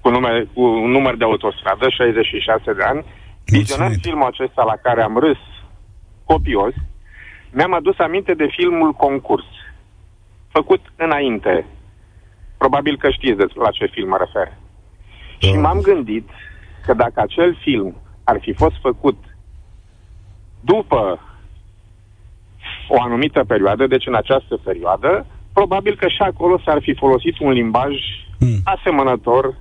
cu, 0.01 0.09
nume, 0.09 0.49
cu 0.55 0.63
un 0.63 0.91
număr 0.91 1.17
de 1.17 1.25
autostradă, 1.25 1.89
66 1.89 2.73
de 2.73 2.83
ani. 2.83 3.05
Vizionând 3.45 4.01
filmul 4.01 4.27
acesta 4.27 4.63
la 4.63 4.77
care 4.83 5.03
am 5.03 5.19
râs 5.19 5.39
copios, 6.25 6.75
mi-am 7.51 7.75
adus 7.75 7.99
aminte 7.99 8.35
de 8.35 8.47
filmul 8.57 8.93
Concurs, 8.93 9.45
făcut 10.49 10.81
înainte 10.97 11.67
Probabil 12.59 12.97
că 12.97 13.11
știți 13.11 13.37
de 13.37 13.47
la 13.55 13.71
ce 13.71 13.87
film 13.87 14.09
mă 14.09 14.17
refer. 14.19 14.53
Da. 15.41 15.49
Și 15.49 15.57
m-am 15.57 15.81
gândit 15.81 16.29
că 16.87 16.95
dacă 16.95 17.21
acel 17.21 17.57
film 17.61 17.97
ar 18.25 18.39
fi 18.41 18.53
fost 18.53 18.77
făcut 18.81 19.17
după 20.61 21.21
o 22.89 23.03
anumită 23.03 23.45
perioadă, 23.45 23.87
deci 23.87 24.07
în 24.07 24.15
această 24.15 24.57
perioadă, 24.65 25.27
probabil 25.53 25.97
că 25.97 26.09
și 26.09 26.23
acolo 26.23 26.61
s-ar 26.65 26.79
fi 26.81 26.95
folosit 26.95 27.39
un 27.39 27.51
limbaj 27.51 27.95
mm. 28.39 28.59
asemănător 28.65 29.55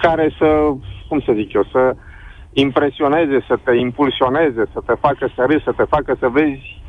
care 0.00 0.34
să, 0.38 0.72
cum 1.08 1.20
să 1.20 1.32
zic 1.34 1.52
eu, 1.52 1.64
să 1.72 1.96
impresioneze, 2.52 3.44
să 3.46 3.58
te 3.64 3.74
impulsioneze, 3.74 4.64
să 4.72 4.80
te 4.86 4.94
facă 5.00 5.30
să 5.34 5.44
râzi, 5.48 5.64
să 5.64 5.72
te 5.76 5.82
facă 5.82 6.16
să 6.18 6.28
vezi 6.28 6.82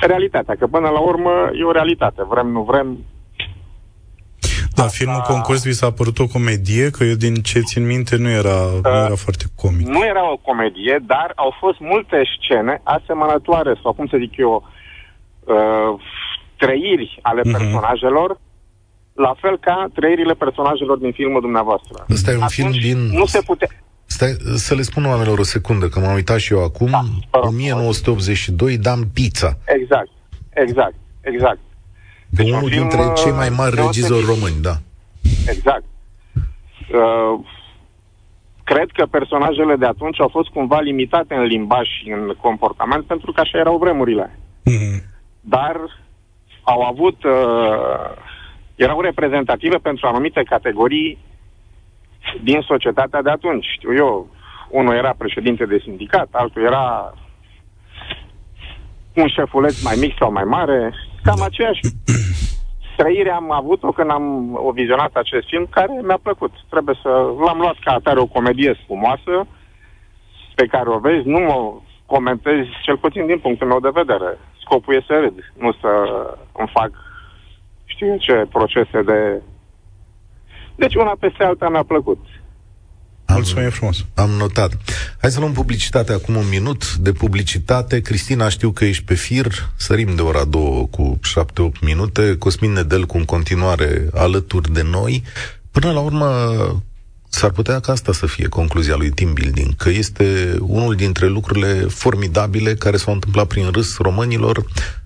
realitatea. 0.00 0.54
Că 0.54 0.66
până 0.66 0.88
la 0.88 0.98
urmă 0.98 1.50
e 1.52 1.64
o 1.64 1.72
realitate. 1.72 2.22
Vrem, 2.28 2.46
nu 2.46 2.62
vrem, 2.62 2.98
Da, 4.80 4.86
Asta... 4.86 5.04
filmul 5.04 5.22
concurs 5.32 5.64
vi 5.64 5.72
s-a 5.72 5.90
părut 5.90 6.18
o 6.18 6.26
comedie? 6.26 6.90
Că 6.90 7.04
eu 7.04 7.14
din 7.14 7.34
ce 7.34 7.60
țin 7.60 7.86
minte 7.86 8.16
nu 8.16 8.30
era, 8.30 8.58
uh, 8.64 8.82
nu 8.82 9.04
era 9.08 9.18
foarte 9.26 9.44
comic. 9.54 9.86
Nu 9.86 10.04
era 10.04 10.32
o 10.32 10.36
comedie, 10.36 10.96
dar 11.06 11.32
au 11.34 11.56
fost 11.60 11.78
multe 11.78 12.22
scene 12.32 12.80
asemănătoare, 12.84 13.72
sau 13.82 13.92
cum 13.92 14.06
să 14.06 14.16
zic 14.18 14.36
eu, 14.36 14.54
uh, 15.44 16.00
trăiri 16.56 17.18
ale 17.22 17.40
uh-huh. 17.40 17.52
personajelor, 17.52 18.40
la 19.12 19.34
fel 19.40 19.58
ca 19.58 19.86
trăirile 19.94 20.34
personajelor 20.34 20.98
din 20.98 21.12
filmul 21.12 21.40
dumneavoastră. 21.40 22.04
Ăsta 22.10 22.30
e 22.30 22.36
un 22.36 22.42
Atunci 22.42 22.54
film 22.54 22.70
din... 22.88 23.18
Nu 23.18 23.26
se 23.26 23.40
putea... 23.40 23.68
Stai, 24.04 24.36
să 24.54 24.74
le 24.74 24.82
spun 24.82 25.04
oamenilor 25.04 25.38
o 25.38 25.42
secundă, 25.42 25.88
că 25.88 25.98
m-am 26.00 26.14
uitat 26.14 26.38
și 26.38 26.52
eu 26.52 26.64
acum. 26.64 26.90
Da, 26.90 27.38
1982, 27.40 28.78
Dan 28.78 29.00
Pizza. 29.14 29.58
Exact, 29.64 30.10
exact, 30.50 30.94
exact. 31.20 31.58
Deci 32.30 32.50
unul 32.50 32.62
un 32.62 32.68
dintre 32.68 33.02
film, 33.02 33.14
cei 33.14 33.32
mai 33.32 33.48
mari 33.48 33.74
regizori 33.74 34.24
români, 34.24 34.60
da. 34.60 34.74
Exact. 35.46 35.84
Uh, 36.34 37.40
cred 38.64 38.88
că 38.92 39.06
personajele 39.06 39.76
de 39.76 39.86
atunci 39.86 40.20
au 40.20 40.28
fost 40.28 40.48
cumva 40.48 40.80
limitate 40.80 41.34
în 41.34 41.42
limbaj 41.42 41.86
și 41.86 42.10
în 42.10 42.34
comportament, 42.40 43.04
pentru 43.04 43.32
că 43.32 43.40
așa 43.40 43.58
erau 43.58 43.78
vremurile. 43.78 44.38
Mm-hmm. 44.70 45.04
Dar 45.40 45.76
au 46.62 46.80
avut... 46.82 47.24
Uh, 47.24 48.28
erau 48.74 49.00
reprezentative 49.00 49.76
pentru 49.76 50.06
anumite 50.06 50.42
categorii 50.42 51.18
din 52.42 52.60
societatea 52.66 53.22
de 53.22 53.30
atunci. 53.30 53.66
Știu 53.76 53.94
eu, 53.94 54.28
unul 54.68 54.94
era 54.94 55.14
președinte 55.18 55.64
de 55.66 55.78
sindicat, 55.82 56.28
altul 56.32 56.62
era 56.62 57.14
un 59.14 59.28
șefuleț 59.28 59.82
mai 59.82 59.96
mic 60.00 60.14
sau 60.18 60.32
mai 60.32 60.44
mare, 60.44 60.92
cam 61.22 61.42
aceeași 61.42 61.80
trăire 62.96 63.30
am 63.30 63.50
avut-o 63.50 63.92
când 63.92 64.10
am 64.10 64.54
o 64.54 64.70
vizionat 64.72 65.14
acest 65.14 65.46
film, 65.48 65.66
care 65.70 66.00
mi-a 66.02 66.18
plăcut. 66.22 66.52
Trebuie 66.68 66.96
să... 67.02 67.08
L-am 67.44 67.58
luat 67.58 67.76
ca 67.84 67.92
atare 67.92 68.20
o 68.20 68.26
comedie 68.26 68.78
spumoasă, 68.82 69.46
pe 70.54 70.66
care 70.66 70.88
o 70.88 70.98
vezi, 70.98 71.28
nu 71.28 71.38
mă 71.38 71.72
comentez, 72.06 72.64
cel 72.82 72.96
puțin 72.96 73.26
din 73.26 73.38
punctul 73.38 73.66
meu 73.66 73.80
de 73.80 73.98
vedere. 74.00 74.38
Scopul 74.60 74.94
e 74.94 75.04
să 75.06 75.18
râd, 75.20 75.52
nu 75.58 75.72
să 75.72 75.88
îmi 76.52 76.70
fac 76.72 76.90
știu 77.84 78.16
ce 78.16 78.46
procese 78.50 79.02
de... 79.02 79.42
Deci 80.74 80.94
una 80.94 81.14
peste 81.20 81.44
alta 81.44 81.68
mi-a 81.68 81.82
plăcut. 81.82 82.18
Mulțumim 83.40 83.70
frumos. 83.70 84.04
Am 84.14 84.30
notat. 84.30 84.76
Hai 85.20 85.30
să 85.30 85.38
luăm 85.40 85.52
publicitate 85.52 86.12
acum 86.12 86.36
un 86.36 86.48
minut 86.48 86.94
de 86.94 87.12
publicitate. 87.12 88.00
Cristina, 88.00 88.48
știu 88.48 88.70
că 88.70 88.84
ești 88.84 89.04
pe 89.04 89.14
fir. 89.14 89.70
Sărim 89.76 90.14
de 90.14 90.22
ora 90.22 90.44
2 90.44 90.88
cu 90.90 91.18
7-8 91.76 91.80
minute. 91.80 92.36
Cosmin 92.38 92.72
Nedel 92.72 93.06
cu 93.06 93.16
în 93.16 93.24
continuare 93.24 94.08
alături 94.14 94.72
de 94.72 94.82
noi. 94.82 95.22
Până 95.70 95.92
la 95.92 96.00
urmă, 96.00 96.26
s-ar 97.28 97.50
putea 97.50 97.80
ca 97.80 97.92
asta 97.92 98.12
să 98.12 98.26
fie 98.26 98.48
concluzia 98.48 98.96
lui 98.96 99.10
team 99.10 99.32
building, 99.32 99.76
că 99.76 99.88
este 99.88 100.56
unul 100.60 100.94
dintre 100.94 101.26
lucrurile 101.26 101.72
formidabile 101.88 102.74
care 102.74 102.96
s-au 102.96 103.12
întâmplat 103.12 103.46
prin 103.46 103.70
râs 103.70 103.96
românilor 103.96 104.64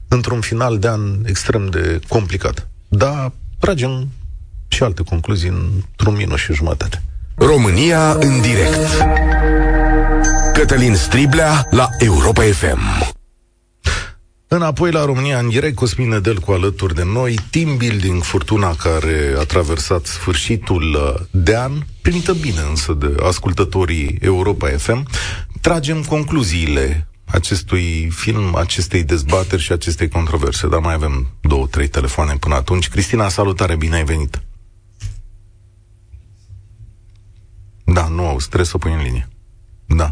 într-un 0.09 0.41
final 0.41 0.79
de 0.79 0.89
an 0.89 1.01
extrem 1.25 1.67
de 1.67 2.01
complicat. 2.09 2.69
Da, 2.89 3.33
tragem 3.59 4.09
și 4.69 4.83
alte 4.83 5.03
concluzii 5.03 5.49
într-un 5.49 6.15
minut 6.15 6.39
și 6.39 6.53
jumătate. 6.53 7.03
România 7.37 8.13
în 8.13 8.41
direct 8.41 8.89
Cătălin 10.53 10.95
Striblea 10.95 11.67
la 11.71 11.89
Europa 11.99 12.43
FM 12.43 13.13
Înapoi 14.49 14.91
la 14.91 15.05
România 15.05 15.39
în 15.39 15.49
direct, 15.49 15.75
Cosmin 15.75 16.09
Nedel 16.09 16.39
cu 16.39 16.53
alături 16.53 16.95
de 16.95 17.03
noi, 17.05 17.39
team 17.51 17.77
building 17.77 18.23
Furtuna 18.23 18.75
care 18.75 19.35
a 19.39 19.43
traversat 19.43 20.07
sfârșitul 20.07 20.83
uh, 20.83 21.27
de 21.31 21.57
an, 21.57 21.73
primită 22.03 22.33
bine 22.33 22.61
însă 22.69 22.93
de 22.93 23.15
ascultătorii 23.23 24.19
Europa 24.21 24.69
FM. 24.69 25.09
Tragem 25.61 26.03
concluziile 26.03 27.09
acestui 27.25 28.09
film, 28.11 28.57
acestei 28.57 29.03
dezbateri 29.03 29.63
și 29.63 29.73
acestei 29.73 30.09
controverse, 30.09 30.69
dar 30.69 30.81
mai 30.81 30.95
avem 30.95 31.27
două, 31.41 31.67
trei 31.67 31.89
telefoane 31.89 32.37
până 32.41 32.55
atunci. 32.55 32.89
Cristina, 32.89 33.29
salutare, 33.29 33.77
bine 33.77 33.97
ai 33.97 34.05
venit! 34.05 34.43
Da, 37.85 38.09
nu 38.09 38.27
auzi, 38.27 38.47
trebuie 38.47 38.67
să 38.67 38.77
o 38.77 38.79
pui 38.79 38.93
în 38.93 39.03
linie. 39.03 39.29
Da. 39.87 40.09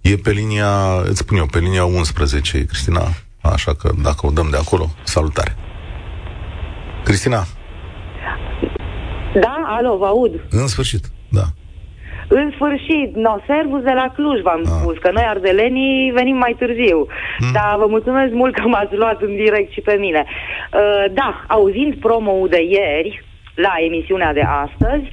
E 0.00 0.16
pe 0.16 0.30
linia, 0.30 1.00
îți 1.04 1.18
spun 1.18 1.36
eu, 1.36 1.46
pe 1.46 1.58
linia 1.58 1.84
11, 1.84 2.64
Cristina. 2.64 3.00
Așa 3.42 3.74
că 3.74 3.90
dacă 4.02 4.26
o 4.26 4.30
dăm 4.30 4.48
de 4.50 4.56
acolo, 4.56 4.86
salutare. 5.02 5.56
Cristina. 7.04 7.42
Da, 9.40 9.64
alo, 9.66 9.96
vă 9.96 10.06
aud. 10.06 10.32
În 10.50 10.66
sfârșit, 10.66 11.04
da. 11.28 11.44
În 12.28 12.50
sfârșit, 12.54 13.14
no, 13.14 13.36
servus 13.46 13.82
de 13.82 13.92
la 14.00 14.12
Cluj 14.14 14.40
v-am 14.40 14.62
ah. 14.64 14.70
spus, 14.80 14.96
că 14.98 15.10
noi 15.12 15.24
ardelenii 15.26 16.10
venim 16.10 16.36
mai 16.36 16.56
târziu. 16.58 17.06
Hmm. 17.38 17.52
Dar 17.52 17.76
vă 17.78 17.86
mulțumesc 17.88 18.32
mult 18.32 18.54
că 18.54 18.68
m-ați 18.68 18.94
luat 18.94 19.20
în 19.22 19.36
direct 19.36 19.72
și 19.72 19.80
pe 19.80 19.94
mine. 19.94 20.24
Uh, 20.26 21.12
da, 21.12 21.44
auzind 21.48 21.94
promo 21.94 22.46
de 22.46 22.62
ieri, 22.62 23.24
la 23.54 23.72
emisiunea 23.86 24.32
de 24.32 24.42
astăzi, 24.64 25.06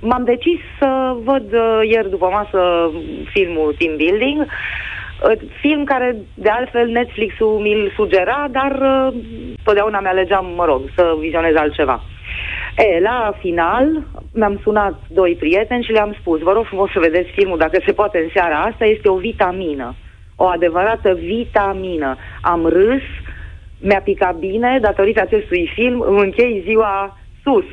m-am 0.00 0.24
decis 0.24 0.60
să 0.78 1.16
văd 1.24 1.52
uh, 1.52 1.80
ieri 1.90 2.10
după 2.10 2.28
masă 2.32 2.90
filmul 3.32 3.74
Team 3.78 3.96
Building, 3.96 4.40
uh, 4.40 5.48
film 5.60 5.84
care 5.84 6.16
de 6.34 6.48
altfel 6.48 6.88
Netflix-ul 6.88 7.58
mi-l 7.58 7.92
sugera, 7.96 8.48
dar 8.50 8.72
uh, 8.72 9.14
totdeauna 9.64 10.00
mi-alegeam, 10.00 10.46
mă 10.56 10.64
rog, 10.64 10.80
să 10.94 11.16
vizionez 11.20 11.54
altceva. 11.56 12.02
E, 12.76 13.00
la 13.00 13.32
final 13.38 14.02
mi-am 14.34 14.60
sunat 14.62 15.00
doi 15.08 15.36
prieteni 15.38 15.84
și 15.84 15.92
le-am 15.92 16.16
spus, 16.20 16.40
vă 16.40 16.52
rog 16.52 16.64
frumos 16.64 16.90
să 16.90 16.98
vedeți 16.98 17.30
filmul, 17.30 17.58
dacă 17.58 17.82
se 17.86 17.92
poate 17.92 18.18
în 18.18 18.28
seara 18.34 18.60
asta, 18.60 18.84
este 18.84 19.08
o 19.08 19.16
vitamină. 19.16 19.94
O 20.36 20.44
adevărată 20.44 21.14
vitamină. 21.14 22.16
Am 22.42 22.66
râs, 22.66 23.02
mi-a 23.80 24.00
picat 24.00 24.34
bine, 24.34 24.78
datorită 24.80 25.20
acestui 25.20 25.70
film, 25.74 26.00
îmi 26.00 26.20
închei 26.20 26.62
ziua 26.66 27.18
sus. 27.42 27.64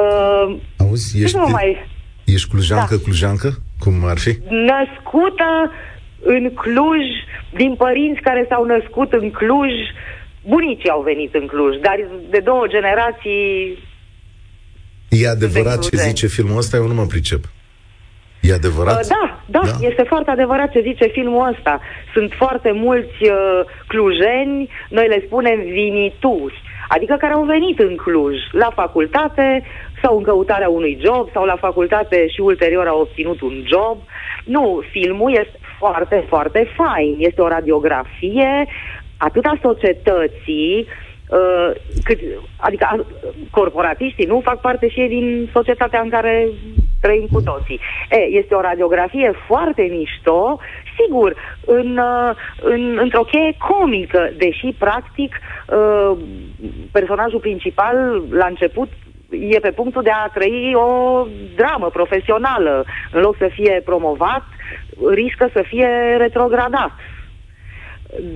Uh, 0.00 0.56
Auzi, 0.84 1.22
ești, 1.22 1.36
nu 1.36 1.48
mai... 1.48 1.86
ești 2.24 2.48
clujancă, 2.48 2.94
da. 2.94 3.02
clujancă? 3.02 3.48
Cum 3.78 3.94
ar 4.04 4.18
fi? 4.18 4.32
Născută 4.70 5.50
în 6.22 6.44
Cluj, 6.54 7.04
din 7.60 7.74
părinți 7.74 8.20
care 8.20 8.46
s-au 8.48 8.64
născut 8.64 9.12
în 9.12 9.30
Cluj, 9.30 9.72
bunicii 10.52 10.90
au 10.90 11.02
venit 11.02 11.34
în 11.34 11.46
Cluj, 11.46 11.74
dar 11.86 11.96
de 12.30 12.40
două 12.44 12.66
generații... 12.66 13.78
E 15.08 15.28
adevărat 15.28 15.78
ce 15.88 15.96
zice 15.96 16.26
filmul 16.26 16.56
ăsta? 16.56 16.76
Eu 16.76 16.86
nu 16.86 16.94
mă 16.94 17.06
pricep. 17.06 17.44
E 18.40 18.52
adevărat? 18.52 19.00
Uh, 19.00 19.08
da, 19.08 19.24
da, 19.46 19.60
da, 19.64 19.86
este 19.88 20.04
foarte 20.12 20.30
adevărat 20.30 20.70
ce 20.70 20.80
zice 20.90 21.06
filmul 21.06 21.52
ăsta. 21.52 21.80
Sunt 22.14 22.32
foarte 22.42 22.70
mulți 22.72 23.18
uh, 23.22 23.60
clujeni, 23.86 24.68
noi 24.88 25.06
le 25.08 25.22
spunem 25.26 25.58
vinituri, 25.80 26.62
adică 26.88 27.14
care 27.18 27.32
au 27.32 27.44
venit 27.44 27.78
în 27.78 27.96
Cluj 27.96 28.36
la 28.52 28.70
facultate 28.74 29.62
sau 30.04 30.16
în 30.16 30.22
căutarea 30.22 30.68
unui 30.68 30.98
job 31.04 31.28
sau 31.32 31.44
la 31.44 31.56
facultate 31.56 32.28
și 32.28 32.40
ulterior 32.40 32.86
au 32.86 33.00
obținut 33.00 33.40
un 33.40 33.64
job. 33.66 33.98
Nu, 34.44 34.82
filmul 34.90 35.30
este 35.30 35.58
foarte, 35.78 36.24
foarte 36.28 36.68
fain. 36.76 37.16
Este 37.18 37.40
o 37.40 37.48
radiografie 37.48 38.66
atât 39.16 39.44
a 39.44 39.58
societății, 39.62 40.86
uh, 41.28 41.70
cât, 42.04 42.18
adică 42.56 43.06
corporatiștii 43.50 44.26
nu 44.26 44.40
fac 44.44 44.60
parte 44.60 44.88
și 44.88 45.00
ei 45.00 45.08
din 45.08 45.48
societatea 45.52 46.00
în 46.00 46.08
care 46.08 46.48
trăim 47.00 47.26
cu 47.32 47.40
toții. 47.40 47.80
E, 48.10 48.16
este 48.16 48.54
o 48.54 48.60
radiografie 48.60 49.32
foarte 49.46 49.82
mișto, 49.82 50.58
sigur, 50.98 51.34
în, 51.66 51.96
uh, 51.96 52.30
în, 52.60 52.98
într-o 53.02 53.22
cheie 53.22 53.56
comică, 53.68 54.30
deși, 54.36 54.74
practic, 54.78 55.36
uh, 55.68 56.18
personajul 56.92 57.40
principal, 57.40 58.22
la 58.30 58.46
început, 58.46 58.88
e 59.40 59.58
pe 59.58 59.70
punctul 59.70 60.02
de 60.02 60.10
a 60.10 60.28
trăi 60.34 60.72
o 60.74 61.26
dramă 61.56 61.90
profesională. 61.90 62.84
În 63.12 63.20
loc 63.20 63.36
să 63.38 63.48
fie 63.52 63.82
promovat, 63.84 64.42
riscă 65.14 65.50
să 65.52 65.64
fie 65.66 65.88
retrogradat. 66.18 66.92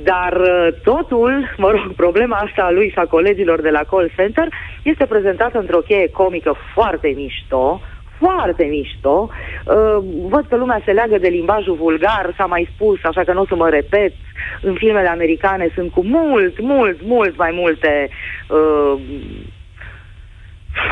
Dar 0.03 0.33
uh, 0.33 0.69
totul, 0.85 1.33
mă 1.63 1.71
rog, 1.71 1.93
problema 1.97 2.37
asta 2.37 2.63
a 2.63 2.71
lui 2.71 2.91
și 2.91 2.99
a 2.99 3.07
colegilor 3.07 3.61
de 3.61 3.71
la 3.71 3.83
call 3.91 4.11
center 4.17 4.49
este 4.83 5.07
prezentată 5.07 5.59
într-o 5.59 5.79
cheie 5.79 6.11
comică 6.11 6.55
foarte 6.75 7.13
mișto, 7.17 7.81
foarte 8.19 8.65
mișto. 8.65 9.29
Uh, 9.31 10.05
văd 10.29 10.45
că 10.49 10.57
lumea 10.57 10.83
se 10.85 10.93
leagă 10.93 11.19
de 11.19 11.29
limbajul 11.29 11.75
vulgar, 11.75 12.35
s-a 12.37 12.47
mai 12.47 12.69
spus, 12.75 12.99
așa 13.03 13.25
că 13.25 13.33
nu 13.33 13.41
o 13.41 13.47
să 13.47 13.55
mă 13.55 13.69
repet. 13.69 14.13
În 14.63 14.75
filmele 14.75 15.09
americane 15.09 15.69
sunt 15.75 15.93
cu 15.93 16.05
mult, 16.05 16.61
mult, 16.61 17.03
mult 17.03 17.37
mai 17.37 17.51
multe 17.55 18.09
uh, 18.49 19.01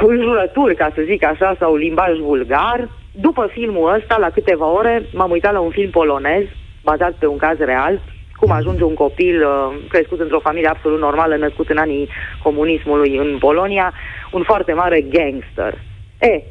înjurături, 0.07 0.74
ca 0.74 0.91
să 0.95 1.03
zic 1.05 1.24
așa, 1.24 1.57
sau 1.59 1.74
limbaj 1.74 2.18
vulgar. 2.18 2.89
După 3.12 3.49
filmul 3.53 3.95
ăsta, 3.95 4.16
la 4.18 4.30
câteva 4.30 4.66
ore, 4.72 5.03
m-am 5.12 5.30
uitat 5.30 5.53
la 5.53 5.61
un 5.61 5.70
film 5.70 5.91
polonez, 5.91 6.45
bazat 6.82 7.12
pe 7.12 7.26
un 7.26 7.37
caz 7.37 7.59
real, 7.59 8.01
cum 8.37 8.51
ajunge 8.51 8.84
un 8.84 8.95
copil 8.95 9.43
uh, 9.43 9.76
crescut 9.89 10.20
într-o 10.20 10.41
familie 10.41 10.68
absolut 10.68 11.01
normală, 11.01 11.37
născut 11.37 11.68
în 11.68 11.76
anii 11.76 12.09
comunismului 12.43 13.16
în 13.16 13.37
Polonia, 13.39 13.93
un 14.32 14.43
foarte 14.43 14.72
mare 14.72 15.01
gangster. 15.01 15.74
E, 16.20 16.43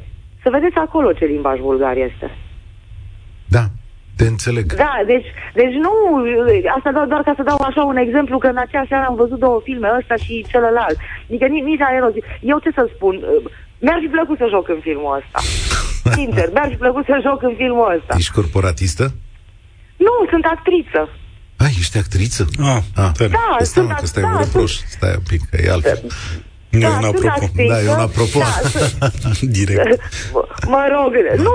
să 0.42 0.50
vedeți 0.50 0.76
acolo 0.76 1.12
ce 1.12 1.24
limbaj 1.24 1.58
vulgar 1.58 1.96
este. 1.96 2.30
Da, 3.48 3.64
te 4.16 4.26
înțeleg. 4.26 4.66
Da, 4.74 4.94
deci, 5.06 5.28
deci 5.60 5.74
nu, 5.84 5.92
asta 6.76 6.90
doar, 6.96 7.06
doar 7.12 7.22
ca 7.22 7.32
să 7.36 7.42
dau 7.50 7.60
așa 7.68 7.82
un 7.92 7.96
exemplu, 7.96 8.38
că 8.38 8.46
în 8.46 8.60
acea 8.66 8.84
seară 8.88 9.04
am 9.08 9.16
văzut 9.22 9.38
două 9.38 9.60
filme, 9.64 9.88
ăsta 9.98 10.16
și 10.24 10.46
celălalt. 10.52 10.98
Adică 11.28 11.46
nici, 11.46 11.68
nici 11.70 11.86
aeroz. 11.88 12.14
Eu 12.40 12.58
ce 12.58 12.70
să 12.78 12.82
spun, 12.94 13.14
mi-ar 13.84 13.98
fi 14.04 14.08
plăcut 14.16 14.36
să 14.38 14.46
joc 14.54 14.68
în 14.68 14.80
filmul 14.86 15.12
ăsta. 15.20 15.38
Sincer, 16.18 16.48
mi-ar 16.52 16.68
fi 16.72 16.78
plăcut 16.84 17.04
să 17.04 17.16
joc 17.28 17.42
în 17.42 17.54
filmul 17.56 17.86
ăsta. 17.96 18.14
Ești 18.18 18.32
corporatistă? 18.38 19.04
Nu, 20.06 20.14
sunt 20.32 20.44
actriță. 20.54 21.02
Ah, 21.56 21.72
ești 21.78 21.98
actriță? 21.98 22.42
Ah, 22.60 22.82
ah. 23.04 23.10
Da, 23.18 23.56
stai, 23.58 23.66
sunt, 23.66 23.92
că 23.92 24.06
stai 24.06 24.22
da, 24.22 24.28
un 24.28 24.36
reproș. 24.38 24.72
Sunt... 24.72 24.88
Stai 24.88 25.14
un 25.20 25.26
pic, 25.28 25.40
că 25.50 25.56
e 25.64 25.70
altfel. 25.70 26.00
Da, 26.80 26.88
e 26.88 26.98
un 26.98 27.04
apropo. 27.04 27.50
Da, 27.68 27.82
e 27.82 27.88
un 27.88 28.00
apropo. 28.00 28.38
Da, 28.98 29.30
Direct. 29.56 30.00
Mă 30.74 30.84
rog, 30.94 31.12
nu, 31.36 31.54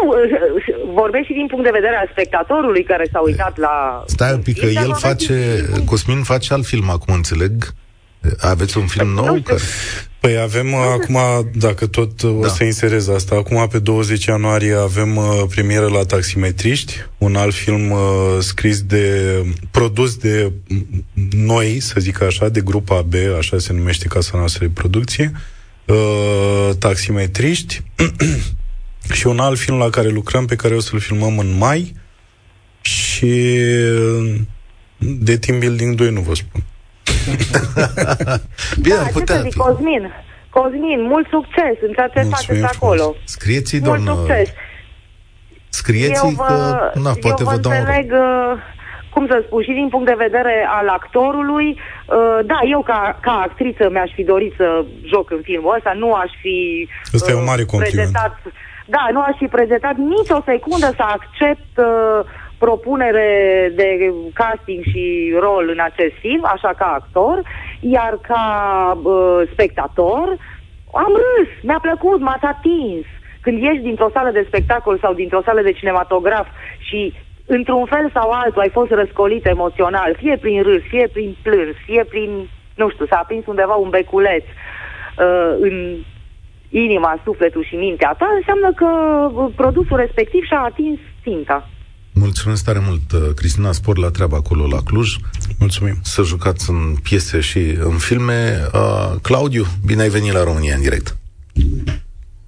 vorbesc 0.93 1.25
și 1.25 1.33
din 1.33 1.47
punct 1.47 1.63
de 1.63 1.77
vedere 1.79 1.95
al 1.95 2.09
spectatorului 2.11 2.83
care 2.83 3.09
s-a 3.11 3.19
uitat 3.19 3.57
la... 3.57 4.03
Stai 4.05 4.33
un 4.33 4.41
pic, 4.41 4.59
că 4.59 4.65
el 4.65 4.93
face, 4.93 5.35
Cosmin 5.85 6.23
face 6.23 6.53
alt 6.53 6.65
film 6.65 6.89
acum, 6.89 7.13
înțeleg? 7.13 7.53
Aveți 8.37 8.77
un 8.77 8.87
film 8.87 9.07
nou? 9.07 9.41
Care... 9.41 9.59
Păi 10.21 10.37
avem 10.37 10.73
uh, 10.73 10.79
acum, 11.01 11.17
dacă 11.55 11.87
tot 11.87 12.21
uh, 12.21 12.37
da. 12.41 12.47
o 12.47 12.47
să 12.47 12.63
inserez 12.63 13.07
asta, 13.07 13.35
acum 13.35 13.67
pe 13.67 13.79
20 13.79 14.25
ianuarie 14.25 14.73
avem 14.73 15.15
uh, 15.15 15.43
premieră 15.49 15.87
la 15.87 16.03
Taximetriști, 16.03 16.95
un 17.17 17.35
alt 17.35 17.53
film 17.53 17.91
uh, 17.91 17.99
scris 18.39 18.81
de, 18.81 19.35
produs 19.71 20.15
de 20.15 20.51
noi, 21.31 21.79
să 21.79 21.95
zic 21.97 22.21
așa, 22.21 22.49
de 22.49 22.61
grupa 22.61 23.01
B, 23.01 23.13
așa 23.37 23.57
se 23.57 23.73
numește 23.73 24.07
casa 24.07 24.37
noastră 24.37 24.65
de 24.65 24.71
producție, 24.73 25.31
uh, 25.85 26.69
Taximetriști, 26.79 27.81
și 29.17 29.27
un 29.27 29.39
alt 29.39 29.59
film 29.59 29.77
la 29.77 29.89
care 29.89 30.09
lucrăm, 30.09 30.45
pe 30.45 30.55
care 30.55 30.75
o 30.75 30.79
să-l 30.79 30.99
filmăm 30.99 31.37
în 31.37 31.57
mai, 31.57 31.95
și 32.81 33.27
de 34.97 35.37
team 35.37 35.59
building 35.59 35.95
2 35.95 36.11
nu 36.11 36.21
vă 36.21 36.35
spun. 36.35 36.63
Bine, 38.83 38.95
da, 38.95 39.09
putea 39.11 39.35
ce 39.35 39.41
să 39.41 39.47
zic, 39.49 39.55
Cosmin, 39.55 40.13
Cosmin, 40.49 41.01
mult 41.01 41.27
succes 41.29 41.75
în 41.87 41.91
ceea 41.93 42.07
ce 42.07 42.21
faceți 42.21 42.63
acolo. 42.63 43.15
Scrieți-i, 43.23 43.79
doamnă. 43.79 44.11
Mult 44.11 44.17
succes. 44.17 44.49
Scrieți-i 45.69 46.35
vă, 46.35 46.43
că, 46.43 46.99
na, 46.99 47.11
poate 47.21 47.41
eu 47.43 47.47
vă, 47.47 47.51
vă 47.51 47.57
dau 47.57 47.71
înțeleg, 47.71 48.11
uh, 48.11 48.53
cum 49.13 49.27
să 49.27 49.43
spun, 49.45 49.61
și 49.63 49.73
din 49.79 49.87
punct 49.89 50.07
de 50.07 50.23
vedere 50.25 50.55
al 50.79 50.87
actorului, 50.87 51.67
uh, 51.69 52.39
da, 52.45 52.59
eu 52.73 52.81
ca, 52.81 53.19
ca 53.21 53.31
actriță 53.47 53.89
mi-aș 53.89 54.11
fi 54.13 54.23
dorit 54.23 54.53
să 54.57 54.85
joc 55.13 55.31
în 55.31 55.41
filmul 55.43 55.75
ăsta, 55.77 55.91
nu 56.03 56.13
aș 56.13 56.31
fi 56.41 56.87
Asta 57.13 57.31
uh, 57.31 57.37
e 57.37 57.41
un 57.41 57.49
mare 57.51 57.65
prezentat, 57.77 58.35
da, 58.85 59.03
nu 59.11 59.21
aș 59.21 59.35
fi 59.37 59.47
prezentat 59.57 59.95
nici 59.95 60.29
o 60.39 60.41
secundă 60.45 60.89
să 60.99 61.03
accept 61.17 61.73
uh, 61.77 62.19
propunere 62.65 63.29
de 63.75 64.13
casting 64.33 64.83
și 64.83 65.33
rol 65.39 65.65
în 65.73 65.79
acest 65.89 66.15
film, 66.19 66.43
așa 66.55 66.71
ca 66.77 66.85
actor, 66.99 67.41
iar 67.79 68.13
ca 68.21 68.45
uh, 69.03 69.41
spectator 69.51 70.27
am 70.93 71.13
râs, 71.23 71.49
mi-a 71.61 71.79
plăcut, 71.81 72.19
m-a 72.19 72.37
atins. 72.41 73.05
Când 73.41 73.61
ieși 73.61 73.81
dintr-o 73.87 74.13
sală 74.13 74.31
de 74.31 74.45
spectacol 74.47 74.97
sau 74.99 75.13
dintr-o 75.13 75.41
sală 75.45 75.61
de 75.61 75.71
cinematograf 75.71 76.47
și 76.79 77.13
într-un 77.45 77.85
fel 77.85 78.09
sau 78.13 78.29
altul 78.29 78.61
ai 78.61 78.69
fost 78.69 78.91
răscolit 78.91 79.45
emoțional, 79.45 80.15
fie 80.17 80.37
prin 80.37 80.63
râs, 80.63 80.81
fie 80.89 81.07
prin 81.13 81.35
plâns, 81.43 81.75
fie 81.85 82.03
prin, 82.03 82.49
nu 82.75 82.89
știu, 82.89 83.05
s-a 83.05 83.17
aprins 83.17 83.45
undeva 83.45 83.73
un 83.73 83.89
beculeț 83.89 84.43
uh, 84.43 85.55
în 85.59 85.95
inima, 86.69 87.19
sufletul 87.23 87.63
și 87.63 87.75
mintea 87.75 88.15
ta, 88.17 88.27
înseamnă 88.35 88.71
că 88.75 88.89
uh, 89.33 89.51
produsul 89.55 89.97
respectiv 89.97 90.43
și-a 90.43 90.59
atins 90.59 90.99
ținta. 91.23 91.69
Mulțumesc 92.13 92.65
tare 92.65 92.79
mult, 92.87 93.11
uh, 93.11 93.33
Cristina 93.35 93.71
Spor, 93.71 93.97
la 93.97 94.09
treaba 94.09 94.37
acolo 94.37 94.67
la 94.67 94.81
Cluj. 94.83 95.15
Mulțumim. 95.59 95.95
Să 96.01 96.21
jucați 96.23 96.69
în 96.69 96.95
piese 97.03 97.39
și 97.39 97.59
în 97.59 97.97
filme. 97.97 98.57
Uh, 98.73 99.19
Claudiu, 99.21 99.63
bine 99.85 100.01
ai 100.01 100.09
venit 100.09 100.31
la 100.31 100.43
România 100.43 100.75
în 100.75 100.81
direct. 100.81 101.17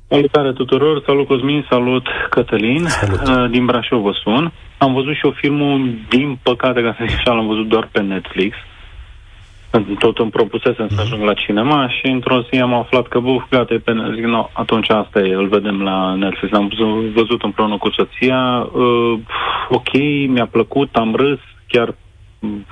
Salutare 0.08 0.54
tuturor, 0.54 1.04
salut 1.06 1.28
Cosmin, 1.28 1.66
salut 1.70 2.06
Cătălin, 2.30 2.86
salut. 2.88 3.28
Uh, 3.28 3.50
din 3.50 3.66
Brașov 3.66 4.02
vă 4.02 4.12
sun. 4.24 4.52
Am 4.78 4.94
văzut 4.94 5.16
și 5.16 5.26
o 5.26 5.32
filmul, 5.32 5.96
din 6.10 6.40
păcate, 6.44 6.82
ca 6.82 6.96
să 6.98 7.06
zic 7.08 7.18
așa, 7.18 7.32
l-am 7.32 7.48
văzut 7.48 7.68
doar 7.68 7.90
pe 7.92 8.02
Netflix. 8.02 8.56
Uh, 8.56 8.73
tot 10.00 10.18
îmi 10.18 10.32
propusesem 10.32 10.88
să 10.88 11.02
ajung 11.02 11.24
la 11.24 11.34
cinema 11.34 11.90
și 11.90 12.08
într-o 12.08 12.42
zi 12.42 12.60
am 12.60 12.74
aflat 12.74 13.08
că, 13.08 13.20
buf, 13.20 13.44
gata, 13.50 13.74
e 13.74 13.78
pe 13.78 13.94
Zic, 14.14 14.24
no, 14.24 14.50
atunci 14.54 14.90
asta 14.90 15.20
e, 15.20 15.34
îl 15.34 15.48
vedem 15.48 15.82
la 15.82 16.14
Netflix. 16.16 16.54
Am 16.54 16.72
văzut 17.14 17.42
împreună 17.42 17.78
cu 17.78 17.90
soția, 17.92 18.70
uh, 18.74 19.20
ok, 19.70 19.94
mi-a 20.28 20.48
plăcut, 20.52 20.96
am 20.96 21.16
râs, 21.16 21.40
chiar 21.68 21.96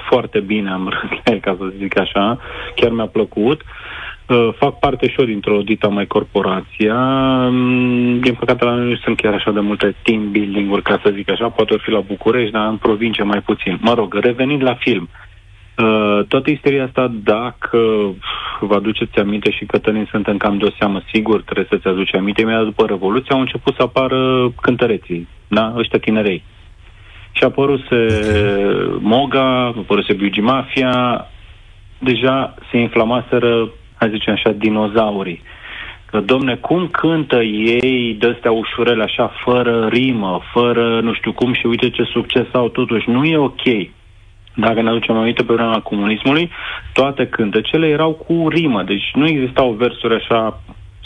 foarte 0.10 0.40
bine 0.40 0.70
am 0.70 0.88
râs, 0.90 1.40
ca 1.46 1.56
să 1.60 1.74
zic 1.78 2.00
așa, 2.00 2.40
chiar 2.76 2.92
mi-a 2.92 3.08
plăcut. 3.08 3.62
Uh, 4.28 4.50
fac 4.58 4.80
parte 4.80 5.10
și 5.10 5.20
eu 5.20 5.26
dintr-o 5.26 5.62
dita 5.62 5.88
mai 5.88 6.06
corporația. 6.06 6.96
Um, 7.48 8.20
din 8.20 8.34
păcate 8.34 8.66
la 8.66 8.74
noi 8.74 8.90
nu 8.90 8.96
sunt 8.96 9.18
chiar 9.22 9.34
așa 9.34 9.52
de 9.52 9.60
multe 9.60 9.96
team 10.02 10.32
building-uri, 10.32 10.82
ca 10.82 11.00
să 11.04 11.12
zic 11.16 11.32
așa, 11.32 11.50
poate 11.50 11.78
fi 11.78 11.92
la 11.92 12.00
București, 12.00 12.52
dar 12.52 12.68
în 12.68 12.78
provincie 12.78 13.24
mai 13.24 13.42
puțin. 13.42 13.78
Mă 13.82 13.94
rog, 13.94 14.14
revenind 14.14 14.64
la 14.64 14.76
film. 14.76 15.10
Uh, 15.12 15.31
Uh, 15.78 16.26
toată 16.28 16.50
isteria 16.50 16.84
asta, 16.84 17.12
dacă 17.24 17.80
vă 18.60 18.76
aduceți 18.76 19.20
aminte 19.20 19.52
și 19.52 19.66
Cătălin 19.66 20.08
suntem 20.12 20.38
cam 20.38 20.58
de 20.58 20.66
o 20.66 20.72
seamă, 20.78 21.02
sigur 21.14 21.42
trebuie 21.42 21.68
să-ți 21.70 21.88
aduce 21.88 22.18
aminte, 22.18 22.42
imediat 22.42 22.64
după 22.64 22.86
Revoluție 22.86 23.34
au 23.36 23.40
început 23.40 23.76
să 23.76 23.82
apară 23.82 24.52
cântăreții, 24.62 25.28
da? 25.48 25.74
ăștia 25.78 26.00
tinerei. 26.00 26.44
Și 27.32 27.44
a 27.44 27.46
apăruse 27.46 28.06
Moga, 29.00 29.42
a 29.42 29.74
apăruse 29.78 30.14
Biugi 30.14 30.40
Mafia, 30.40 31.28
deja 32.00 32.56
se 32.72 32.78
inflamaseră, 32.78 33.70
hai 33.96 34.10
zicem 34.10 34.34
așa, 34.34 34.52
dinozaurii. 34.52 35.42
Că, 36.06 36.20
domne, 36.20 36.56
cum 36.56 36.88
cântă 36.88 37.42
ei 37.42 38.16
de-astea 38.20 38.52
ușurele 38.52 39.04
așa, 39.04 39.32
fără 39.44 39.88
rimă, 39.88 40.42
fără 40.54 41.00
nu 41.02 41.14
știu 41.14 41.32
cum 41.34 41.54
și 41.54 41.66
uite 41.66 41.90
ce 41.90 42.04
succes 42.04 42.46
au 42.52 42.70
totuși. 42.70 43.10
Nu 43.10 43.24
e 43.24 43.38
ok. 43.38 43.64
Dacă 44.56 44.82
ne 44.82 44.90
aducem 44.90 45.16
aminte 45.16 45.44
pe 45.44 45.54
vremea 45.54 45.80
comunismului, 45.80 46.50
toate 46.94 47.28
cântecele 47.28 47.88
erau 47.88 48.12
cu 48.12 48.48
rimă, 48.50 48.84
deci 48.84 49.12
nu 49.14 49.28
existau 49.28 49.72
versuri 49.72 50.16
așa, 50.16 50.62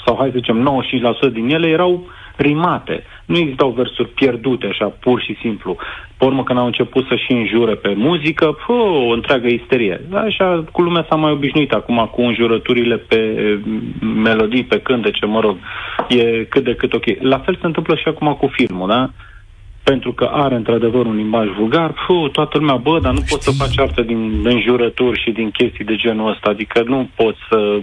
sau 0.05 0.15
hai 0.17 0.29
să 0.31 0.37
zicem 0.37 0.83
95% 1.29 1.31
din 1.31 1.49
ele 1.49 1.67
erau 1.67 2.07
rimate. 2.35 3.03
Nu 3.25 3.37
existau 3.37 3.69
versuri 3.69 4.09
pierdute, 4.09 4.67
așa, 4.67 4.85
pur 4.85 5.21
și 5.21 5.37
simplu. 5.41 5.75
Pe 6.17 6.25
urmă, 6.25 6.43
când 6.43 6.59
au 6.59 6.65
început 6.65 7.05
să 7.07 7.15
și 7.15 7.31
înjure 7.31 7.75
pe 7.75 7.93
muzică, 7.95 8.57
pă, 8.65 8.73
o 8.73 9.13
întreagă 9.13 9.47
isterie. 9.47 10.01
Așa, 10.13 10.63
cu 10.71 10.81
lumea 10.81 11.05
s-a 11.09 11.15
mai 11.15 11.31
obișnuit 11.31 11.71
acum 11.71 12.09
cu 12.11 12.21
înjurăturile 12.21 12.97
pe 12.97 13.19
melodii, 14.23 14.63
pe 14.63 14.79
cântece, 14.79 15.25
mă 15.25 15.39
rog, 15.39 15.57
e 16.09 16.43
cât 16.43 16.63
de 16.63 16.75
cât 16.75 16.93
ok. 16.93 17.05
La 17.19 17.37
fel 17.37 17.57
se 17.59 17.65
întâmplă 17.65 17.95
și 17.95 18.07
acum 18.07 18.33
cu 18.33 18.47
filmul, 18.47 18.87
da? 18.87 19.09
Pentru 19.89 20.11
că 20.13 20.23
are 20.23 20.55
într-adevăr 20.55 21.05
un 21.05 21.15
limbaj 21.15 21.47
vulgar, 21.57 21.93
fu, 22.05 22.27
toată 22.31 22.57
lumea, 22.57 22.75
bă, 22.75 22.99
dar 22.99 23.13
nu 23.13 23.23
poți 23.29 23.43
să 23.43 23.51
faci 23.51 23.79
artă 23.79 24.01
din 24.01 24.41
înjurături 24.43 25.21
și 25.21 25.31
din 25.31 25.49
chestii 25.51 25.85
de 25.85 25.95
genul 25.95 26.31
ăsta, 26.31 26.49
adică 26.49 26.83
nu 26.85 27.09
poți 27.15 27.39
să 27.49 27.79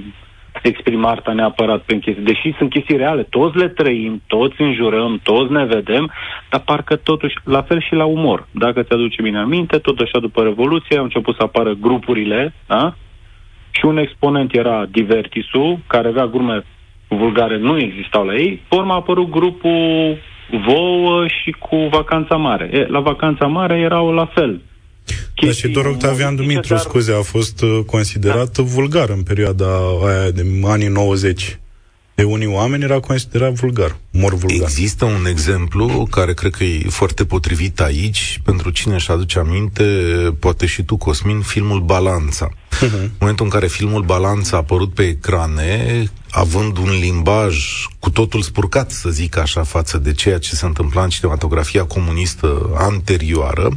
exprimi 0.62 1.05
arta 1.05 1.32
neapărat 1.32 1.80
prin 1.82 1.98
chestii. 1.98 2.24
Deși 2.24 2.55
sunt 2.59 2.70
chestii 2.70 2.96
reale, 2.96 3.22
toți 3.22 3.57
le 3.57 3.68
trăim, 3.68 4.22
toți 4.26 4.61
înjurăm, 4.61 5.20
toți 5.22 5.53
ne 5.53 5.64
vedem, 5.64 6.11
dar 6.50 6.61
parcă 6.61 6.96
totuși, 6.96 7.34
la 7.44 7.62
fel 7.62 7.80
și 7.80 7.94
la 7.94 8.05
umor. 8.05 8.48
Dacă 8.50 8.82
ți-aduce 8.82 9.22
bine 9.22 9.38
aminte, 9.38 9.78
tot 9.78 9.98
așa 9.98 10.18
după 10.18 10.42
Revoluție 10.42 10.96
au 10.98 11.05
început 11.05 11.34
să 11.36 11.42
apară 11.42 11.72
grupurile, 11.80 12.55
da? 12.66 12.94
Și 13.70 13.84
un 13.84 13.96
exponent 13.96 14.55
era 14.55 14.86
Divertisul, 14.90 15.78
care 15.86 16.09
avea 16.09 16.26
glume 16.26 16.64
vulgare, 17.09 17.59
nu 17.59 17.78
existau 17.78 18.24
la 18.24 18.34
ei. 18.34 18.62
Pe 18.68 18.76
urmă 18.76 18.92
a 18.92 18.96
apărut 18.96 19.30
grupul 19.30 20.16
vouă 20.66 21.26
și 21.26 21.50
cu 21.50 21.76
vacanța 21.90 22.36
mare. 22.36 22.70
E, 22.72 22.86
la 22.86 23.00
vacanța 23.00 23.46
mare 23.46 23.78
erau 23.78 24.12
la 24.12 24.26
fel. 24.34 24.61
Da, 25.40 25.50
și 25.50 25.68
doar 25.68 25.86
Octavian 25.86 26.36
Dumitru, 26.36 26.74
dar... 26.74 26.78
scuze, 26.78 27.12
a 27.12 27.22
fost 27.22 27.62
uh, 27.62 27.78
considerat 27.86 28.57
da. 28.57 28.62
vulgar 28.62 29.09
în 29.09 29.22
perioada 29.22 29.66
aia 30.07 30.30
de 30.30 30.44
anii 30.64 30.88
90. 30.88 31.59
De 32.14 32.22
unii 32.22 32.46
oameni 32.46 32.82
era 32.82 33.00
considerat 33.00 33.53
vulgar, 33.53 33.96
mor 34.11 34.34
vulgar. 34.34 34.61
Există 34.61 35.05
un 35.05 35.26
exemplu 35.26 36.07
care 36.11 36.34
cred 36.34 36.53
că 36.53 36.64
e 36.64 36.80
foarte 36.88 37.24
potrivit 37.24 37.80
aici, 37.80 38.40
pentru 38.44 38.70
cine 38.70 38.94
își 38.94 39.11
aduce 39.11 39.38
aminte, 39.38 39.84
poate 40.40 40.66
și 40.66 40.82
tu, 40.82 40.96
Cosmin, 40.96 41.40
filmul 41.40 41.80
Balanța. 41.80 42.48
Uh-huh. 42.76 43.02
În 43.02 43.10
momentul 43.18 43.44
în 43.44 43.50
care 43.50 43.66
filmul 43.66 44.02
Balanța 44.02 44.56
a 44.56 44.60
apărut 44.60 44.94
pe 44.94 45.02
ecrane, 45.02 46.04
având 46.30 46.76
un 46.76 46.90
limbaj 47.00 47.56
cu 47.98 48.10
totul 48.10 48.42
spurcat, 48.42 48.90
să 48.90 49.08
zic 49.08 49.36
așa, 49.36 49.62
față 49.62 49.98
de 49.98 50.12
ceea 50.12 50.38
ce 50.38 50.54
se 50.54 50.66
întâmpla 50.66 51.02
în 51.02 51.08
cinematografia 51.08 51.84
comunistă 51.84 52.70
anterioară, 52.74 53.68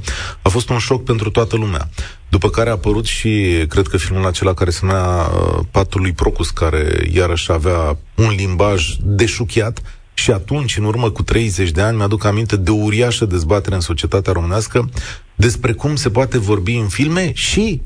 a 0.42 0.50
fost 0.50 0.70
un 0.70 0.78
șoc 0.78 1.04
pentru 1.04 1.30
toată 1.30 1.56
lumea. 1.56 1.90
După 2.30 2.50
care 2.50 2.70
a 2.70 2.72
apărut 2.72 3.06
și, 3.06 3.66
cred 3.70 3.88
că 3.88 3.98
filmul 3.98 4.26
acela 4.26 4.54
care 4.54 4.70
se 4.70 4.80
numea 4.82 5.06
uh, 5.06 5.60
Patul 5.72 6.02
lui 6.02 6.12
Procus, 6.12 6.50
care 6.50 7.10
iarăși 7.14 7.52
avea 7.52 7.98
un 8.16 8.34
limbaj 8.38 8.96
deșuchiat, 9.02 9.82
și 10.18 10.32
atunci, 10.32 10.78
în 10.78 10.84
urmă 10.84 11.10
cu 11.10 11.24
30 11.24 11.70
de 11.70 11.82
ani, 11.82 11.98
mi-aduc 11.98 12.26
aminte 12.26 12.56
de 12.56 12.72
o 12.72 12.76
uriașă 12.76 13.26
dezbatere 13.26 13.76
în 13.76 13.82
societatea 13.82 14.34
românească 14.34 14.90
despre 15.36 15.72
cum 15.72 15.96
se 15.96 16.10
poate 16.10 16.38
vorbi 16.38 16.76
în 16.76 16.88
filme 16.88 17.32
și 17.34 17.82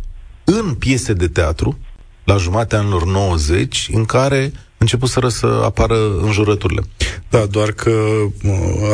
în 0.58 0.74
piese 0.74 1.14
de 1.14 1.28
teatru, 1.28 1.78
la 2.24 2.38
jumatea 2.38 2.80
anilor 2.80 3.06
90, 3.06 3.89
în 3.91 4.06
care 4.06 4.52
început 4.78 5.10
să 5.28 5.62
apară 5.64 6.20
înjurăturile. 6.22 6.82
Da, 7.30 7.45
doar 7.45 7.72
că 7.72 8.02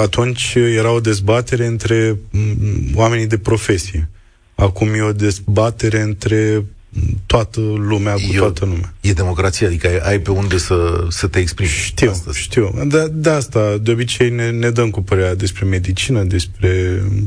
atunci 0.01 0.53
era 0.55 0.91
o 0.91 0.99
dezbatere 0.99 1.65
între 1.65 2.19
oamenii 2.93 3.27
de 3.27 3.37
profesie. 3.37 4.09
Acum 4.55 4.93
e 4.93 5.01
o 5.01 5.11
dezbatere 5.11 6.01
între 6.01 6.65
toată 7.25 7.59
lumea 7.59 8.13
cu 8.13 8.29
Eu, 8.31 8.41
toată 8.41 8.65
lumea. 8.65 8.93
E 9.01 9.13
democrație, 9.13 9.67
adică 9.67 9.87
ai, 9.87 9.97
ai 9.97 10.19
pe 10.19 10.31
unde 10.31 10.57
să, 10.57 11.05
să 11.09 11.27
te 11.27 11.39
exprimi. 11.39 11.69
Știu, 11.69 12.09
astăzi. 12.09 12.39
știu. 12.39 12.73
De, 12.85 13.07
de 13.11 13.29
asta, 13.29 13.77
de 13.81 13.91
obicei, 13.91 14.29
ne, 14.29 14.49
ne 14.49 14.69
dăm 14.69 14.89
cu 14.89 15.01
părerea 15.01 15.35
despre 15.35 15.65
medicină, 15.65 16.23
despre... 16.23 17.03
Uh, 17.11 17.23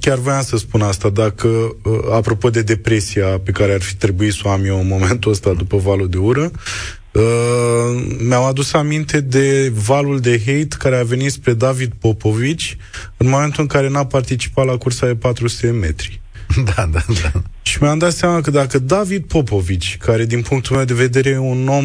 chiar 0.00 0.18
voiam 0.18 0.42
să 0.42 0.56
spun 0.56 0.80
asta, 0.80 1.10
dacă, 1.10 1.48
uh, 1.48 1.98
apropo 2.12 2.50
de 2.50 2.62
depresia 2.62 3.26
pe 3.26 3.50
care 3.50 3.72
ar 3.72 3.80
fi 3.80 3.94
trebuit 3.94 4.32
să 4.32 4.40
o 4.44 4.48
am 4.48 4.64
eu 4.64 4.80
în 4.80 4.86
momentul 4.86 5.30
ăsta 5.30 5.52
după 5.52 5.76
valul 5.76 6.08
de 6.08 6.16
ură, 6.16 6.50
Uh, 7.12 8.16
mi-au 8.18 8.46
adus 8.46 8.72
aminte 8.72 9.20
de 9.20 9.72
valul 9.74 10.20
de 10.20 10.38
hate 10.38 10.76
care 10.78 10.96
a 10.96 11.02
venit 11.02 11.32
spre 11.32 11.52
David 11.52 11.92
Popovici 12.00 12.76
în 13.16 13.28
momentul 13.28 13.62
în 13.62 13.66
care 13.66 13.88
n-a 13.88 14.06
participat 14.06 14.66
la 14.66 14.76
cursa 14.76 15.06
de 15.06 15.14
400 15.14 15.70
metri. 15.70 16.20
Da, 16.64 16.88
da, 16.92 17.04
da. 17.22 17.42
Și 17.62 17.78
mi-am 17.80 17.98
dat 17.98 18.12
seama 18.12 18.40
că 18.40 18.50
dacă 18.50 18.78
David 18.78 19.24
Popovici, 19.24 19.96
care 19.96 20.24
din 20.24 20.42
punctul 20.42 20.76
meu 20.76 20.84
de 20.84 20.94
vedere 20.94 21.28
e 21.28 21.38
un 21.38 21.68
om, 21.68 21.84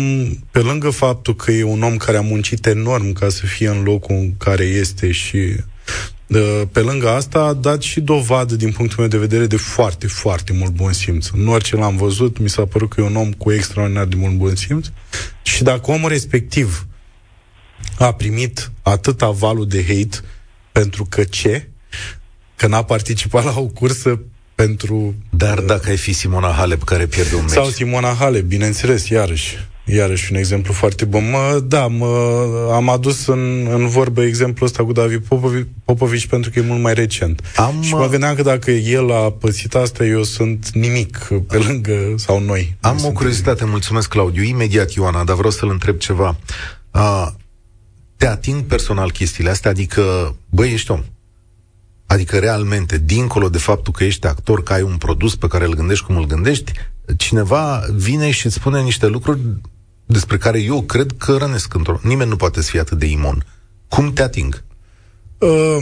pe 0.52 0.60
lângă 0.60 0.90
faptul 0.90 1.36
că 1.36 1.52
e 1.52 1.64
un 1.64 1.82
om 1.82 1.98
care 1.98 2.18
a 2.18 2.22
muncit 2.22 2.66
enorm 2.66 3.14
ca 3.14 3.30
să 3.30 3.46
fie 3.46 3.68
în 3.68 3.84
locul 3.84 4.16
în 4.16 4.38
care 4.38 4.64
este 4.64 5.12
și 5.12 5.38
uh, 5.38 5.54
pe 6.72 6.80
lângă 6.80 7.10
asta 7.10 7.40
a 7.40 7.54
dat 7.54 7.82
și 7.82 8.02
dovadă 8.02 8.56
din 8.56 8.72
punctul 8.72 9.00
meu 9.00 9.08
de 9.08 9.18
vedere 9.18 9.46
de 9.46 9.58
foarte, 9.58 10.08
foarte 10.08 10.54
mult 10.54 10.72
bun 10.72 10.94
simț. 10.94 11.28
În 11.28 11.48
orice 11.48 11.76
l-am 11.76 11.98
văzut, 11.98 12.38
mi 12.38 12.50
s-a 12.50 12.66
părut 12.66 12.90
că 12.90 13.02
e 13.02 13.04
un 13.04 13.16
om 13.16 13.32
cu 13.32 13.52
extraordinar 13.52 14.06
de 14.06 14.16
mult 14.16 14.36
bun 14.36 14.56
simț 14.56 14.88
și 15.42 15.64
dacă 15.64 15.92
omul 15.92 16.10
respectiv 16.10 16.88
a 17.98 18.14
primit 18.14 18.72
atâta 18.82 19.30
valul 19.30 19.68
de 19.68 19.82
hate 19.88 20.18
pentru 20.72 21.06
că 21.10 21.24
ce? 21.24 21.70
Că 22.56 22.68
n-a 22.68 22.84
participat 22.84 23.44
la 23.44 23.60
o 23.60 23.66
cursă 23.66 24.20
pentru... 24.56 25.16
Dar 25.30 25.60
dacă 25.60 25.90
ai 25.90 25.98
fi 25.98 26.14
Simona 26.14 26.52
Halep 26.52 26.84
care 26.84 27.06
pierde 27.06 27.36
un 27.36 27.42
meci... 27.42 27.52
Sau 27.52 27.70
Simona 27.70 28.14
Halep, 28.14 28.44
bineînțeles, 28.44 29.08
iarăși. 29.08 29.58
Iarăși 29.86 30.32
un 30.32 30.38
exemplu 30.38 30.74
foarte 30.74 31.06
bun. 31.06 31.30
Mă, 31.30 31.64
da, 31.68 31.88
mă, 31.88 32.08
am 32.74 32.90
adus 32.90 33.28
în, 33.28 33.68
în 33.72 33.88
vorbă 33.88 34.24
exemplul 34.24 34.68
ăsta 34.68 34.84
cu 34.84 34.92
David 34.92 35.24
Popovici, 35.28 35.68
Popovici 35.86 36.28
pentru 36.28 36.50
că 36.50 36.60
e 36.60 36.62
mult 36.62 36.82
mai 36.82 36.94
recent. 36.94 37.42
Am, 37.56 37.82
și 37.82 37.94
mă 37.94 38.08
gândeam 38.08 38.36
că 38.36 38.42
dacă 38.42 38.72
el 38.72 39.12
a 39.12 39.32
pățit 39.32 39.76
asta, 39.76 40.06
eu 40.06 40.24
sunt 40.24 40.70
nimic 40.70 41.18
pe 41.48 41.58
lângă, 41.58 42.14
sau 42.16 42.40
noi. 42.40 42.76
Am 42.80 42.98
o 43.04 43.12
curiozitate, 43.12 43.66
mulțumesc, 43.66 44.10
Claudiu. 44.10 44.44
Imediat, 44.44 44.92
Ioana, 44.92 45.24
dar 45.24 45.36
vreau 45.36 45.52
să-l 45.52 45.70
întreb 45.70 45.98
ceva. 45.98 46.38
Uh, 46.92 47.28
te 48.18 48.28
ating 48.28 48.62
personal 48.62 49.12
chestiile 49.12 49.50
astea? 49.50 49.72
Adică, 49.72 50.36
băi, 50.50 50.74
ești 50.74 50.92
om, 50.92 51.04
Adică, 52.06 52.38
realmente, 52.38 52.98
dincolo 52.98 53.50
de 53.50 53.58
faptul 53.58 53.94
că 53.94 54.04
ești 54.04 54.28
actor, 54.28 54.64
că 54.64 54.74
ai 54.74 54.82
un 54.82 54.98
produs 54.98 55.36
pe 55.36 55.48
care 55.48 55.66
îl 55.66 55.74
gândești 55.74 56.06
cum 56.06 56.18
îl 56.18 56.26
gândești, 56.26 56.72
cineva 57.18 57.86
vine 57.96 58.32
și 58.32 58.46
îți 58.46 58.56
spune 58.56 58.82
niște 58.82 59.08
lucruri 59.08 59.40
despre 60.14 60.38
care 60.38 60.62
eu 60.62 60.82
cred 60.82 61.12
că 61.18 61.38
rănesc 61.38 61.74
într-o... 61.74 62.00
Nimeni 62.02 62.30
nu 62.30 62.36
poate 62.36 62.62
să 62.62 62.70
fie 62.70 62.80
atât 62.80 62.98
de 63.00 63.06
imun. 63.06 63.46
Cum 63.88 64.14
te 64.14 64.22
ating? 64.22 64.64
Uh, 65.38 65.78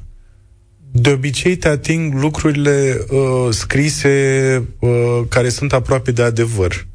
de 1.02 1.10
obicei 1.10 1.56
te 1.56 1.68
ating 1.68 2.14
lucrurile 2.14 3.06
uh, 3.10 3.48
scrise 3.50 4.62
uh, 4.78 5.20
care 5.28 5.48
sunt 5.48 5.72
aproape 5.72 6.10
de 6.10 6.22
adevăr. 6.22 6.86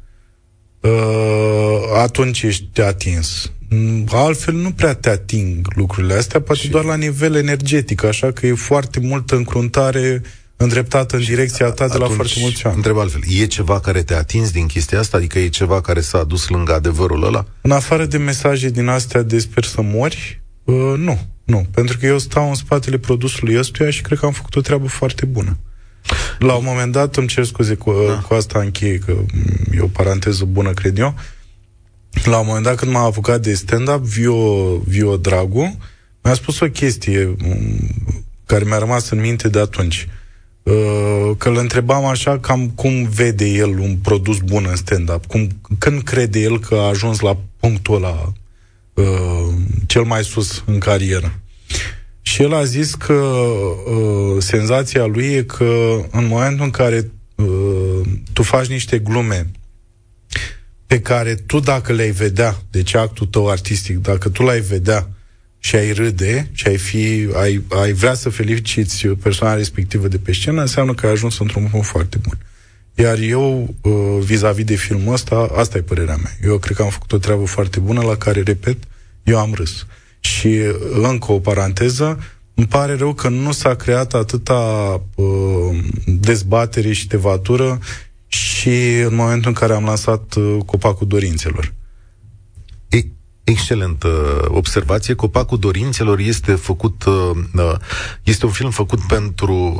Uh, 0.80 2.00
atunci 2.02 2.42
ești 2.42 2.80
atins. 2.80 3.52
Mm, 3.68 4.06
altfel 4.10 4.54
nu 4.54 4.72
prea 4.72 4.94
te 4.94 5.10
ating 5.10 5.66
lucrurile 5.74 6.14
astea, 6.14 6.40
poate 6.40 6.60
și... 6.60 6.68
doar 6.68 6.84
la 6.84 6.96
nivel 6.96 7.34
energetic, 7.34 8.04
așa 8.04 8.32
că 8.32 8.46
e 8.46 8.54
foarte 8.54 9.00
multă 9.00 9.36
încruntare 9.36 10.22
îndreptată 10.62 11.16
în 11.16 11.22
direcția 11.22 11.70
ta 11.70 11.88
de 11.88 11.96
la 11.96 12.06
foarte 12.06 12.34
mulți 12.40 12.66
ani. 12.66 12.76
Întreb 12.76 12.98
altfel, 12.98 13.20
e 13.28 13.46
ceva 13.46 13.80
care 13.80 14.02
te-a 14.02 14.18
atins 14.18 14.50
din 14.50 14.66
chestia 14.66 14.98
asta? 14.98 15.16
Adică 15.16 15.38
e 15.38 15.48
ceva 15.48 15.80
care 15.80 16.00
s-a 16.00 16.18
adus 16.18 16.48
lângă 16.48 16.74
adevărul 16.74 17.24
ăla? 17.24 17.44
În 17.60 17.70
afară 17.70 18.04
de 18.04 18.16
mesaje 18.16 18.68
din 18.68 18.88
astea 18.88 19.22
de 19.22 19.38
sper 19.38 19.64
să 19.64 19.82
mori, 19.82 20.42
uh, 20.64 20.94
nu, 20.96 21.26
nu. 21.44 21.66
Pentru 21.70 21.98
că 21.98 22.06
eu 22.06 22.18
stau 22.18 22.48
în 22.48 22.54
spatele 22.54 22.98
produsului 22.98 23.58
ăstuia 23.58 23.90
și 23.90 24.02
cred 24.02 24.18
că 24.18 24.26
am 24.26 24.32
făcut 24.32 24.56
o 24.56 24.60
treabă 24.60 24.86
foarte 24.86 25.24
bună. 25.24 25.58
La 26.38 26.54
un 26.54 26.64
moment 26.64 26.92
dat, 26.92 27.16
îmi 27.16 27.26
cer 27.26 27.44
scuze 27.44 27.74
cu, 27.74 27.94
da. 28.08 28.14
cu 28.14 28.34
asta 28.34 28.58
încheie, 28.58 28.98
că 28.98 29.14
e 29.76 29.80
o 29.80 29.86
paranteză 29.86 30.44
bună, 30.44 30.70
cred 30.70 30.98
eu, 30.98 31.14
la 32.24 32.38
un 32.38 32.46
moment 32.46 32.64
dat 32.64 32.76
când 32.76 32.92
m-am 32.92 33.04
apucat 33.04 33.40
de 33.40 33.54
stand-up, 33.54 34.04
Vio, 34.04 34.76
Vio 34.76 35.16
Dragu 35.16 35.78
mi-a 36.22 36.34
spus 36.34 36.60
o 36.60 36.66
chestie 36.66 37.34
mm, 37.38 38.16
care 38.46 38.64
mi-a 38.64 38.78
rămas 38.78 39.10
în 39.10 39.20
minte 39.20 39.48
de 39.48 39.58
atunci. 39.58 40.08
Uh, 40.08 40.21
că 41.38 41.48
îl 41.48 41.56
întrebam 41.56 42.04
așa 42.04 42.38
cam 42.38 42.68
cum 42.68 43.08
vede 43.08 43.48
el 43.48 43.78
un 43.78 43.96
produs 43.96 44.38
bun 44.38 44.66
în 44.68 44.76
stand-up, 44.76 45.26
cum, 45.26 45.48
când 45.78 46.02
crede 46.02 46.40
el 46.40 46.60
că 46.60 46.74
a 46.74 46.88
ajuns 46.88 47.20
la 47.20 47.38
punctul 47.56 47.94
ăla 47.94 48.32
uh, 48.94 49.54
cel 49.86 50.02
mai 50.02 50.24
sus 50.24 50.62
în 50.66 50.78
carieră. 50.78 51.40
Și 52.22 52.42
el 52.42 52.54
a 52.54 52.64
zis 52.64 52.94
că 52.94 53.12
uh, 53.12 54.36
senzația 54.38 55.04
lui 55.04 55.32
e 55.32 55.42
că 55.42 56.00
în 56.10 56.26
momentul 56.26 56.64
în 56.64 56.70
care 56.70 57.10
uh, 57.34 58.00
tu 58.32 58.42
faci 58.42 58.66
niște 58.66 58.98
glume 58.98 59.50
pe 60.86 61.00
care 61.00 61.34
tu 61.34 61.60
dacă 61.60 61.92
le-ai 61.92 62.10
vedea, 62.10 62.56
deci 62.70 62.94
actul 62.94 63.26
tău 63.26 63.48
artistic, 63.48 63.98
dacă 63.98 64.28
tu 64.28 64.42
l-ai 64.42 64.60
vedea 64.60 65.08
și 65.64 65.76
ai 65.76 65.92
râde 65.92 66.50
și 66.52 66.66
ai, 66.66 66.76
fi, 66.76 67.28
ai, 67.34 67.62
ai 67.68 67.92
vrea 67.92 68.14
să 68.14 68.28
feliciți 68.28 69.06
persoana 69.06 69.54
respectivă 69.54 70.08
de 70.08 70.18
pe 70.18 70.32
scenă, 70.32 70.60
înseamnă 70.60 70.94
că 70.94 71.06
ai 71.06 71.12
ajuns 71.12 71.38
într-un 71.38 71.68
punct 71.70 71.86
foarte 71.86 72.18
bun. 72.22 72.38
Iar 72.94 73.18
eu, 73.18 73.74
uh, 73.80 74.18
vis-a-vis 74.24 74.64
de 74.64 74.74
filmul 74.74 75.12
ăsta, 75.12 75.50
asta 75.56 75.78
e 75.78 75.82
părerea 75.82 76.16
mea. 76.16 76.32
Eu 76.44 76.58
cred 76.58 76.76
că 76.76 76.82
am 76.82 76.88
făcut 76.88 77.12
o 77.12 77.18
treabă 77.18 77.44
foarte 77.44 77.80
bună 77.80 78.02
la 78.02 78.16
care, 78.16 78.42
repet, 78.42 78.76
eu 79.22 79.38
am 79.38 79.52
râs. 79.54 79.86
Și 80.20 80.46
uh, 80.46 80.74
încă 81.02 81.32
o 81.32 81.38
paranteză, 81.38 82.18
îmi 82.54 82.66
pare 82.66 82.94
rău 82.94 83.14
că 83.14 83.28
nu 83.28 83.52
s-a 83.52 83.74
creat 83.74 84.14
atâta 84.14 84.60
uh, 85.14 85.78
dezbatere 86.06 86.92
și 86.92 87.06
tevatură 87.06 87.78
și 88.26 88.98
în 89.06 89.14
momentul 89.14 89.48
în 89.48 89.54
care 89.54 89.72
am 89.72 89.84
lansat 89.84 90.34
uh, 90.34 90.58
Copacul 90.66 91.06
Dorințelor. 91.06 91.72
Excelentă 93.44 94.08
observație. 94.48 95.14
Copacul 95.14 95.58
Dorințelor 95.58 96.18
este 96.18 96.52
făcut, 96.52 97.04
uh, 97.04 97.30
uh, 97.54 97.74
este 98.22 98.46
un 98.46 98.52
film 98.52 98.70
făcut 98.70 99.00
pentru, 99.00 99.76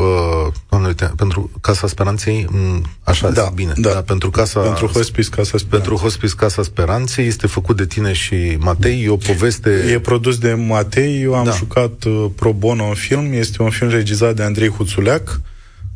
uite, 0.86 1.12
pentru 1.16 1.50
Casa 1.60 1.86
Speranței, 1.86 2.46
mm, 2.50 2.84
așa 3.02 3.30
da, 3.30 3.50
bine, 3.54 3.72
da. 3.76 3.92
da. 3.92 4.02
pentru 4.02 4.30
Casa 4.30 4.60
pentru 4.60 4.86
Hospice 4.86 5.28
Casa 5.28 5.58
Speranței. 5.58 5.68
Pentru 5.68 5.96
Hospice 5.96 6.34
Casa 6.34 6.62
Speranței 6.62 7.26
este 7.26 7.46
făcut 7.46 7.76
de 7.76 7.86
tine 7.86 8.12
și 8.12 8.56
Matei, 8.58 9.04
e 9.04 9.08
o 9.08 9.16
poveste 9.16 9.70
E 9.70 10.00
produs 10.00 10.38
de 10.38 10.54
Matei, 10.54 11.22
eu 11.22 11.34
am 11.34 11.44
da. 11.44 11.50
jucat 11.50 12.04
pro 12.34 12.52
bono 12.52 12.84
în 12.84 12.94
film, 12.94 13.32
este 13.32 13.62
un 13.62 13.70
film 13.70 13.90
regizat 13.90 14.34
de 14.34 14.42
Andrei 14.42 14.68
Huțuleac. 14.68 15.40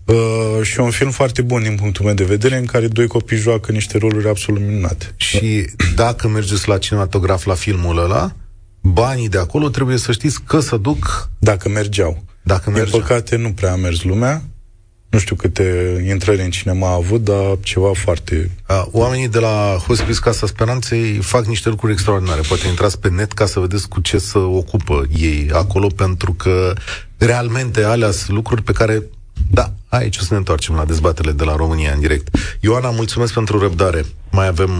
Uh, 0.07 0.63
și 0.63 0.81
un 0.81 0.91
film 0.91 1.11
foarte 1.11 1.43
bun 1.43 1.63
din 1.63 1.75
punctul 1.75 2.05
meu 2.05 2.15
de 2.15 2.25
vedere, 2.25 2.57
în 2.57 2.65
care 2.65 2.89
doi 2.89 3.07
copii 3.07 3.37
joacă 3.37 3.73
niște 3.73 3.99
roluri 3.99 4.29
absolut 4.29 4.61
minunate. 4.61 5.15
Și 5.17 5.67
dacă 5.95 6.29
mergeți 6.29 6.69
la 6.69 6.79
cinematograf 6.79 7.45
la 7.45 7.55
filmul 7.55 7.99
ăla, 7.99 8.33
banii 8.81 9.29
de 9.29 9.39
acolo 9.39 9.69
trebuie 9.69 9.97
să 9.97 10.13
știți 10.13 10.43
că 10.43 10.61
să 10.61 10.77
duc... 10.77 11.31
Dacă 11.39 11.69
mergeau. 11.69 12.25
Dacă 12.43 12.71
mergeau. 12.71 12.91
Din 12.91 13.01
păcate 13.01 13.37
nu 13.37 13.53
prea 13.53 13.73
a 13.73 13.77
mers 13.77 14.03
lumea. 14.03 14.43
Nu 15.09 15.19
știu 15.19 15.37
câte 15.37 15.65
intrări 16.09 16.43
în 16.43 16.51
cinema 16.51 16.89
a 16.89 16.95
avut, 16.95 17.25
dar 17.25 17.57
ceva 17.61 17.91
foarte... 17.95 18.51
A, 18.67 18.89
oamenii 18.91 19.29
de 19.29 19.39
la 19.39 19.77
Hospice 19.87 20.19
Casa 20.21 20.47
Speranței 20.47 21.19
fac 21.23 21.47
niște 21.47 21.69
lucruri 21.69 21.93
extraordinare. 21.93 22.41
Poate 22.49 22.67
intrați 22.67 23.01
pe 23.01 23.09
net 23.09 23.33
ca 23.33 23.47
să 23.47 23.61
vedeți 23.61 23.89
cu 23.89 24.01
ce 24.01 24.19
să 24.19 24.39
ocupă 24.39 25.07
ei 25.19 25.51
acolo, 25.53 25.87
pentru 25.87 26.33
că 26.33 26.73
realmente 27.17 27.83
alea 27.83 28.11
sunt 28.11 28.37
lucruri 28.37 28.63
pe 28.63 28.73
care 28.73 29.03
Da, 29.51 29.65
aici 29.89 30.17
o 30.17 30.21
să 30.21 30.29
ne 30.31 30.39
întoarcem 30.39 30.75
la 30.75 30.85
dezbaterile 30.85 31.33
de 31.33 31.45
la 31.45 31.57
România 31.57 31.93
în 31.93 32.01
direct. 32.01 32.29
Ioana, 32.61 32.91
mulțumesc 32.91 33.35
pentru 33.35 33.59
răbdare. 33.59 34.03
Mai 34.31 34.47
avem 34.47 34.71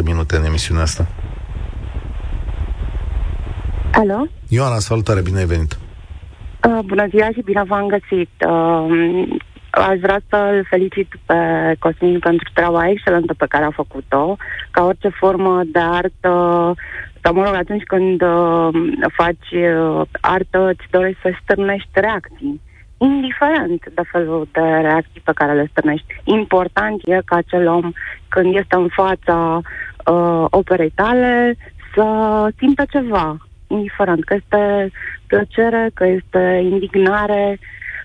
5-6 0.00 0.04
minute 0.04 0.36
în 0.36 0.44
emisiunea 0.44 0.82
asta. 0.82 1.06
Alo? 3.92 4.26
Ioana, 4.48 4.78
salutare, 4.78 5.20
bine 5.20 5.38
ai 5.38 5.44
venit! 5.44 5.78
Uh, 6.68 6.78
bună 6.84 7.06
ziua 7.08 7.28
și 7.32 7.42
bine 7.44 7.62
v-am 7.66 7.86
găsit! 7.86 8.30
Uh, 8.48 9.38
aș 9.70 9.98
vrea 9.98 10.20
să-l 10.28 10.66
felicit 10.68 11.14
pe 11.26 11.34
Cosmin 11.78 12.18
pentru 12.18 12.50
treaba 12.54 12.88
excelentă 12.88 13.34
pe 13.34 13.46
care 13.48 13.64
a 13.64 13.70
făcut-o, 13.70 14.36
ca 14.70 14.84
orice 14.84 15.08
formă 15.08 15.62
de 15.72 15.78
artă, 15.78 16.74
sau 17.22 17.34
mă 17.34 17.44
rog, 17.44 17.54
atunci 17.54 17.82
când 17.82 18.22
uh, 18.22 18.68
faci 19.16 19.50
uh, 19.50 20.02
artă, 20.20 20.68
îți 20.68 20.86
dorești 20.90 21.20
să 21.22 21.30
stârnești 21.42 21.88
reacții 21.92 22.60
indiferent 22.98 23.82
de 23.94 24.02
felul 24.10 24.48
de 24.52 24.60
reacții 24.60 25.20
pe 25.24 25.32
care 25.34 25.52
le 25.54 25.68
stârnești. 25.70 26.06
Important 26.24 27.00
e 27.04 27.20
ca 27.24 27.36
acel 27.36 27.68
om, 27.68 27.92
când 28.28 28.54
este 28.54 28.76
în 28.76 28.88
fața 28.88 29.60
uh, 30.06 30.44
operei 30.50 30.92
tale, 30.94 31.56
să 31.94 32.04
simtă 32.58 32.84
ceva, 32.90 33.36
indiferent 33.66 34.24
că 34.24 34.34
este 34.34 34.90
plăcere, 35.26 35.90
că 35.94 36.06
este 36.06 36.60
indignare, 36.70 37.58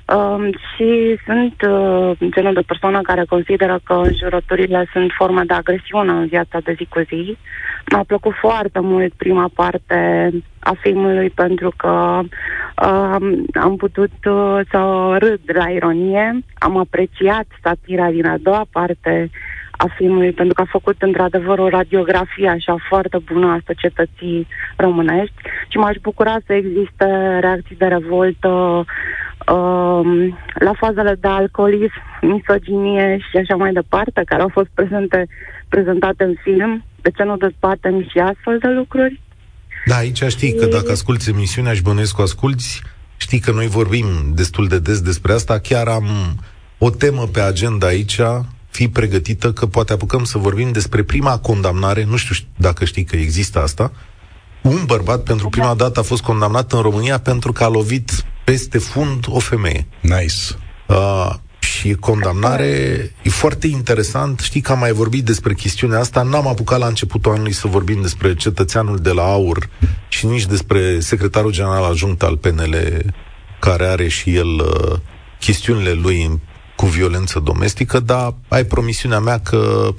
Um, 0.06 0.52
și 0.52 1.20
sunt 1.26 1.56
uh, 1.70 2.12
genul 2.30 2.54
de 2.54 2.62
persoană 2.62 3.02
care 3.02 3.26
consideră 3.30 3.80
că 3.84 3.94
înjurăturile 3.94 4.88
sunt 4.92 5.12
forme 5.18 5.44
de 5.48 5.54
agresiune 5.54 6.12
în 6.12 6.28
viața 6.28 6.60
de 6.64 6.74
zi 6.78 6.86
cu 6.90 7.00
zi. 7.00 7.38
Mi-a 7.92 8.04
plăcut 8.08 8.34
foarte 8.34 8.80
mult 8.80 9.14
prima 9.14 9.50
parte 9.54 10.30
a 10.60 10.76
filmului 10.82 11.30
pentru 11.30 11.74
că 11.78 12.20
uh, 12.22 13.16
am 13.62 13.76
putut 13.78 14.12
uh, 14.26 14.60
să 14.72 15.16
râd 15.20 15.42
la 15.46 15.70
ironie, 15.70 16.40
am 16.54 16.78
apreciat 16.78 17.46
satira 17.62 18.10
din 18.10 18.26
a 18.26 18.38
doua 18.38 18.66
parte 18.72 19.30
a 19.72 19.86
filmului, 19.96 20.32
pentru 20.32 20.54
că 20.54 20.62
a 20.62 20.78
făcut 20.78 21.02
într-adevăr 21.02 21.60
o 21.60 21.70
radiografie 21.70 22.50
așa 22.50 22.76
foarte 22.90 23.18
bună 23.32 23.48
a 23.48 23.60
societății 23.66 24.48
românești 24.76 25.36
și 25.68 25.78
m-aș 25.78 25.96
bucura 26.02 26.38
să 26.46 26.54
existe 26.54 27.38
reacții 27.40 27.76
de 27.76 27.86
revoltă 27.86 28.48
uh, 28.48 28.86
la 30.60 30.74
fazele 30.80 31.16
de 31.20 31.28
alcoolism, 31.28 32.02
misoginie 32.22 33.18
și 33.30 33.38
așa 33.38 33.56
mai 33.56 33.72
departe, 33.72 34.22
care 34.26 34.42
au 34.42 34.50
fost 34.54 34.68
prezente, 34.74 35.28
prezentate 35.68 36.24
în 36.24 36.36
film. 36.44 36.84
De 37.02 37.10
ce 37.10 37.24
nu 37.24 37.38
dezbatem 37.38 38.02
și 38.02 38.20
astfel 38.20 38.58
de 38.58 38.68
lucruri? 38.68 39.22
Da, 39.86 39.96
aici 39.96 40.24
știi 40.24 40.56
că 40.56 40.66
dacă 40.66 40.92
asculti 40.92 41.30
emisiunea 41.30 41.74
și 41.74 41.82
bănuiesc 41.82 42.16
că 42.16 42.22
asculti, 42.22 42.82
știi 43.18 43.40
că 43.40 43.52
noi 43.52 43.68
vorbim 43.68 44.06
destul 44.36 44.68
de 44.68 44.80
des 44.80 45.02
despre 45.02 45.34
asta. 45.34 45.60
Chiar 45.60 45.88
am 45.88 46.06
o 46.78 46.90
temă 46.90 47.24
pe 47.34 47.42
agenda 47.42 47.88
aici, 47.88 48.20
fi 48.70 48.88
pregătită 48.88 49.54
că 49.54 49.66
poate 49.66 49.94
apucăm 49.94 50.24
să 50.24 50.38
vorbim 50.38 50.72
despre 50.72 51.04
prima 51.04 51.38
condamnare, 51.38 52.04
nu 52.04 52.16
știu 52.16 52.36
dacă 52.58 52.86
știi 52.86 53.04
că 53.04 53.16
există 53.16 53.62
asta, 53.62 53.92
un 54.62 54.86
bărbat 54.86 55.24
pentru 55.24 55.50
prima 55.50 55.74
dată 55.74 56.00
a 56.00 56.04
fost 56.04 56.22
condamnat 56.22 56.72
în 56.72 56.82
România 56.82 57.20
pentru 57.20 57.52
că 57.52 57.64
a 57.64 57.68
lovit 57.68 58.12
peste 58.44 58.78
fund 58.78 59.26
o 59.30 59.40
femeie. 59.40 59.88
Nice. 60.02 60.36
Uh, 60.88 61.34
și 61.60 61.94
condamnare 61.94 62.66
e 63.22 63.30
foarte 63.30 63.68
interesant. 63.68 64.40
Știi 64.40 64.62
că 64.62 64.72
am 64.72 64.80
mai 64.80 64.92
vorbit 64.92 65.26
despre 65.26 65.54
chestiunea 65.54 66.00
asta. 66.00 66.22
N-am 66.22 66.48
apucat 66.48 66.80
la 66.80 66.88
începutul 66.88 67.32
anului 67.32 67.52
să 67.52 67.68
vorbim 67.68 68.02
despre 68.02 68.36
cetățeanul 68.36 68.98
de 68.98 69.12
la 69.12 69.24
AUR 69.24 69.70
și 70.08 70.26
nici 70.26 70.46
despre 70.46 71.00
secretarul 71.00 71.52
general 71.52 71.84
adjunct 71.84 72.24
al 72.24 72.38
PNL, 72.38 72.78
care 73.60 73.86
are 73.86 74.08
și 74.08 74.36
el 74.36 74.48
uh, 74.48 75.00
chestiunile 75.40 75.92
lui 75.92 76.42
cu 76.76 76.86
violență 76.86 77.40
domestică, 77.40 78.00
dar 78.00 78.36
ai 78.48 78.66
promisiunea 78.66 79.20
mea 79.20 79.40
că 79.40 79.90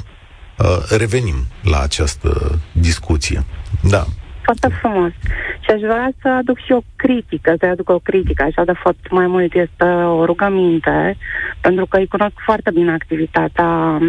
uh, 0.58 0.88
revenim 0.88 1.46
la 1.62 1.80
această 1.80 2.58
discuție. 2.72 3.44
Da. 3.80 4.06
Foarte 4.44 4.68
frumos. 4.80 5.12
Și 5.60 5.70
aș 5.70 5.80
vrea 5.80 6.10
să 6.22 6.28
aduc 6.28 6.58
și 6.58 6.72
o 6.72 6.80
critică, 6.96 7.54
să 7.58 7.66
aduc 7.66 7.88
o 7.88 7.98
critică, 7.98 8.42
așa 8.42 8.64
de 8.64 8.72
fapt 8.82 9.10
mai 9.10 9.26
mult 9.26 9.54
este 9.54 9.84
o 9.84 10.24
rugăminte, 10.24 11.16
pentru 11.60 11.86
că 11.86 11.96
îi 11.96 12.06
cunosc 12.06 12.34
foarte 12.44 12.70
bine 12.70 12.92
activitatea 12.92 13.98
uh, 14.00 14.06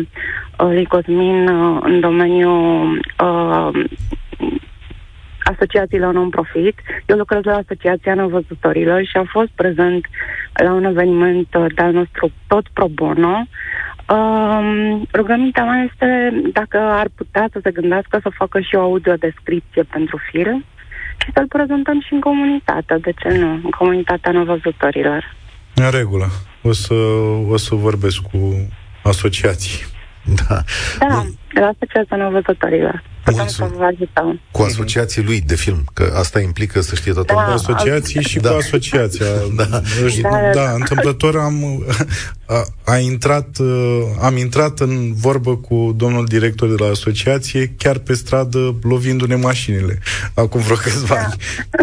lui 0.58 0.86
Cosmin 0.86 1.48
uh, 1.48 1.78
în 1.82 2.00
domeniul 2.00 3.00
uh, 3.24 3.70
asociațiilor 5.44 6.14
non-profit. 6.14 6.80
Eu 7.06 7.18
lucrez 7.18 7.44
la 7.44 7.56
Asociația 7.56 8.14
Nevăzătorilor 8.14 9.04
și 9.04 9.18
am 9.18 9.28
fost 9.32 9.50
prezent 9.56 10.06
la 10.54 10.74
un 10.74 10.84
eveniment 10.84 11.48
de-al 11.76 11.92
nostru 11.92 12.32
tot 12.48 12.68
pro 12.74 12.88
bono. 12.88 13.44
Um, 14.10 15.08
rugămintea 15.14 15.64
mea 15.64 15.88
este 15.92 16.32
dacă 16.54 16.78
ar 16.78 17.08
putea 17.16 17.48
să 17.52 17.60
se 17.64 17.72
gândească 17.72 18.20
să 18.22 18.30
facă 18.38 18.60
și 18.60 18.76
o 18.76 18.82
audiodescripție 18.82 19.84
pentru 19.84 20.20
film 20.32 20.66
și 21.18 21.32
să-l 21.34 21.48
prezentăm 21.48 22.02
și 22.02 22.14
în 22.14 22.20
comunitate, 22.20 22.98
de 23.02 23.12
ce 23.20 23.38
nu, 23.38 23.52
în 23.52 23.70
comunitatea 23.78 24.32
nevăzătorilor. 24.32 25.36
În 25.76 25.90
regulă. 25.90 26.26
O 26.62 26.72
să, 26.72 26.94
o 27.50 27.58
să 27.58 27.76
vorbesc 27.76 28.22
cu 28.22 28.68
asociații. 29.04 29.86
Da. 30.48 30.60
Da, 31.00 31.26
la 31.60 31.68
Asociația 31.76 32.18
Nevăzătorilor. 32.18 33.04
Cu 34.52 34.62
asociații 34.62 35.24
lui 35.24 35.42
de 35.42 35.56
film, 35.56 35.84
că 35.94 36.14
asta 36.18 36.40
implică 36.40 36.82
să 36.82 36.96
știe 36.96 37.14
toată 37.14 37.34
lumea. 37.34 37.48
Da, 37.48 37.54
asociații 37.54 38.22
și 38.22 38.40
da. 38.40 38.50
cu 38.50 38.56
asociația. 38.56 39.26
da. 39.56 39.64
Da, 39.64 39.82
da, 40.22 40.52
da, 40.54 40.72
întâmplător 40.72 41.38
am 41.38 41.86
a, 42.46 42.64
a 42.84 42.98
intrat, 42.98 43.58
am 44.22 44.38
intrat 44.38 44.80
în 44.80 45.14
vorbă 45.14 45.56
cu 45.56 45.94
domnul 45.98 46.26
director 46.26 46.70
de 46.70 46.84
la 46.84 46.90
asociație 46.90 47.74
chiar 47.78 47.98
pe 47.98 48.14
stradă 48.14 48.76
lovindu-ne 48.82 49.36
mașinile 49.36 50.00
acum 50.34 50.62
vreo 50.62 50.76
câțiva 50.76 51.16
da. 51.16 51.22
ani. 51.22 51.36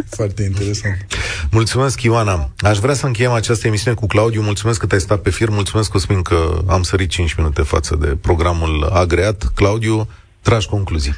Foarte 0.09 0.43
interesant. 0.43 1.07
Mulțumesc, 1.51 2.03
Ioana. 2.03 2.51
Aș 2.59 2.79
vrea 2.79 2.95
să 2.95 3.07
încheiem 3.07 3.33
această 3.33 3.67
emisiune 3.67 3.97
cu 3.97 4.07
Claudiu. 4.07 4.43
Mulțumesc 4.43 4.81
că 4.81 4.87
te-ai 4.87 5.01
stat 5.01 5.21
pe 5.21 5.31
fir. 5.31 5.49
Mulțumesc, 5.49 5.91
Cosmin, 5.91 6.23
că 6.23 6.59
am 6.67 6.83
sărit 6.83 7.09
5 7.11 7.35
minute 7.35 7.63
față 7.63 7.97
de 8.01 8.07
programul 8.07 8.89
agreat. 8.93 9.53
Claudiu, 9.63 10.07
tragi 10.43 10.69
concluzii. 10.69 11.13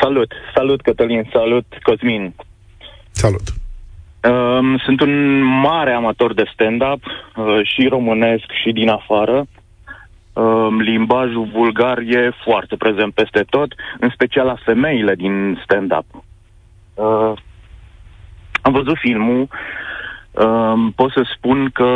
Salut, 0.00 0.32
salut 0.54 0.80
Cătălin, 0.80 1.28
salut 1.32 1.64
Cosmin. 1.82 2.34
Salut. 3.10 3.42
Um, 4.22 4.78
sunt 4.78 5.00
un 5.00 5.42
mare 5.42 5.92
amator 5.92 6.34
de 6.34 6.50
stand-up, 6.52 7.02
uh, 7.04 7.60
și 7.62 7.88
românesc 7.88 8.44
și 8.62 8.72
din 8.72 8.88
afară. 8.88 9.46
Um, 10.32 10.80
limbajul 10.80 11.48
vulgar 11.52 11.98
e 11.98 12.30
foarte 12.44 12.76
prezent 12.76 13.14
peste 13.14 13.44
tot, 13.50 13.74
în 14.00 14.10
special 14.10 14.46
la 14.46 14.56
femeile 14.64 15.14
din 15.14 15.60
stand-up. 15.64 16.06
Uh, 16.94 17.32
am 18.62 18.72
văzut 18.72 18.96
filmul, 18.98 19.48
um, 20.30 20.92
pot 20.92 21.10
să 21.12 21.26
spun 21.36 21.70
că 21.72 21.90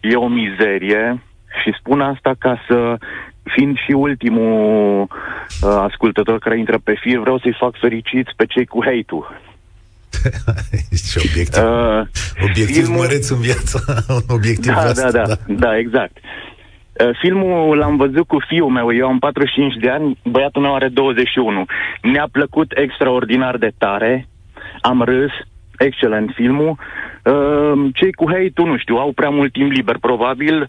e 0.00 0.14
o 0.14 0.28
mizerie 0.28 1.22
și 1.62 1.74
spun 1.78 2.00
asta 2.00 2.34
ca 2.38 2.60
să 2.68 2.98
fiind 3.44 3.76
și 3.76 3.92
ultimul 3.92 5.00
uh, 5.02 5.08
ascultător 5.88 6.38
care 6.38 6.58
intră 6.58 6.78
pe 6.84 6.94
fir, 7.00 7.18
vreau 7.18 7.38
să-i 7.38 7.56
fac 7.58 7.78
fericiți 7.80 8.30
pe 8.36 8.46
cei 8.46 8.66
cu 8.66 8.84
hate-ul. 8.84 9.40
și 11.10 11.18
obiectiv, 11.30 11.62
uh, 11.62 12.06
obiectiv 12.42 12.76
filmul... 12.76 12.98
măreț 12.98 13.28
în 13.28 13.40
viață, 13.40 13.84
un 14.16 14.22
obiectiv 14.28 14.72
da, 14.72 14.80
vast, 14.80 15.02
da, 15.02 15.10
da, 15.10 15.22
da, 15.22 15.36
da, 15.46 15.78
exact. 15.78 16.16
Uh, 16.16 17.10
filmul 17.20 17.76
l-am 17.76 17.96
văzut 17.96 18.26
cu 18.26 18.38
fiul 18.48 18.68
meu, 18.68 18.94
eu 18.94 19.06
am 19.06 19.18
45 19.18 19.74
de 19.80 19.90
ani, 19.90 20.18
băiatul 20.24 20.62
meu 20.62 20.74
are 20.74 20.88
21. 20.88 21.64
Ne-a 22.02 22.28
plăcut 22.32 22.72
extraordinar 22.76 23.56
de 23.56 23.72
tare, 23.78 24.28
am 24.80 25.02
râs, 25.02 25.32
excelent 25.78 26.30
filmul. 26.34 26.76
Uh, 27.24 27.90
cei 27.94 28.12
cu 28.12 28.24
hate 28.28 28.52
nu 28.54 28.78
știu, 28.78 28.96
au 28.96 29.12
prea 29.12 29.28
mult 29.28 29.52
timp 29.52 29.70
liber, 29.70 29.96
probabil, 30.00 30.68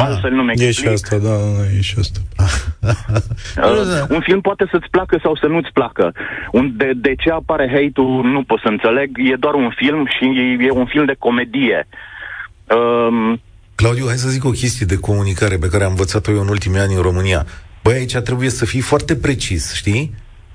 Ah, 0.00 0.06
Altfel 0.06 0.32
nu 0.32 0.42
mi 0.42 0.52
E 0.56 0.70
și 0.70 0.86
asta, 0.86 1.16
da, 1.16 1.28
da, 1.28 1.64
e 1.76 1.80
și 1.80 1.94
asta. 1.98 2.20
uh, 3.68 4.04
un 4.08 4.20
film 4.20 4.40
poate 4.40 4.68
să-ți 4.70 4.90
placă 4.90 5.18
sau 5.22 5.36
să 5.36 5.46
nu-ți 5.46 5.72
placă. 5.72 6.12
Un, 6.52 6.72
de, 6.76 6.90
de 6.96 7.14
ce 7.14 7.30
apare 7.30 7.66
hate-ul 7.68 8.24
nu 8.24 8.42
pot 8.42 8.60
să 8.60 8.68
înțeleg. 8.68 9.10
E 9.18 9.34
doar 9.38 9.54
un 9.54 9.70
film 9.76 10.06
și 10.06 10.24
e, 10.24 10.64
e 10.66 10.70
un 10.70 10.86
film 10.86 11.04
de 11.04 11.16
comedie. 11.18 11.88
Uh, 12.76 13.38
Claudiu, 13.74 14.06
hai 14.06 14.16
să 14.16 14.28
zic 14.28 14.44
o 14.44 14.50
chestie 14.50 14.86
de 14.86 14.96
comunicare 14.96 15.56
pe 15.56 15.68
care 15.68 15.84
am 15.84 15.90
învățat-o 15.90 16.32
eu 16.32 16.40
în 16.40 16.48
ultimii 16.48 16.78
ani 16.78 16.94
în 16.94 17.02
România. 17.02 17.46
Băi, 17.82 17.94
aici 17.94 18.16
trebuie 18.16 18.50
să 18.50 18.64
fii 18.64 18.80
foarte 18.80 19.16
precis, 19.16 19.74
știi? 19.74 20.14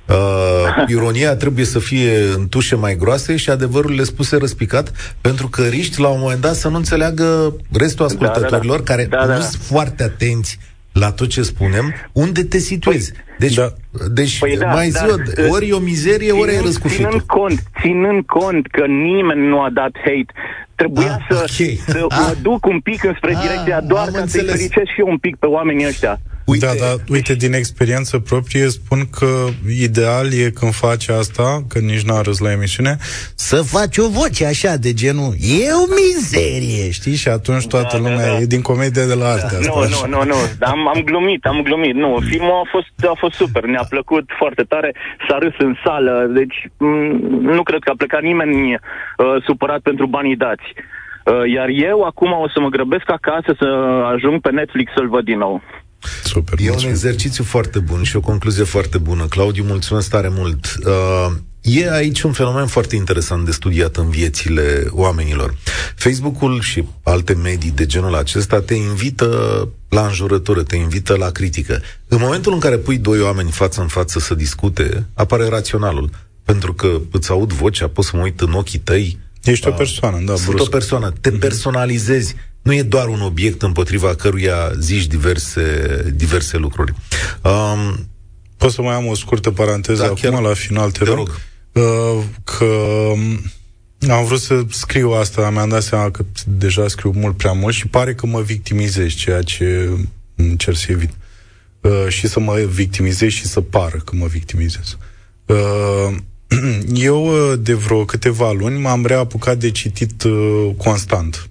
Uh, 0.10 0.84
ironia 0.88 1.36
trebuie 1.36 1.66
să 1.66 1.80
fie 1.80 2.12
în 2.38 2.48
tușe 2.48 2.76
mai 2.76 2.96
groase 2.96 3.36
și 3.36 3.50
adevărurile 3.50 4.04
spuse 4.04 4.38
răspicat, 4.38 5.16
pentru 5.22 5.48
că 5.48 5.64
riști 5.64 6.02
la 6.02 6.08
un 6.08 6.20
moment 6.20 6.42
dat 6.42 6.56
să 6.56 6.70
nu 6.70 6.76
înțeleagă 6.76 7.56
restul 7.72 8.06
ascultătorilor, 8.06 8.80
da, 8.80 8.94
da, 8.94 8.94
da. 8.94 8.94
care 8.94 9.06
da, 9.06 9.28
da. 9.28 9.36
nu 9.36 9.42
sunt 9.42 9.62
foarte 9.62 10.04
atenți 10.04 10.60
la 10.92 11.12
tot 11.12 11.28
ce 11.28 11.42
spunem, 11.42 11.94
unde 12.12 12.44
te 12.44 12.58
situezi. 12.58 13.12
Păi, 13.12 13.22
deci, 13.38 13.54
da. 13.54 13.74
deci 14.14 14.40
păi 14.40 14.58
da, 14.58 14.66
mai 14.66 14.90
zi 14.90 15.06
da, 15.06 15.48
ori 15.50 15.70
e 15.70 15.74
o 15.74 15.80
mizerie, 15.80 16.32
ori 16.32 16.56
e 16.56 16.62
răscufitul. 16.62 17.06
Ținând 17.06 17.22
cont, 17.22 17.64
ținând 17.82 18.26
cont 18.26 18.68
că 18.68 18.86
nimeni 18.86 19.48
nu 19.48 19.62
a 19.62 19.70
dat 19.74 19.92
hate 19.98 20.32
trebuia 20.76 21.16
ah, 21.16 21.26
să, 21.30 21.36
okay. 21.36 21.80
să 21.88 22.06
ah. 22.10 22.18
mă 22.20 22.36
duc 22.42 22.66
un 22.66 22.80
pic 22.80 23.04
înspre 23.04 23.36
ah, 23.36 23.42
direcția 23.42 23.82
doar 23.82 24.08
ca 24.08 24.26
să-i 24.26 24.46
fericesc 24.46 24.92
și 24.94 25.00
eu 25.00 25.08
un 25.08 25.18
pic 25.18 25.36
pe 25.36 25.46
oamenii 25.46 25.88
ăștia. 25.88 26.20
Uite. 26.46 26.66
Da, 26.66 26.86
da, 26.86 26.94
uite, 27.10 27.34
din 27.34 27.54
experiență 27.54 28.20
proprie 28.20 28.68
spun 28.68 29.00
că 29.20 29.28
ideal 29.88 30.26
e 30.34 30.50
când 30.50 30.74
faci 30.74 31.08
asta, 31.08 31.64
că 31.70 31.80
nici 31.80 32.02
n-a 32.02 32.22
râs 32.22 32.40
la 32.40 32.52
emisiune, 32.52 32.98
să 33.36 33.56
faci 33.56 33.98
o 33.98 34.08
voce 34.10 34.46
așa 34.46 34.76
de 34.76 34.94
genul, 34.94 35.34
e 35.62 35.72
o 35.84 35.86
mizerie, 36.00 36.92
știi? 36.92 37.16
Și 37.16 37.30
atunci 37.30 37.68
toată 37.68 37.98
da, 37.98 38.04
da 38.04 38.10
lumea 38.10 38.28
da, 38.28 38.34
da. 38.34 38.40
e 38.40 38.46
din 38.46 38.62
comedie 38.62 39.06
de 39.12 39.14
la 39.14 39.28
arte. 39.28 39.56
Nu, 39.68 39.76
nu, 39.94 40.02
nu, 40.14 40.24
nu, 40.32 40.36
am, 40.60 40.88
am 40.88 41.02
glumit, 41.04 41.46
am 41.46 41.62
glumit. 41.64 41.96
Nu, 41.96 42.18
filmul 42.30 42.62
a 42.64 42.70
fost, 42.72 42.92
a 43.14 43.16
fost 43.18 43.34
super, 43.34 43.64
ne-a 43.64 43.86
plăcut 43.90 44.26
foarte 44.38 44.64
tare, 44.64 44.96
s-a 45.28 45.38
râs 45.38 45.54
în 45.58 45.76
sală, 45.84 46.30
deci 46.34 46.58
m- 46.66 46.70
mm, 46.78 47.42
nu 47.58 47.64
cred 47.64 47.80
că 47.84 47.90
a 47.92 47.98
plecat 47.98 48.22
nimeni 48.22 48.74
uh, 48.74 49.44
supărat 49.46 49.80
pentru 49.80 50.06
banii 50.08 50.36
dați. 50.36 50.68
Uh, 50.76 51.52
iar 51.56 51.68
eu 51.90 52.02
acum 52.02 52.32
o 52.32 52.48
să 52.54 52.60
mă 52.60 52.70
grăbesc 52.70 53.10
acasă 53.12 53.56
să 53.60 53.68
ajung 54.14 54.42
pe 54.42 54.52
Netflix 54.52 54.92
să-l 54.96 55.10
văd 55.10 55.24
din 55.24 55.38
nou. 55.38 55.62
Super, 56.24 56.60
e 56.60 56.64
mulțumesc. 56.64 56.86
un 56.86 56.92
exercițiu 56.92 57.44
foarte 57.44 57.80
bun 57.80 58.04
și 58.04 58.16
o 58.16 58.20
concluzie 58.20 58.64
foarte 58.64 58.98
bună. 58.98 59.26
Claudiu, 59.26 59.64
mulțumesc 59.64 60.10
tare 60.10 60.30
mult. 60.32 60.76
Uh, 60.86 61.36
e 61.62 61.92
aici 61.92 62.22
un 62.22 62.32
fenomen 62.32 62.68
foarte 62.68 62.96
interesant 62.96 63.46
de 63.46 63.52
studiat 63.52 63.96
în 63.96 64.10
viețile 64.10 64.88
oamenilor. 64.90 65.56
Facebook-ul 65.96 66.62
și 66.62 66.84
alte 67.04 67.34
medii 67.34 67.72
de 67.72 67.86
genul 67.86 68.16
acesta 68.16 68.62
te 68.62 68.74
invită 68.74 69.70
la 69.90 70.06
înjurătură, 70.06 70.64
te 70.64 70.76
invită 70.76 71.16
la 71.16 71.30
critică. 71.30 71.82
În 72.08 72.18
momentul 72.22 72.54
în 72.54 72.60
care 72.60 72.78
pui 72.78 72.98
doi 72.98 73.22
oameni 73.22 73.52
față 73.52 73.82
în 73.82 73.88
față 73.88 74.20
să 74.20 74.34
discute, 74.36 75.06
apare 75.14 75.48
raționalul. 75.48 76.10
Pentru 76.44 76.74
că 76.74 77.02
îți 77.12 77.32
aud 77.32 77.54
vocea, 77.54 77.88
poți 77.88 78.10
să 78.10 78.18
mă 78.18 78.24
uit 78.24 78.42
în 78.42 78.52
ochii 78.52 78.80
tăi. 78.80 79.20
Ești 79.44 79.68
o 79.68 79.70
uh, 79.70 79.78
persoană, 79.78 80.22
da, 80.26 80.36
Sunt 80.36 80.48
brusc. 80.48 80.66
o 80.66 80.70
persoană. 80.70 81.14
Te 81.22 81.30
mhm. 81.30 81.40
personalizezi 81.40 82.36
nu 82.66 82.74
e 82.74 82.82
doar 82.82 83.08
un 83.08 83.22
obiect 83.22 83.62
împotriva 83.62 84.16
căruia 84.16 84.72
zici 84.80 85.06
diverse, 85.06 85.64
diverse 86.16 86.58
lucruri. 86.58 86.94
Um, 87.42 88.08
Pot 88.58 88.72
să 88.72 88.82
mai 88.82 88.96
am 88.96 89.08
o 89.08 89.16
scurtă 89.16 89.52
paranteză 89.52 90.02
da, 90.02 90.06
acum, 90.06 90.18
chiar, 90.22 90.42
la 90.42 90.54
final, 90.54 90.92
te, 90.92 91.04
te 91.04 91.10
rog. 91.10 91.18
rog. 91.18 91.40
Uh, 91.72 92.24
că 92.44 92.66
um, 92.66 93.42
am 94.10 94.26
vrut 94.26 94.40
să 94.40 94.64
scriu 94.70 95.12
asta, 95.12 95.50
mi-am 95.50 95.70
dat 95.70 95.84
seama 95.84 96.12
că 96.12 96.26
deja 96.46 96.88
scriu 96.88 97.12
mult 97.16 97.38
prea 97.38 97.52
mult 97.52 97.74
și 97.74 97.88
pare 97.88 98.14
că 98.14 98.26
mă 98.26 98.42
victimizez, 98.42 99.14
ceea 99.14 99.42
ce 99.42 99.90
încerc 100.36 100.78
să 100.78 100.88
evit. 100.90 101.12
Uh, 101.82 102.06
și 102.08 102.28
să 102.28 102.40
mă 102.40 102.54
victimizez 102.54 103.30
și 103.30 103.46
să 103.46 103.62
pară 103.62 103.98
că 104.06 104.16
mă 104.16 104.26
victimizez. 104.26 104.98
Uh, 105.46 106.16
eu, 106.94 107.52
uh, 107.52 107.60
de 107.60 107.74
vreo 107.74 108.06
câteva 108.06 108.52
luni, 108.52 108.80
m-am 108.80 109.06
reapucat 109.06 109.58
de 109.58 109.72
citit 109.72 110.24
uh, 110.24 110.70
constant 110.78 111.50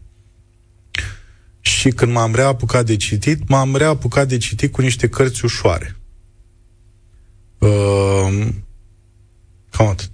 și 1.64 1.90
când 1.90 2.12
m-am 2.12 2.34
reapucat 2.34 2.86
de 2.86 2.96
citit, 2.96 3.48
m-am 3.48 3.76
reapucat 3.76 4.28
de 4.28 4.36
citit 4.36 4.72
cu 4.72 4.80
niște 4.80 5.08
cărți 5.08 5.44
ușoare. 5.44 5.96
Uh, 7.58 8.48
cam 9.70 9.86
atât. 9.86 10.10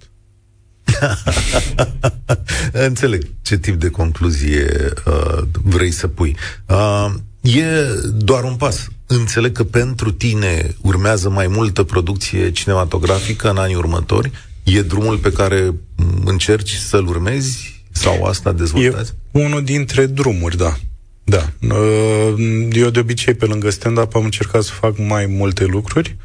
Înțeleg 2.87 3.27
ce 3.41 3.57
tip 3.57 3.75
de 3.75 3.89
concluzie 3.89 4.93
uh, 5.05 5.43
vrei 5.63 5.91
să 5.91 6.07
pui. 6.07 6.35
Uh, 6.67 7.13
e 7.41 7.65
doar 8.15 8.43
un 8.43 8.55
pas. 8.55 8.87
Înțeleg 9.07 9.51
că 9.51 9.63
pentru 9.63 10.11
tine 10.11 10.75
urmează 10.81 11.29
mai 11.29 11.47
multă 11.47 11.83
producție 11.83 12.51
cinematografică 12.51 13.49
în 13.49 13.57
anii 13.57 13.75
următori. 13.75 14.31
E 14.63 14.81
drumul 14.81 15.17
pe 15.17 15.31
care 15.31 15.73
încerci 16.25 16.73
să-l 16.73 17.07
urmezi 17.07 17.83
sau 17.91 18.23
asta 18.23 18.51
dezvoltați? 18.51 19.13
E 19.31 19.43
unul 19.43 19.63
dintre 19.63 20.05
drumuri, 20.05 20.57
da. 20.57 20.77
Da. 21.31 21.49
Uh, 21.75 22.67
eu 22.71 22.89
de 22.89 22.99
obicei 22.99 23.33
pe 23.33 23.45
lângă 23.45 23.69
stand-up 23.69 24.15
am 24.15 24.23
încercat 24.23 24.63
să 24.63 24.71
fac 24.71 24.97
mai 24.97 25.25
multe 25.25 25.65
lucruri 25.65 26.15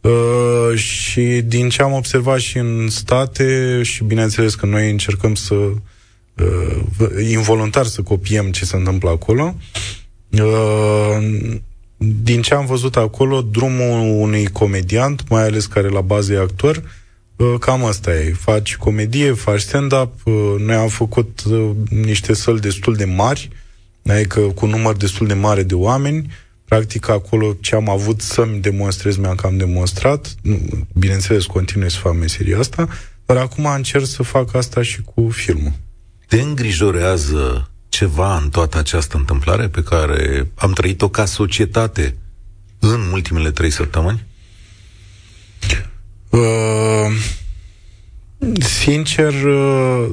uh, 0.00 0.78
și 0.78 1.22
din 1.44 1.68
ce 1.68 1.82
am 1.82 1.92
observat 1.92 2.38
și 2.38 2.58
în 2.58 2.88
state 2.88 3.80
și 3.82 4.04
bineînțeles 4.04 4.54
că 4.54 4.66
noi 4.66 4.90
încercăm 4.90 5.34
să 5.34 5.54
uh, 5.54 5.78
involuntar 7.30 7.86
să 7.86 8.02
copiem 8.02 8.50
ce 8.50 8.64
se 8.64 8.76
întâmplă 8.76 9.10
acolo 9.10 9.56
din 11.96 12.42
ce 12.42 12.54
am 12.54 12.66
văzut 12.66 12.96
acolo, 12.96 13.42
drumul 13.42 14.20
unui 14.20 14.46
comediant, 14.46 15.28
mai 15.28 15.42
ales 15.42 15.66
care 15.66 15.88
la 15.88 16.00
bază 16.00 16.32
e 16.32 16.38
actor, 16.38 16.82
cam 17.60 17.84
asta 17.84 18.14
e. 18.14 18.32
Faci 18.32 18.76
comedie, 18.76 19.32
faci 19.32 19.60
stand-up. 19.60 20.12
Noi 20.58 20.74
am 20.74 20.88
făcut 20.88 21.42
niște 21.88 22.34
săli 22.34 22.60
destul 22.60 22.94
de 22.94 23.04
mari, 23.04 23.50
Adică 24.06 24.40
cu 24.40 24.64
un 24.64 24.70
număr 24.70 24.96
destul 24.96 25.26
de 25.26 25.34
mare 25.34 25.62
de 25.62 25.74
oameni, 25.74 26.30
practic 26.64 27.08
acolo 27.08 27.56
ce 27.60 27.74
am 27.74 27.88
avut 27.88 28.20
să-mi 28.20 28.60
demonstrez, 28.60 29.16
mi-am 29.16 29.34
cam 29.34 29.56
demonstrat. 29.56 30.34
Bineînțeles, 30.94 31.44
continui 31.44 31.90
să 31.90 31.98
fac 31.98 32.14
meseria 32.14 32.58
asta, 32.58 32.88
dar 33.26 33.36
acum 33.36 33.64
încerc 33.64 34.06
să 34.06 34.22
fac 34.22 34.54
asta 34.54 34.82
și 34.82 35.02
cu 35.02 35.28
filmul. 35.30 35.72
Te 36.26 36.40
îngrijorează 36.40 37.70
ceva 37.88 38.36
în 38.36 38.48
toată 38.48 38.78
această 38.78 39.16
întâmplare 39.16 39.68
pe 39.68 39.82
care 39.82 40.50
am 40.54 40.72
trăit-o 40.72 41.08
ca 41.08 41.24
societate 41.24 42.16
în 42.78 43.00
ultimele 43.12 43.50
trei 43.50 43.70
săptămâni? 43.70 44.26
Uh, 46.30 47.10
sincer, 48.60 49.32
uh, 49.44 50.08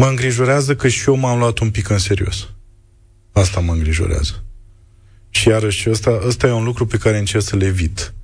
Mă 0.00 0.06
îngrijorează 0.06 0.74
că 0.74 0.88
și 0.88 1.08
eu 1.08 1.16
m-am 1.16 1.38
luat 1.38 1.58
un 1.58 1.70
pic 1.70 1.88
în 1.88 1.98
serios. 1.98 2.48
Asta 3.32 3.60
mă 3.60 3.72
îngrijorează. 3.72 4.44
Și 5.30 5.48
iarăși, 5.48 5.90
ăsta, 5.90 6.20
ăsta 6.26 6.46
e 6.46 6.50
un 6.52 6.64
lucru 6.64 6.86
pe 6.86 6.96
care 6.96 7.18
încerc 7.18 7.44
să 7.44 7.56
le 7.56 7.66
evit. 7.66 8.14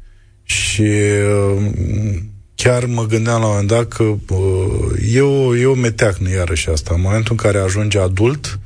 Și 0.42 0.82
uh, 0.82 1.72
chiar 2.54 2.84
mă 2.84 3.06
gândeam 3.06 3.40
la 3.40 3.46
un 3.46 3.50
moment 3.50 3.68
dat 3.68 3.88
că 3.88 4.02
uh, 4.02 5.12
e, 5.12 5.20
o, 5.20 5.56
e 5.56 5.66
o 5.66 5.74
meteacnă 5.74 6.30
iarăși 6.30 6.70
asta. 6.70 6.94
În 6.94 7.00
momentul 7.00 7.30
în 7.30 7.36
care 7.36 7.58
ajunge 7.58 7.98
adult, 7.98 8.58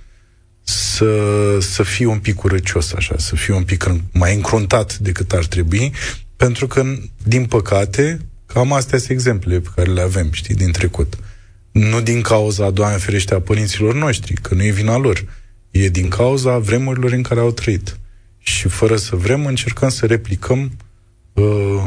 să, 0.63 1.15
să 1.61 1.83
fii 1.83 2.05
un 2.05 2.19
pic 2.19 2.43
urăcios, 2.43 2.93
așa, 2.93 3.15
să 3.19 3.37
fii 3.37 3.55
un 3.55 3.65
pic 3.65 3.93
mai 4.13 4.35
încruntat 4.35 4.99
decât 4.99 5.33
ar 5.33 5.45
trebui, 5.45 5.93
pentru 6.37 6.67
că, 6.67 6.85
din 7.23 7.45
păcate, 7.45 8.21
cam 8.47 8.73
astea 8.73 8.99
sunt 8.99 9.11
exemplele 9.11 9.61
pe 9.61 9.71
care 9.75 9.91
le 9.91 10.01
avem, 10.01 10.29
știi, 10.33 10.55
din 10.55 10.73
trecut. 10.73 11.15
Uh, 11.15 11.29
nu 11.71 12.01
din 12.01 12.21
cauza, 12.21 12.71
Doamne 12.71 12.97
ferește, 12.97 13.35
a 13.35 13.41
părinților 13.41 13.95
noștri, 13.95 14.35
că 14.35 14.55
nu 14.55 14.65
e 14.65 14.71
vina 14.71 14.97
lor. 14.97 15.25
E 15.71 15.89
din 15.89 16.09
cauza 16.09 16.59
vremurilor 16.59 17.13
în 17.13 17.23
care 17.23 17.41
au 17.41 17.51
trăit. 17.51 17.99
Și 18.39 18.69
fără 18.69 18.97
să 18.97 19.17
vrem, 19.17 19.47
încercăm 19.47 19.89
să 19.89 20.07
replicăm 20.07 20.71
uh, 21.33 21.85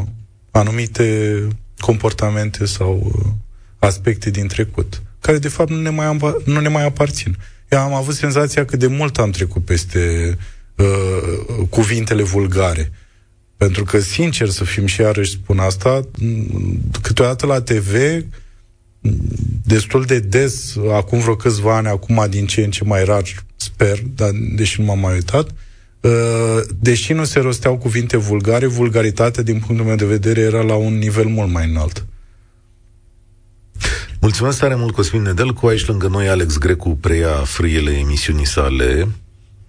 anumite 0.50 1.48
comportamente 1.78 2.64
sau 2.66 3.12
uh, 3.14 3.30
aspecte 3.78 4.30
din 4.30 4.46
trecut, 4.46 5.02
care 5.20 5.38
de 5.38 5.48
fapt 5.48 5.70
nu 5.70 5.80
ne 5.80 5.90
mai, 5.90 6.06
am, 6.06 6.42
nu 6.44 6.60
ne 6.60 6.68
mai 6.68 6.84
aparțin. 6.84 7.36
Eu 7.68 7.78
am 7.78 7.92
avut 7.92 8.14
senzația 8.14 8.64
că 8.64 8.76
de 8.76 8.86
mult 8.86 9.18
am 9.18 9.30
trecut 9.30 9.64
peste 9.64 10.36
uh, 10.76 11.66
cuvintele 11.68 12.22
vulgare. 12.22 12.92
Pentru 13.56 13.84
că, 13.84 13.98
sincer 13.98 14.48
să 14.48 14.64
fim 14.64 14.86
și 14.86 15.00
iarăși 15.00 15.30
spun 15.30 15.58
asta, 15.58 16.08
câteodată 17.02 17.46
la 17.46 17.60
TV 17.60 17.94
destul 19.64 20.04
de 20.04 20.18
des, 20.18 20.76
acum 20.92 21.18
vreo 21.18 21.36
câțiva 21.36 21.76
ani, 21.76 21.86
acum 21.86 22.26
din 22.28 22.46
ce 22.46 22.64
în 22.64 22.70
ce 22.70 22.84
mai 22.84 23.04
rar, 23.04 23.22
sper, 23.56 23.98
dar 24.14 24.30
deși 24.56 24.80
nu 24.80 24.86
m-am 24.86 24.98
mai 24.98 25.14
uitat, 25.14 25.50
uh, 26.00 26.60
deși 26.80 27.12
nu 27.12 27.24
se 27.24 27.40
rosteau 27.40 27.76
cuvinte 27.76 28.16
vulgare, 28.16 28.66
vulgaritatea, 28.66 29.42
din 29.42 29.58
punctul 29.58 29.86
meu 29.86 29.96
de 29.96 30.04
vedere, 30.04 30.40
era 30.40 30.62
la 30.62 30.74
un 30.74 30.98
nivel 30.98 31.26
mult 31.26 31.50
mai 31.50 31.68
înalt. 31.68 32.04
Mulțumesc 34.20 34.58
tare 34.58 34.74
mult, 34.74 34.94
Cosmin 34.94 35.22
Nedel, 35.22 35.52
cu 35.52 35.66
aici 35.66 35.86
lângă 35.86 36.08
noi 36.08 36.28
Alex 36.28 36.58
Grecu 36.58 36.96
preia 37.00 37.32
frâiele 37.32 37.90
emisiunii 37.90 38.46
sale. 38.46 39.08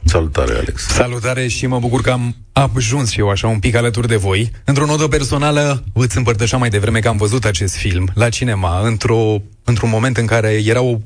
Salutare, 0.05 0.53
Alex! 0.53 0.87
Salutare 0.87 1.47
și 1.47 1.67
mă 1.67 1.79
bucur 1.79 2.01
că 2.01 2.11
am 2.11 2.35
ajuns 2.51 3.09
și 3.11 3.19
eu 3.19 3.29
așa 3.29 3.47
un 3.47 3.59
pic 3.59 3.75
alături 3.75 4.07
de 4.07 4.15
voi. 4.15 4.51
Într-o 4.63 4.85
notă 4.85 5.07
personală, 5.07 5.83
îți 5.93 6.17
împărtășeam 6.17 6.59
mai 6.59 6.69
devreme 6.69 6.99
că 6.99 7.07
am 7.07 7.17
văzut 7.17 7.45
acest 7.45 7.75
film 7.75 8.09
la 8.13 8.29
cinema, 8.29 8.87
într-o, 8.87 9.41
într-un 9.63 9.89
moment 9.89 10.17
în 10.17 10.25
care 10.25 10.61
era 10.65 10.81
o 10.81 10.97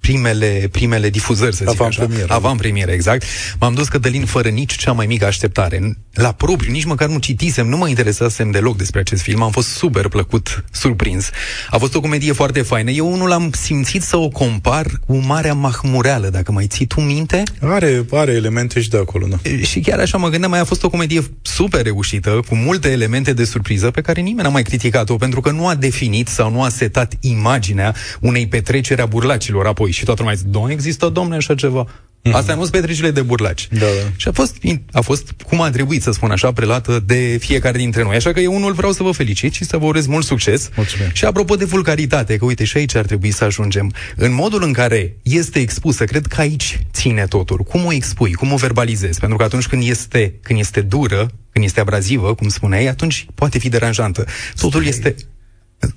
primele, 0.00 0.68
primele 0.70 1.10
difuzări, 1.10 1.54
să 1.54 1.64
zic 1.68 1.80
așa. 1.80 2.06
Avant 2.28 2.58
premiere, 2.58 2.92
exact. 2.92 3.24
M-am 3.58 3.74
dus 3.74 3.88
Cătălin 3.88 4.24
fără 4.24 4.48
nici 4.48 4.76
cea 4.76 4.92
mai 4.92 5.06
mică 5.06 5.26
așteptare. 5.26 5.98
La 6.12 6.32
propriu, 6.32 6.72
nici 6.72 6.84
măcar 6.84 7.08
nu 7.08 7.18
citisem, 7.18 7.68
nu 7.68 7.76
mă 7.76 7.88
interesasem 7.88 8.50
deloc 8.50 8.76
despre 8.76 9.00
acest 9.00 9.22
film. 9.22 9.42
Am 9.42 9.50
fost 9.50 9.68
super 9.68 10.08
plăcut 10.08 10.64
surprins. 10.72 11.30
A 11.70 11.78
fost 11.78 11.94
o 11.94 12.00
comedie 12.00 12.32
foarte 12.32 12.62
faină. 12.62 12.90
Eu 12.90 13.12
unul 13.12 13.32
am 13.32 13.50
simțit 13.52 14.02
să 14.02 14.16
o 14.16 14.28
compar 14.28 14.86
cu 15.06 15.16
Marea 15.16 15.54
Mahmureală, 15.54 16.28
dacă 16.28 16.52
mai 16.52 16.66
ții 16.66 16.86
tu 16.86 17.00
minte. 17.00 17.42
Are, 17.60 18.04
are 18.10 18.32
elemente 18.32 18.80
și 18.80 18.88
de 18.88 18.96
acolo, 18.96 19.26
da. 19.26 19.36
Și 19.62 19.80
chiar 19.80 19.98
așa 19.98 20.18
mă 20.18 20.28
gândeam, 20.28 20.50
mai 20.50 20.60
a 20.60 20.64
fost 20.64 20.82
o 20.82 20.90
comedie 20.90 21.22
super 21.42 21.82
reușită, 21.82 22.40
cu 22.48 22.54
multe 22.54 22.90
elemente 22.90 23.32
de 23.32 23.44
surpriză 23.44 23.90
pe 23.90 24.00
care 24.00 24.20
nimeni 24.20 24.46
n-a 24.46 24.52
mai 24.52 24.62
criticat-o, 24.62 25.16
pentru 25.16 25.40
că 25.40 25.50
nu 25.50 25.66
a 25.66 25.74
definit 25.74 26.28
sau 26.28 26.50
nu 26.50 26.62
a 26.62 26.68
setat 26.68 27.14
imaginea 27.20 27.94
unei 28.20 28.46
petreceri 28.46 29.00
a 29.00 29.06
burlacilor 29.06 29.66
apoi 29.66 29.89
voi. 29.90 29.98
Și 29.98 30.04
toată 30.04 30.22
lumea 30.22 30.36
zice, 30.36 30.48
nu 30.52 30.70
există, 30.70 31.08
domne, 31.08 31.36
așa 31.36 31.54
ceva. 31.54 31.86
Mm-hmm. 32.20 32.32
Asta 32.32 32.54
nu 32.54 32.60
sunt 32.60 32.72
petrecile 32.72 33.10
de 33.10 33.22
burlaci. 33.22 33.68
Da, 33.70 33.78
da. 33.78 34.10
Și 34.16 34.28
a 34.28 34.32
fost, 34.32 34.56
a 34.92 35.00
fost, 35.00 35.32
cum 35.46 35.60
a 35.60 35.70
trebuit 35.70 36.02
să 36.02 36.10
spun 36.10 36.30
așa, 36.30 36.52
prelată 36.52 37.02
de 37.06 37.36
fiecare 37.40 37.78
dintre 37.78 38.02
noi. 38.02 38.16
Așa 38.16 38.32
că 38.32 38.40
eu 38.40 38.54
unul 38.54 38.72
vreau 38.72 38.92
să 38.92 39.02
vă 39.02 39.10
felicit 39.10 39.52
și 39.52 39.64
să 39.64 39.76
vă 39.76 39.84
urez 39.84 40.06
mult 40.06 40.24
succes. 40.24 40.70
Mulțumim. 40.76 41.10
Și 41.12 41.24
apropo 41.24 41.54
de 41.54 41.64
vulgaritate, 41.64 42.36
că 42.36 42.44
uite, 42.44 42.64
și 42.64 42.76
aici 42.76 42.94
ar 42.94 43.04
trebui 43.04 43.30
să 43.30 43.44
ajungem. 43.44 43.92
În 44.16 44.34
modul 44.34 44.62
în 44.62 44.72
care 44.72 45.16
este 45.22 45.58
expusă, 45.58 46.04
cred 46.04 46.26
că 46.26 46.40
aici 46.40 46.80
ține 46.92 47.26
totul. 47.26 47.58
Cum 47.58 47.84
o 47.84 47.92
expui, 47.92 48.32
cum 48.32 48.52
o 48.52 48.56
verbalizezi? 48.56 49.18
Pentru 49.20 49.36
că 49.38 49.44
atunci 49.44 49.66
când 49.66 49.88
este, 49.88 50.34
când 50.42 50.58
este 50.58 50.80
dură, 50.80 51.30
când 51.52 51.64
este 51.64 51.80
abrazivă, 51.80 52.34
cum 52.34 52.48
spuneai, 52.48 52.86
atunci 52.86 53.26
poate 53.34 53.58
fi 53.58 53.68
deranjantă. 53.68 54.24
Totul 54.60 54.80
Stai. 54.80 54.88
este 54.88 55.14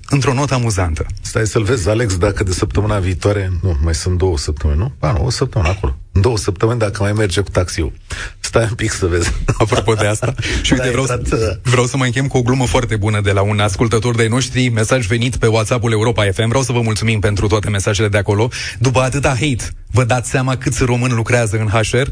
într-o 0.08 0.32
notă 0.32 0.54
amuzantă. 0.54 1.06
Stai 1.20 1.46
să-l 1.46 1.62
vezi, 1.62 1.88
Alex, 1.88 2.16
dacă 2.16 2.44
de 2.44 2.52
săptămâna 2.52 2.98
viitoare, 2.98 3.50
nu, 3.62 3.76
mai 3.82 3.94
sunt 3.94 4.18
două 4.18 4.38
săptămâni, 4.38 4.78
nu? 4.78 4.92
Ba, 4.98 5.12
nu, 5.12 5.24
o 5.24 5.30
săptămână 5.30 5.70
acolo. 5.70 5.96
În 6.14 6.20
două 6.20 6.38
săptămâni, 6.38 6.78
dacă 6.78 7.02
mai 7.02 7.12
merge 7.12 7.40
cu 7.40 7.50
taxiul. 7.50 7.92
Stai 8.40 8.62
un 8.62 8.74
pic 8.74 8.92
să 8.92 9.06
vezi. 9.06 9.32
Apropo 9.58 9.94
de 9.94 10.06
asta, 10.06 10.34
și 10.62 10.72
uite, 10.72 10.84
da, 10.84 10.90
vreau, 10.90 11.06
să, 11.06 11.20
uh, 11.32 11.70
vreau 11.70 11.86
să 11.86 11.96
mai 11.96 12.06
închem 12.06 12.26
cu 12.26 12.36
o 12.36 12.42
glumă 12.42 12.66
foarte 12.66 12.96
bună 12.96 13.20
de 13.20 13.30
la 13.30 13.42
un 13.42 13.58
ascultător 13.60 14.14
de 14.14 14.26
noștri, 14.28 14.68
mesaj 14.68 15.06
venit 15.06 15.36
pe 15.36 15.46
WhatsApp-ul 15.46 15.92
Europa 15.92 16.24
FM. 16.32 16.48
Vreau 16.48 16.62
să 16.62 16.72
vă 16.72 16.80
mulțumim 16.80 17.20
pentru 17.20 17.46
toate 17.46 17.68
mesajele 17.68 18.08
de 18.08 18.18
acolo. 18.18 18.48
După 18.78 19.00
atâta 19.00 19.28
hate, 19.28 19.64
vă 19.90 20.04
dați 20.04 20.30
seama 20.30 20.56
câți 20.56 20.84
români 20.84 21.12
lucrează 21.12 21.56
în 21.56 21.68
HR? 21.68 22.06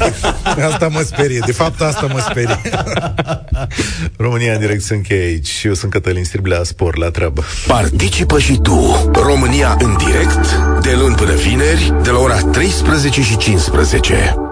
asta 0.70 0.88
mă 0.88 1.02
sperie. 1.04 1.40
De 1.46 1.52
fapt, 1.52 1.80
asta 1.80 2.06
mă 2.06 2.26
sperie. 2.28 2.60
România 4.26 4.52
în 4.52 4.58
direct 4.60 4.82
se 4.82 4.94
încheie 4.94 5.24
aici 5.24 5.48
și 5.48 5.66
eu 5.66 5.74
sunt 5.74 5.90
Cătălin 5.90 6.24
Striblea 6.24 6.62
Spor 6.62 6.96
la 6.96 7.10
treabă. 7.10 7.44
Participă 7.66 8.38
și 8.38 8.58
tu. 8.62 9.10
România 9.12 9.76
în 9.78 9.96
direct, 9.96 10.56
de 10.80 10.94
luni 10.98 11.14
până 11.14 11.34
vineri, 11.34 11.94
de 12.02 12.10
la 12.10 12.18
ora 12.18 12.36
13 12.36 13.22
și 13.22 13.35
15. 13.38 14.45